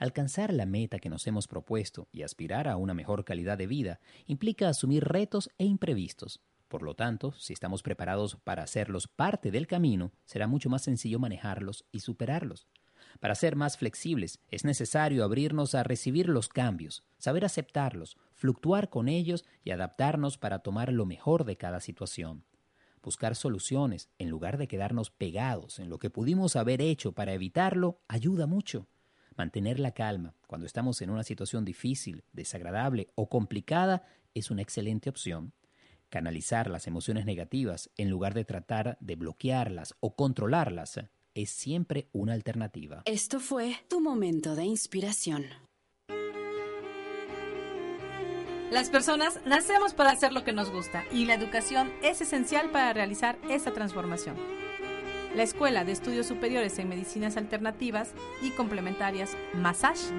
Alcanzar 0.00 0.50
la 0.54 0.64
meta 0.64 0.98
que 0.98 1.10
nos 1.10 1.26
hemos 1.26 1.46
propuesto 1.46 2.08
y 2.10 2.22
aspirar 2.22 2.68
a 2.68 2.78
una 2.78 2.94
mejor 2.94 3.22
calidad 3.22 3.58
de 3.58 3.66
vida 3.66 4.00
implica 4.26 4.70
asumir 4.70 5.04
retos 5.04 5.50
e 5.58 5.66
imprevistos. 5.66 6.40
Por 6.68 6.82
lo 6.82 6.94
tanto, 6.94 7.32
si 7.32 7.52
estamos 7.52 7.82
preparados 7.82 8.36
para 8.36 8.62
hacerlos 8.62 9.08
parte 9.08 9.50
del 9.50 9.66
camino, 9.66 10.10
será 10.24 10.46
mucho 10.46 10.70
más 10.70 10.80
sencillo 10.80 11.18
manejarlos 11.18 11.84
y 11.92 12.00
superarlos. 12.00 12.66
Para 13.20 13.34
ser 13.34 13.56
más 13.56 13.76
flexibles 13.76 14.40
es 14.48 14.64
necesario 14.64 15.22
abrirnos 15.22 15.74
a 15.74 15.82
recibir 15.82 16.30
los 16.30 16.48
cambios, 16.48 17.04
saber 17.18 17.44
aceptarlos, 17.44 18.16
fluctuar 18.32 18.88
con 18.88 19.06
ellos 19.06 19.44
y 19.64 19.70
adaptarnos 19.70 20.38
para 20.38 20.60
tomar 20.60 20.94
lo 20.94 21.04
mejor 21.04 21.44
de 21.44 21.58
cada 21.58 21.80
situación. 21.80 22.46
Buscar 23.02 23.36
soluciones 23.36 24.08
en 24.18 24.30
lugar 24.30 24.56
de 24.56 24.66
quedarnos 24.66 25.10
pegados 25.10 25.78
en 25.78 25.90
lo 25.90 25.98
que 25.98 26.08
pudimos 26.08 26.56
haber 26.56 26.80
hecho 26.80 27.12
para 27.12 27.34
evitarlo 27.34 28.00
ayuda 28.08 28.46
mucho. 28.46 28.88
Mantener 29.40 29.80
la 29.80 29.92
calma 29.92 30.34
cuando 30.46 30.66
estamos 30.66 31.00
en 31.00 31.08
una 31.08 31.24
situación 31.24 31.64
difícil, 31.64 32.24
desagradable 32.34 33.08
o 33.14 33.30
complicada 33.30 34.06
es 34.34 34.50
una 34.50 34.60
excelente 34.60 35.08
opción. 35.08 35.54
Canalizar 36.10 36.68
las 36.68 36.86
emociones 36.86 37.24
negativas 37.24 37.88
en 37.96 38.10
lugar 38.10 38.34
de 38.34 38.44
tratar 38.44 38.98
de 39.00 39.16
bloquearlas 39.16 39.94
o 40.00 40.14
controlarlas 40.14 41.00
es 41.32 41.48
siempre 41.48 42.10
una 42.12 42.34
alternativa. 42.34 43.00
Esto 43.06 43.40
fue 43.40 43.76
tu 43.88 44.02
momento 44.02 44.56
de 44.56 44.64
inspiración. 44.64 45.46
Las 48.70 48.90
personas 48.90 49.40
nacemos 49.46 49.94
para 49.94 50.10
hacer 50.10 50.34
lo 50.34 50.44
que 50.44 50.52
nos 50.52 50.70
gusta 50.70 51.04
y 51.10 51.24
la 51.24 51.32
educación 51.32 51.90
es 52.02 52.20
esencial 52.20 52.70
para 52.72 52.92
realizar 52.92 53.38
esa 53.48 53.72
transformación. 53.72 54.36
La 55.34 55.44
Escuela 55.44 55.84
de 55.84 55.92
Estudios 55.92 56.26
Superiores 56.26 56.78
en 56.80 56.88
Medicinas 56.88 57.36
Alternativas 57.36 58.10
y 58.42 58.50
Complementarias 58.50 59.36
Massage, 59.54 60.12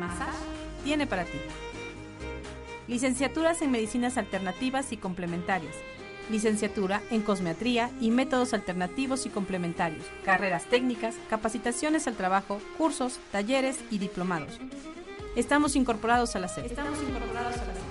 tiene 0.85 1.05
para 1.05 1.25
ti. 1.25 1.37
Licenciaturas 2.87 3.61
en 3.61 3.71
Medicinas 3.71 4.17
Alternativas 4.17 4.93
y 4.93 4.97
Complementarias. 4.97 5.75
Licenciatura 6.29 7.01
en 7.11 7.21
Cosmetría 7.21 7.91
y 7.99 8.09
Métodos 8.09 8.53
Alternativos 8.53 9.25
y 9.25 9.29
Complementarios. 9.29 10.05
Carreras 10.23 10.63
técnicas, 10.65 11.15
capacitaciones 11.29 12.07
al 12.07 12.15
trabajo, 12.15 12.61
cursos, 12.77 13.19
talleres 13.33 13.79
y 13.91 13.97
diplomados. 13.97 14.59
Estamos 15.35 15.75
incorporados 15.75 16.37
a 16.37 16.39
la 16.39 16.47
SEP. 16.47 16.67
Estamos 16.67 16.99
incorporados 17.03 17.57
a 17.57 17.65
la 17.65 17.73
SEP. 17.73 17.90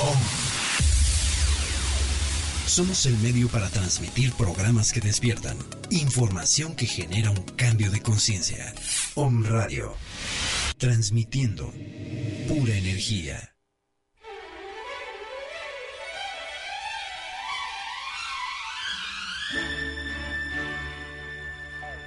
OM. 0.00 0.18
Somos 2.66 3.04
el 3.06 3.18
medio 3.18 3.48
para 3.48 3.68
transmitir 3.68 4.32
programas 4.32 4.92
que 4.92 5.00
despiertan, 5.00 5.56
información 5.90 6.74
que 6.74 6.86
genera 6.86 7.30
un 7.30 7.42
cambio 7.56 7.90
de 7.90 8.00
conciencia. 8.00 8.72
OM 9.14 9.44
Radio, 9.44 9.94
transmitiendo 10.78 11.72
pura 12.48 12.74
energía. 12.74 13.52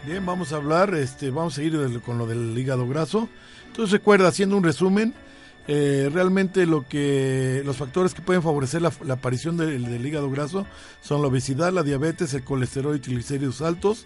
Bien, 0.05 0.23
vamos 0.25 0.53
a 0.53 0.57
hablar, 0.57 0.93
este, 0.93 1.31
vamos 1.31 1.53
a 1.53 1.55
seguir 1.57 1.99
con 2.01 2.17
lo 2.17 2.27
del 2.27 2.57
hígado 2.57 2.87
graso. 2.87 3.27
Entonces 3.67 3.91
recuerda, 3.91 4.27
haciendo 4.27 4.55
un 4.55 4.63
resumen, 4.63 5.15
eh, 5.67 6.09
realmente 6.13 6.67
lo 6.67 6.87
que 6.87 7.63
los 7.65 7.77
factores 7.77 8.13
que 8.13 8.21
pueden 8.21 8.43
favorecer 8.43 8.81
la, 8.81 8.91
aparición 9.09 9.57
del, 9.57 10.05
hígado 10.05 10.29
graso 10.29 10.67
son 11.01 11.21
la 11.21 11.27
obesidad, 11.27 11.73
la 11.73 11.81
diabetes, 11.81 12.33
el 12.33 12.43
colesterol 12.43 12.95
y 12.95 12.99
triglicéridos 12.99 13.61
altos. 13.61 14.05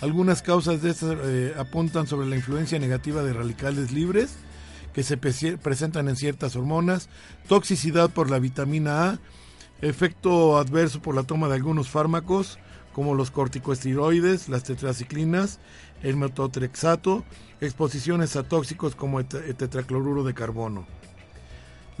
Algunas 0.00 0.40
causas 0.42 0.82
de 0.82 0.90
estas 0.90 1.16
eh, 1.24 1.54
apuntan 1.58 2.06
sobre 2.06 2.28
la 2.28 2.36
influencia 2.36 2.78
negativa 2.78 3.22
de 3.22 3.32
radicales 3.32 3.90
libres 3.90 4.36
que 4.94 5.02
se 5.02 5.16
presentan 5.16 6.08
en 6.08 6.16
ciertas 6.16 6.56
hormonas, 6.56 7.08
toxicidad 7.48 8.10
por 8.10 8.30
la 8.30 8.38
vitamina 8.38 9.10
A, 9.10 9.18
efecto 9.82 10.58
adverso 10.58 11.00
por 11.00 11.14
la 11.14 11.22
toma 11.22 11.48
de 11.48 11.54
algunos 11.54 11.88
fármacos 11.88 12.58
como 12.92 13.14
los 13.14 13.30
corticosteroides, 13.30 14.48
las 14.48 14.64
tetraciclinas, 14.64 15.60
el 16.02 16.16
metotrexato, 16.16 17.24
exposiciones 17.60 18.34
a 18.36 18.42
tóxicos 18.42 18.96
como 18.96 19.20
el 19.20 19.26
tetracloruro 19.26 20.24
de 20.24 20.34
carbono. 20.34 20.86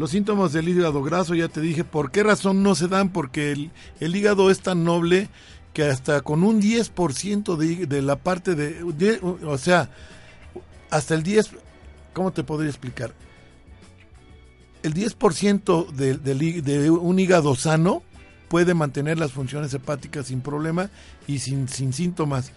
Los 0.00 0.12
síntomas 0.12 0.54
del 0.54 0.66
hígado 0.66 1.02
graso, 1.02 1.34
ya 1.34 1.48
te 1.48 1.60
dije, 1.60 1.84
¿por 1.84 2.10
qué 2.10 2.22
razón 2.22 2.62
no 2.62 2.74
se 2.74 2.88
dan? 2.88 3.10
Porque 3.10 3.52
el, 3.52 4.16
hígado 4.16 4.50
es 4.50 4.60
tan 4.60 4.82
noble 4.82 5.28
que 5.74 5.84
hasta 5.84 6.22
con 6.22 6.42
un 6.42 6.58
10% 6.62 7.54
de, 7.56 7.84
de 7.84 8.00
la 8.00 8.16
parte 8.16 8.54
de, 8.54 9.20
O 9.44 9.58
sea, 9.58 9.90
hasta 10.88 11.14
el 11.14 11.22
10... 11.22 11.50
¿Cómo 12.14 12.32
te 12.32 12.44
podría 12.44 12.70
explicar? 12.70 13.12
El 14.82 14.94
10% 14.94 15.90
de, 15.90 16.90
un 16.90 17.18
hígado 17.18 17.54
sano 17.54 18.02
puede 18.48 18.72
mantener 18.72 19.18
las 19.18 19.32
funciones 19.32 19.74
hepáticas 19.74 20.28
sin 20.28 20.40
problema 20.40 20.88
y 21.26 21.40
sin, 21.40 21.68
sin 21.68 21.92
síntomas. 21.92 22.52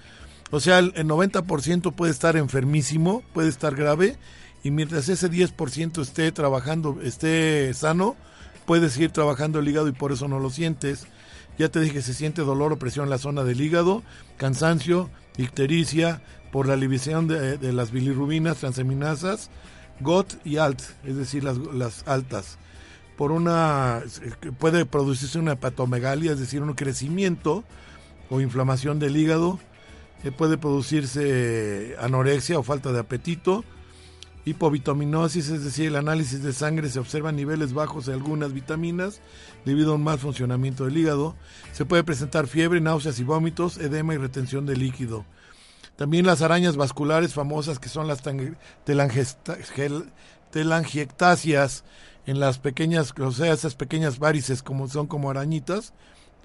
O 0.49 0.61
sea, 0.61 0.79
el 0.79 0.93
90% 0.93 1.93
puede 1.93 2.13
estar 2.13 2.37
enfermísimo, 2.37 3.21
puede 3.33 3.49
estar 3.49 3.75
grave, 3.75 4.17
y 4.63 4.71
mientras 4.71 5.09
ese 5.09 5.29
10% 5.29 6.01
esté 6.01 6.31
trabajando, 6.31 6.99
esté 7.03 7.73
sano, 7.73 8.15
puedes 8.65 8.93
seguir 8.93 9.11
trabajando 9.11 9.59
el 9.59 9.67
hígado 9.67 9.89
y 9.89 9.91
por 9.91 10.11
eso 10.13 10.27
no 10.27 10.39
lo 10.39 10.49
sientes. 10.49 11.05
Ya 11.59 11.69
te 11.69 11.81
dije 11.81 12.01
se 12.01 12.13
siente 12.13 12.41
dolor 12.41 12.73
o 12.73 12.79
presión 12.79 13.05
en 13.05 13.09
la 13.09 13.17
zona 13.17 13.43
del 13.43 13.61
hígado, 13.61 14.03
cansancio, 14.37 15.09
ictericia, 15.37 16.21
por 16.51 16.67
la 16.67 16.75
liberación 16.75 17.27
de, 17.27 17.73
las 17.73 17.91
bilirrubinas, 17.91 18.57
transaminasas, 18.57 19.49
GOT 19.99 20.35
y 20.45 20.57
ALT, 20.57 20.81
es 21.03 21.15
decir, 21.17 21.43
las, 21.43 21.57
las 21.57 22.07
altas. 22.07 22.57
Por 23.17 23.31
una, 23.31 24.03
puede 24.59 24.85
producirse 24.85 25.39
una 25.39 25.53
hepatomegalia, 25.53 26.31
es 26.31 26.39
decir, 26.39 26.61
un 26.61 26.73
crecimiento 26.73 27.63
o 28.29 28.39
inflamación 28.39 28.99
del 28.99 29.17
hígado. 29.17 29.59
Eh, 30.23 30.31
puede 30.31 30.57
producirse 30.57 31.95
anorexia 31.99 32.57
o 32.59 32.63
falta 32.63 32.91
de 32.91 32.99
apetito. 32.99 33.65
Hipovitaminosis, 34.45 35.49
es 35.49 35.63
decir, 35.63 35.87
el 35.87 35.95
análisis 35.95 36.43
de 36.43 36.51
sangre 36.51 36.89
se 36.89 36.99
observan 36.99 37.35
niveles 37.35 37.73
bajos 37.73 38.05
de 38.05 38.13
algunas 38.13 38.53
vitaminas 38.53 39.21
debido 39.65 39.93
a 39.93 39.95
un 39.95 40.03
mal 40.03 40.19
funcionamiento 40.19 40.85
del 40.85 40.97
hígado. 40.97 41.35
Se 41.71 41.85
puede 41.85 42.03
presentar 42.03 42.47
fiebre, 42.47 42.81
náuseas 42.81 43.19
y 43.19 43.23
vómitos, 43.23 43.77
edema 43.77 44.13
y 44.13 44.17
retención 44.17 44.65
de 44.65 44.75
líquido. 44.75 45.25
También 45.95 46.25
las 46.25 46.41
arañas 46.41 46.75
vasculares 46.75 47.33
famosas 47.33 47.79
que 47.79 47.87
son 47.87 48.07
las 48.07 48.21
telangiectasias 50.51 51.83
en 52.25 52.39
las 52.39 52.57
pequeñas, 52.59 53.13
o 53.19 53.31
sea, 53.31 53.53
esas 53.53 53.75
pequeñas 53.75 54.19
varices 54.19 54.63
como 54.63 54.87
son 54.87 55.07
como 55.07 55.29
arañitas, 55.29 55.93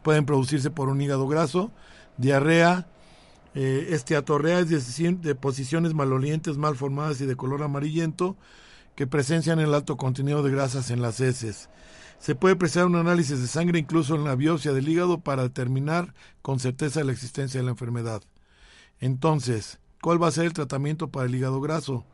pueden 0.03 0.27
producirse 0.27 0.71
por 0.71 0.89
un 0.89 1.01
hígado 1.01 1.27
graso, 1.27 1.73
diarrea, 2.17 2.87
eh, 3.61 3.89
esteatorrea, 3.91 4.61
es 4.61 4.69
decir, 4.69 5.19
deposiciones 5.19 5.93
malolientes, 5.93 6.57
mal 6.57 6.77
formadas 6.77 7.21
y 7.21 7.27
de 7.27 7.35
color 7.35 7.65
amarillento, 7.65 8.37
que 8.95 9.09
presencian 9.09 9.59
el 9.59 9.75
alto 9.75 9.97
contenido 9.97 10.45
de 10.45 10.53
grasas 10.53 10.93
en 10.93 11.03
las 11.03 11.19
heces. 11.19 11.69
Se 12.21 12.37
puede 12.37 12.55
precisar 12.55 12.87
un 12.87 12.95
análisis 12.95 13.41
de 13.41 13.49
sangre 13.49 13.81
incluso 13.81 14.15
en 14.15 14.23
la 14.23 14.37
biopsia 14.37 14.73
del 14.73 14.89
hígado 14.89 15.19
para 15.23 15.43
determinar 15.43 16.15
con 16.41 16.61
certeza 16.61 17.03
la 17.03 17.11
existencia 17.11 17.59
de 17.59 17.65
la 17.65 17.73
enfermedad. 17.73 18.23
Entonces, 19.01 19.81
¿cuál 20.03 20.23
va 20.23 20.29
a 20.29 20.33
ser 20.33 20.45
el 20.45 20.53
tratamiento 20.53 21.09
para 21.09 21.27
el 21.27 21.35
hígado 21.35 21.61
graso? 21.61 22.05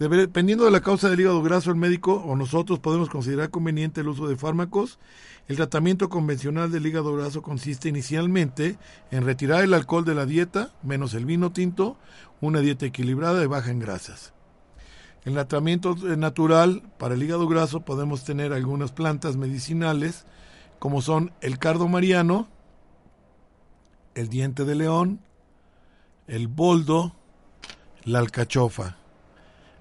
Dependiendo 0.00 0.64
de 0.64 0.70
la 0.70 0.80
causa 0.80 1.10
del 1.10 1.20
hígado 1.20 1.42
graso, 1.42 1.68
el 1.68 1.76
médico 1.76 2.14
o 2.14 2.34
nosotros 2.34 2.78
podemos 2.78 3.10
considerar 3.10 3.50
conveniente 3.50 4.00
el 4.00 4.08
uso 4.08 4.26
de 4.28 4.36
fármacos. 4.38 4.98
El 5.46 5.56
tratamiento 5.56 6.08
convencional 6.08 6.72
del 6.72 6.86
hígado 6.86 7.14
graso 7.14 7.42
consiste 7.42 7.90
inicialmente 7.90 8.78
en 9.10 9.26
retirar 9.26 9.62
el 9.62 9.74
alcohol 9.74 10.06
de 10.06 10.14
la 10.14 10.24
dieta, 10.24 10.72
menos 10.82 11.12
el 11.12 11.26
vino 11.26 11.52
tinto, 11.52 11.98
una 12.40 12.60
dieta 12.60 12.86
equilibrada 12.86 13.44
y 13.44 13.46
baja 13.46 13.70
en 13.70 13.78
grasas. 13.78 14.32
En 15.26 15.32
el 15.32 15.46
tratamiento 15.46 15.94
eh, 16.10 16.16
natural 16.16 16.82
para 16.96 17.14
el 17.14 17.22
hígado 17.22 17.46
graso 17.46 17.80
podemos 17.80 18.24
tener 18.24 18.54
algunas 18.54 18.92
plantas 18.92 19.36
medicinales, 19.36 20.24
como 20.78 21.02
son 21.02 21.30
el 21.42 21.58
cardo 21.58 21.88
mariano, 21.88 22.48
el 24.14 24.30
diente 24.30 24.64
de 24.64 24.76
león, 24.76 25.20
el 26.26 26.48
boldo, 26.48 27.16
la 28.04 28.20
alcachofa 28.20 28.96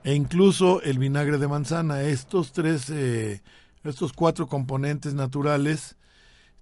e 0.04 0.14
incluso 0.14 0.82
el 0.82 1.00
vinagre 1.00 1.38
de 1.38 1.48
manzana. 1.48 2.02
Estos 2.04 2.52
tres, 2.52 2.90
eh, 2.90 3.42
estos 3.84 4.14
cuatro 4.14 4.48
componentes 4.48 5.14
naturales 5.14 5.96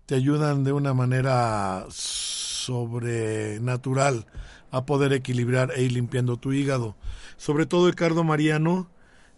te 0.05 0.15
ayudan 0.15 0.63
de 0.63 0.71
una 0.71 0.93
manera 0.93 1.85
sobrenatural 1.89 4.25
a 4.71 4.85
poder 4.85 5.13
equilibrar 5.13 5.71
e 5.75 5.83
ir 5.83 5.93
limpiando 5.93 6.37
tu 6.37 6.53
hígado. 6.53 6.95
Sobre 7.37 7.65
todo 7.65 7.87
el 7.87 7.95
cardo 7.95 8.23
mariano, 8.23 8.89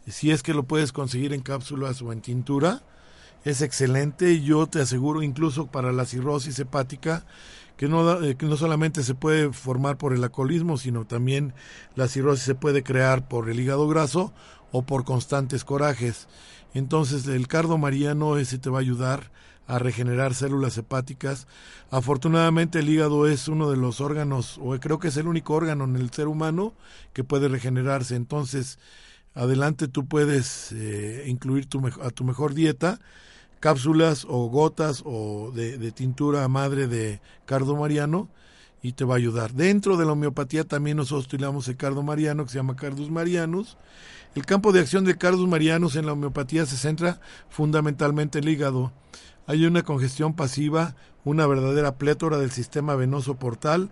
si 0.08 0.32
es 0.32 0.44
que 0.44 0.54
lo 0.54 0.64
puedes 0.64 0.92
conseguir 0.92 1.34
en 1.34 1.42
cápsulas 1.42 2.02
o 2.02 2.12
en 2.14 2.22
tintura, 2.22 2.84
es 3.44 3.62
excelente. 3.62 4.42
Yo 4.42 4.68
te 4.68 4.82
aseguro, 4.82 5.24
incluso 5.24 5.68
para 5.68 5.92
la 5.92 6.06
cirrosis 6.06 6.60
hepática, 6.60 7.26
que 7.80 7.88
no, 7.88 8.22
eh, 8.22 8.36
que 8.36 8.46
no 8.46 8.58
solamente 8.58 9.04
se 9.04 9.16
puede 9.16 9.54
formar 9.54 9.98
por 9.98 10.12
el 10.12 10.22
alcoholismo, 10.22 10.78
sino 10.78 11.06
también 11.06 11.54
la 11.96 12.10
cirrosis 12.10 12.44
se 12.44 12.54
puede 12.54 12.84
crear 12.84 13.30
por 13.30 13.50
el 13.50 13.58
hígado 13.58 13.88
graso 13.88 14.34
o 14.74 14.82
por 14.82 15.06
constantes 15.06 15.64
corajes. 15.64 16.28
Entonces 16.74 17.26
el 17.28 17.48
cardo 17.48 17.78
mariano 17.78 18.36
ese 18.36 18.58
te 18.58 18.70
va 18.70 18.80
a 18.80 18.82
ayudar 18.82 19.32
a 19.66 19.80
regenerar 19.80 20.34
células 20.34 20.78
hepáticas. 20.78 21.48
Afortunadamente 21.90 22.80
el 22.80 22.90
hígado 22.90 23.26
es 23.28 23.48
uno 23.48 23.72
de 23.72 23.78
los 23.78 24.02
órganos, 24.02 24.60
o 24.62 24.78
creo 24.78 25.00
que 25.00 25.08
es 25.08 25.16
el 25.16 25.30
único 25.30 25.54
órgano 25.54 25.86
en 25.86 25.96
el 25.96 26.12
ser 26.12 26.28
humano 26.28 26.74
que 27.14 27.24
puede 27.24 27.48
regenerarse. 27.48 28.18
Entonces, 28.18 28.78
adelante 29.36 29.88
tú 29.88 30.06
puedes 30.06 30.74
eh, 30.74 31.24
incluir 31.28 31.68
tu, 31.68 31.88
a 31.88 32.10
tu 32.10 32.26
mejor 32.26 32.56
dieta 32.56 33.00
cápsulas 33.60 34.26
o 34.30 34.50
gotas 34.50 35.04
o 35.06 35.52
de, 35.54 35.92
tintura 35.92 36.48
madre 36.48 36.88
de 36.88 37.22
cardo 37.46 37.76
mariano 37.76 38.30
y 38.82 38.94
te 38.94 39.06
va 39.06 39.16
a 39.16 39.18
ayudar. 39.18 39.54
Dentro 39.54 39.98
de 39.98 40.06
la 40.06 40.14
homeopatía 40.14 40.64
también 40.64 40.98
nosotros 40.98 41.26
utilizamos 41.26 41.68
el 41.68 41.78
cardo 41.78 42.04
mariano 42.04 42.46
que 42.46 42.52
se 42.52 42.58
llama 42.58 42.76
cardus 42.76 43.10
marianus. 43.10 43.78
El 44.36 44.46
campo 44.46 44.72
de 44.72 44.80
acción 44.80 45.06
del 45.06 45.18
cardus 45.18 45.48
marianus 45.48 45.96
en 45.96 46.06
la 46.06 46.14
homeopatía 46.14 46.66
se 46.66 46.78
centra 46.78 47.20
fundamentalmente 47.50 48.40
en 48.40 48.46
el 48.46 48.50
hígado 48.52 48.94
hay 49.50 49.66
una 49.66 49.82
congestión 49.82 50.36
pasiva, 50.36 50.94
una 51.26 51.48
verdadera 51.48 51.98
plétora 51.98 52.38
del 52.38 52.52
sistema 52.52 52.94
venoso 52.94 53.38
portal, 53.38 53.90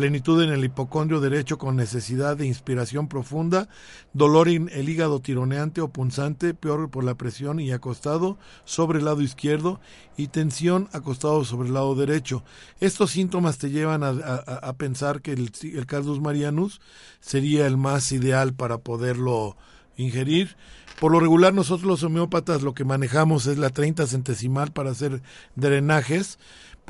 plenitud 0.00 0.42
en 0.42 0.48
el 0.48 0.64
hipocondrio 0.64 1.20
derecho 1.20 1.58
con 1.58 1.76
necesidad 1.76 2.34
de 2.34 2.46
inspiración 2.46 3.06
profunda, 3.06 3.68
dolor 4.14 4.48
en 4.48 4.70
el 4.72 4.88
hígado 4.88 5.20
tironeante 5.20 5.82
o 5.82 5.88
punzante, 5.88 6.54
peor 6.54 6.90
por 6.90 7.04
la 7.04 7.16
presión 7.16 7.60
y 7.60 7.70
acostado 7.70 8.38
sobre 8.64 9.00
el 9.00 9.04
lado 9.04 9.20
izquierdo 9.20 9.78
y 10.16 10.28
tensión 10.28 10.88
acostado 10.92 11.44
sobre 11.44 11.68
el 11.68 11.74
lado 11.74 11.94
derecho. 11.96 12.44
Estos 12.80 13.10
síntomas 13.10 13.58
te 13.58 13.68
llevan 13.68 14.02
a, 14.02 14.72
pensar 14.78 15.20
que 15.20 15.32
el, 15.32 15.52
el 15.64 15.84
Cardus 15.84 16.18
marianus 16.18 16.80
sería 17.20 17.66
el 17.66 17.76
más 17.76 18.10
ideal 18.10 18.54
para 18.54 18.78
poderlo 18.78 19.58
ingerir. 19.98 20.56
Por 20.98 21.12
lo 21.12 21.20
regular 21.20 21.54
nosotros 21.54 21.86
los 21.86 22.02
homeópatas 22.02 22.62
lo 22.62 22.74
que 22.74 22.84
manejamos 22.84 23.46
es 23.46 23.58
la 23.58 23.68
30 23.70 24.06
centesimal 24.06 24.72
para 24.72 24.90
hacer 24.90 25.22
drenajes, 25.56 26.38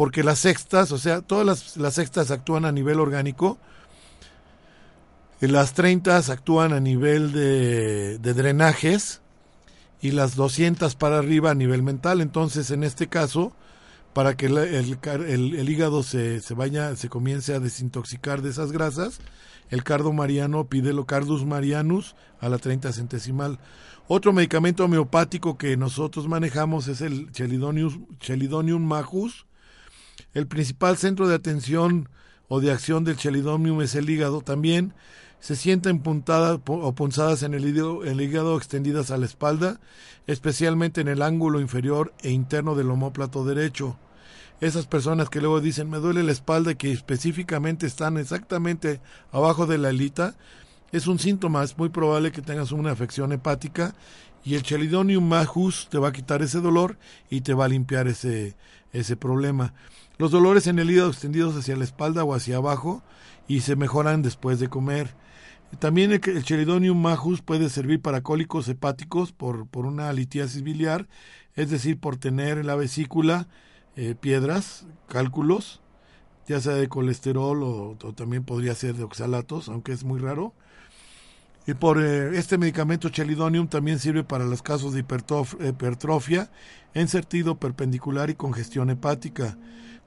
porque 0.00 0.24
las 0.24 0.38
sextas, 0.38 0.92
o 0.92 0.96
sea, 0.96 1.20
todas 1.20 1.44
las, 1.44 1.76
las 1.76 1.92
sextas 1.92 2.30
actúan 2.30 2.64
a 2.64 2.72
nivel 2.72 3.00
orgánico, 3.00 3.58
las 5.40 5.74
30 5.74 6.16
actúan 6.16 6.72
a 6.72 6.80
nivel 6.80 7.32
de, 7.32 8.16
drenajes 8.18 9.20
y 10.00 10.12
las 10.12 10.36
200 10.36 10.94
para 10.94 11.18
arriba 11.18 11.50
a 11.50 11.54
nivel 11.54 11.82
mental. 11.82 12.22
Entonces, 12.22 12.70
en 12.70 12.82
este 12.82 13.08
caso, 13.08 13.52
para 14.14 14.38
que 14.38 14.46
el, 14.46 14.56
el, 14.56 14.98
el, 15.26 15.68
hígado 15.68 16.02
se, 16.02 16.40
se, 16.40 16.54
vaya, 16.54 16.96
se 16.96 17.10
comience 17.10 17.52
a 17.52 17.60
desintoxicar 17.60 18.40
de 18.40 18.48
esas 18.48 18.72
grasas, 18.72 19.20
el 19.68 19.84
cardo 19.84 20.14
mariano 20.14 20.64
pide 20.64 20.94
lo 20.94 21.04
cardus 21.04 21.44
marianus 21.44 22.16
a 22.40 22.48
la 22.48 22.56
30 22.56 22.90
centesimal. 22.94 23.58
Otro 24.08 24.32
medicamento 24.32 24.82
homeopático 24.82 25.58
que 25.58 25.76
nosotros 25.76 26.26
manejamos 26.26 26.88
es 26.88 27.02
el 27.02 27.30
Chelidonium, 27.32 28.06
Chelidonium 28.18 28.82
majus. 28.82 29.44
El 30.34 30.46
principal 30.46 30.96
centro 30.96 31.28
de 31.28 31.34
atención 31.34 32.08
o 32.48 32.60
de 32.60 32.70
acción 32.70 33.04
del 33.04 33.16
Chelidonium 33.16 33.80
es 33.82 33.94
el 33.94 34.08
hígado. 34.08 34.42
También 34.42 34.94
se 35.40 35.56
sienten 35.56 36.00
puntadas 36.00 36.60
o 36.66 36.94
punzadas 36.94 37.42
en 37.42 37.54
el 37.54 37.66
hígado, 37.66 38.56
extendidas 38.56 39.10
a 39.10 39.16
la 39.16 39.26
espalda, 39.26 39.80
especialmente 40.26 41.00
en 41.00 41.08
el 41.08 41.22
ángulo 41.22 41.60
inferior 41.60 42.12
e 42.22 42.30
interno 42.30 42.74
del 42.74 42.90
homóplato 42.90 43.44
derecho 43.44 43.98
esas 44.60 44.86
personas 44.86 45.30
que 45.30 45.40
luego 45.40 45.60
dicen 45.60 45.88
me 45.88 45.98
duele 45.98 46.22
la 46.22 46.32
espalda 46.32 46.74
que 46.74 46.92
específicamente 46.92 47.86
están 47.86 48.18
exactamente 48.18 49.00
abajo 49.32 49.66
de 49.66 49.78
la 49.78 49.88
alita, 49.88 50.34
es 50.92 51.06
un 51.06 51.18
síntoma, 51.18 51.64
es 51.64 51.78
muy 51.78 51.88
probable 51.88 52.32
que 52.32 52.42
tengas 52.42 52.72
una 52.72 52.90
afección 52.90 53.32
hepática 53.32 53.94
y 54.44 54.54
el 54.54 54.62
Chelidonium 54.62 55.26
majus 55.26 55.88
te 55.88 55.98
va 55.98 56.08
a 56.08 56.12
quitar 56.12 56.42
ese 56.42 56.60
dolor 56.60 56.98
y 57.30 57.40
te 57.40 57.54
va 57.54 57.66
a 57.66 57.68
limpiar 57.68 58.06
ese, 58.08 58.56
ese 58.92 59.16
problema. 59.16 59.72
Los 60.20 60.32
dolores 60.32 60.66
en 60.66 60.78
el 60.78 60.90
hígado 60.90 61.08
extendidos 61.08 61.56
hacia 61.56 61.78
la 61.78 61.84
espalda 61.84 62.24
o 62.24 62.34
hacia 62.34 62.58
abajo 62.58 63.02
y 63.48 63.60
se 63.60 63.74
mejoran 63.74 64.20
después 64.20 64.60
de 64.60 64.68
comer. 64.68 65.14
También 65.78 66.12
el, 66.12 66.20
el 66.22 66.44
Chelidonium 66.44 67.00
majus 67.00 67.40
puede 67.40 67.70
servir 67.70 68.02
para 68.02 68.20
cólicos 68.20 68.68
hepáticos 68.68 69.32
por, 69.32 69.66
por 69.66 69.86
una 69.86 70.12
litiasis 70.12 70.62
biliar, 70.62 71.08
es 71.56 71.70
decir, 71.70 71.98
por 71.98 72.18
tener 72.18 72.58
en 72.58 72.66
la 72.66 72.74
vesícula 72.74 73.48
eh, 73.96 74.14
piedras, 74.14 74.86
cálculos, 75.08 75.80
ya 76.46 76.60
sea 76.60 76.74
de 76.74 76.88
colesterol 76.88 77.62
o, 77.62 77.96
también 78.14 78.44
podría 78.44 78.74
ser 78.74 78.96
de 78.96 79.04
oxalatos, 79.04 79.70
aunque 79.70 79.92
es 79.92 80.04
muy 80.04 80.20
raro. 80.20 80.52
Y 81.70 81.74
por 81.74 82.02
eh, 82.02 82.36
este 82.36 82.58
medicamento 82.58 83.10
Chelidonium 83.10 83.68
también 83.68 84.00
sirve 84.00 84.24
para 84.24 84.44
los 84.44 84.60
casos 84.60 84.92
de 84.92 84.98
hipertrofia 84.98 86.50
en 86.94 87.06
perpendicular 87.60 88.28
y 88.28 88.34
congestión 88.34 88.90
hepática, 88.90 89.56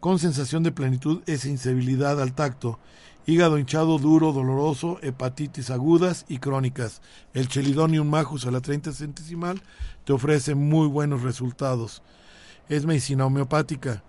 con 0.02 0.20
sensación 0.20 0.64
de 0.64 0.74
plenitud 0.74 1.22
e 1.26 1.38
sensibilidad 1.38 2.22
al 2.22 2.34
tacto, 2.34 2.80
hígado 3.26 3.58
hinchado 3.58 3.98
duro, 3.98 4.34
doloroso, 4.34 5.00
hepatitis 5.04 5.70
agudas 5.70 6.26
y 6.28 6.40
crónicas. 6.40 7.02
El 7.34 7.48
Chelidonium 7.48 8.10
majus 8.10 8.46
a 8.46 8.52
la 8.52 8.60
30 8.60 8.92
centesimal 8.92 9.62
te 10.04 10.12
ofrece 10.12 10.56
muy 10.56 10.88
buenos 10.88 11.22
resultados 11.22 12.04
es 12.70 12.86
medicina 12.86 13.26
homeopática. 13.26 14.04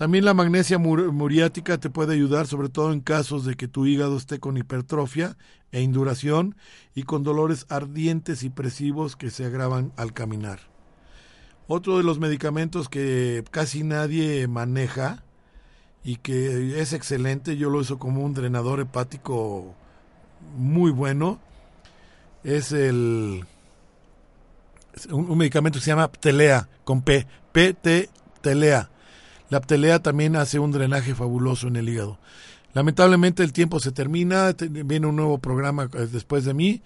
También 0.00 0.24
la 0.24 0.32
magnesia 0.32 0.78
muriática 0.78 1.76
te 1.76 1.90
puede 1.90 2.14
ayudar, 2.14 2.46
sobre 2.46 2.70
todo 2.70 2.90
en 2.94 3.00
casos 3.00 3.44
de 3.44 3.54
que 3.54 3.68
tu 3.68 3.84
hígado 3.84 4.16
esté 4.16 4.40
con 4.40 4.56
hipertrofia 4.56 5.36
e 5.72 5.82
induración 5.82 6.56
y 6.94 7.02
con 7.02 7.22
dolores 7.22 7.66
ardientes 7.68 8.42
y 8.42 8.48
presivos 8.48 9.14
que 9.14 9.28
se 9.28 9.44
agravan 9.44 9.92
al 9.98 10.14
caminar. 10.14 10.60
Otro 11.68 11.98
de 11.98 12.02
los 12.02 12.18
medicamentos 12.18 12.88
que 12.88 13.44
casi 13.50 13.82
nadie 13.82 14.48
maneja 14.48 15.22
y 16.02 16.16
que 16.16 16.80
es 16.80 16.94
excelente, 16.94 17.58
yo 17.58 17.68
lo 17.68 17.80
uso 17.80 17.98
como 17.98 18.24
un 18.24 18.32
drenador 18.32 18.80
hepático 18.80 19.74
muy 20.56 20.92
bueno, 20.92 21.40
es 22.42 22.72
el 22.72 23.44
un, 25.10 25.36
medicamento 25.36 25.78
que 25.78 25.84
se 25.84 25.90
llama 25.90 26.10
Ptelea, 26.10 26.70
con 26.84 27.02
P, 27.02 27.26
PT 27.52 28.08
Telea. 28.40 28.88
La 29.50 29.60
Ptelea 29.60 29.98
también 29.98 30.36
hace 30.36 30.60
un 30.60 30.70
drenaje 30.70 31.14
fabuloso 31.14 31.66
en 31.66 31.74
el 31.74 31.88
hígado. 31.88 32.18
Lamentablemente 32.72 33.42
el 33.42 33.52
tiempo 33.52 33.80
se 33.80 33.90
termina, 33.90 34.54
viene 34.60 35.08
un 35.08 35.16
nuevo 35.16 35.38
programa 35.38 35.90
eh, 35.92 36.08
después 36.10 36.44
de 36.44 36.54
mí. 36.54 36.82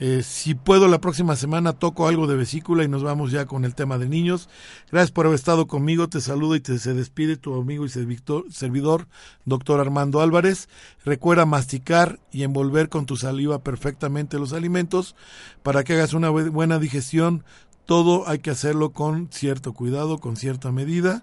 Eh, 0.00 0.22
si 0.22 0.54
puedo, 0.54 0.88
la 0.88 1.00
próxima 1.00 1.36
semana 1.36 1.74
toco 1.74 2.08
algo 2.08 2.26
de 2.26 2.36
vesícula 2.36 2.82
y 2.82 2.88
nos 2.88 3.02
vamos 3.02 3.30
ya 3.30 3.44
con 3.44 3.66
el 3.66 3.74
tema 3.74 3.98
de 3.98 4.08
niños. 4.08 4.48
Gracias 4.90 5.10
por 5.10 5.26
haber 5.26 5.34
estado 5.34 5.66
conmigo. 5.66 6.08
Te 6.08 6.22
saludo 6.22 6.56
y 6.56 6.60
te 6.60 6.78
se 6.78 6.94
despide 6.94 7.36
tu 7.36 7.60
amigo 7.60 7.84
y 7.84 7.90
servidor, 7.90 9.06
doctor 9.44 9.78
Armando 9.78 10.22
Álvarez. 10.22 10.70
Recuerda 11.04 11.44
masticar 11.44 12.20
y 12.32 12.44
envolver 12.44 12.88
con 12.88 13.04
tu 13.04 13.16
saliva 13.16 13.62
perfectamente 13.62 14.38
los 14.38 14.54
alimentos 14.54 15.14
para 15.62 15.84
que 15.84 15.92
hagas 15.92 16.14
una 16.14 16.30
buena 16.30 16.78
digestión. 16.78 17.44
Todo 17.84 18.26
hay 18.28 18.38
que 18.38 18.50
hacerlo 18.50 18.92
con 18.92 19.28
cierto 19.30 19.74
cuidado, 19.74 20.20
con 20.20 20.36
cierta 20.36 20.72
medida 20.72 21.22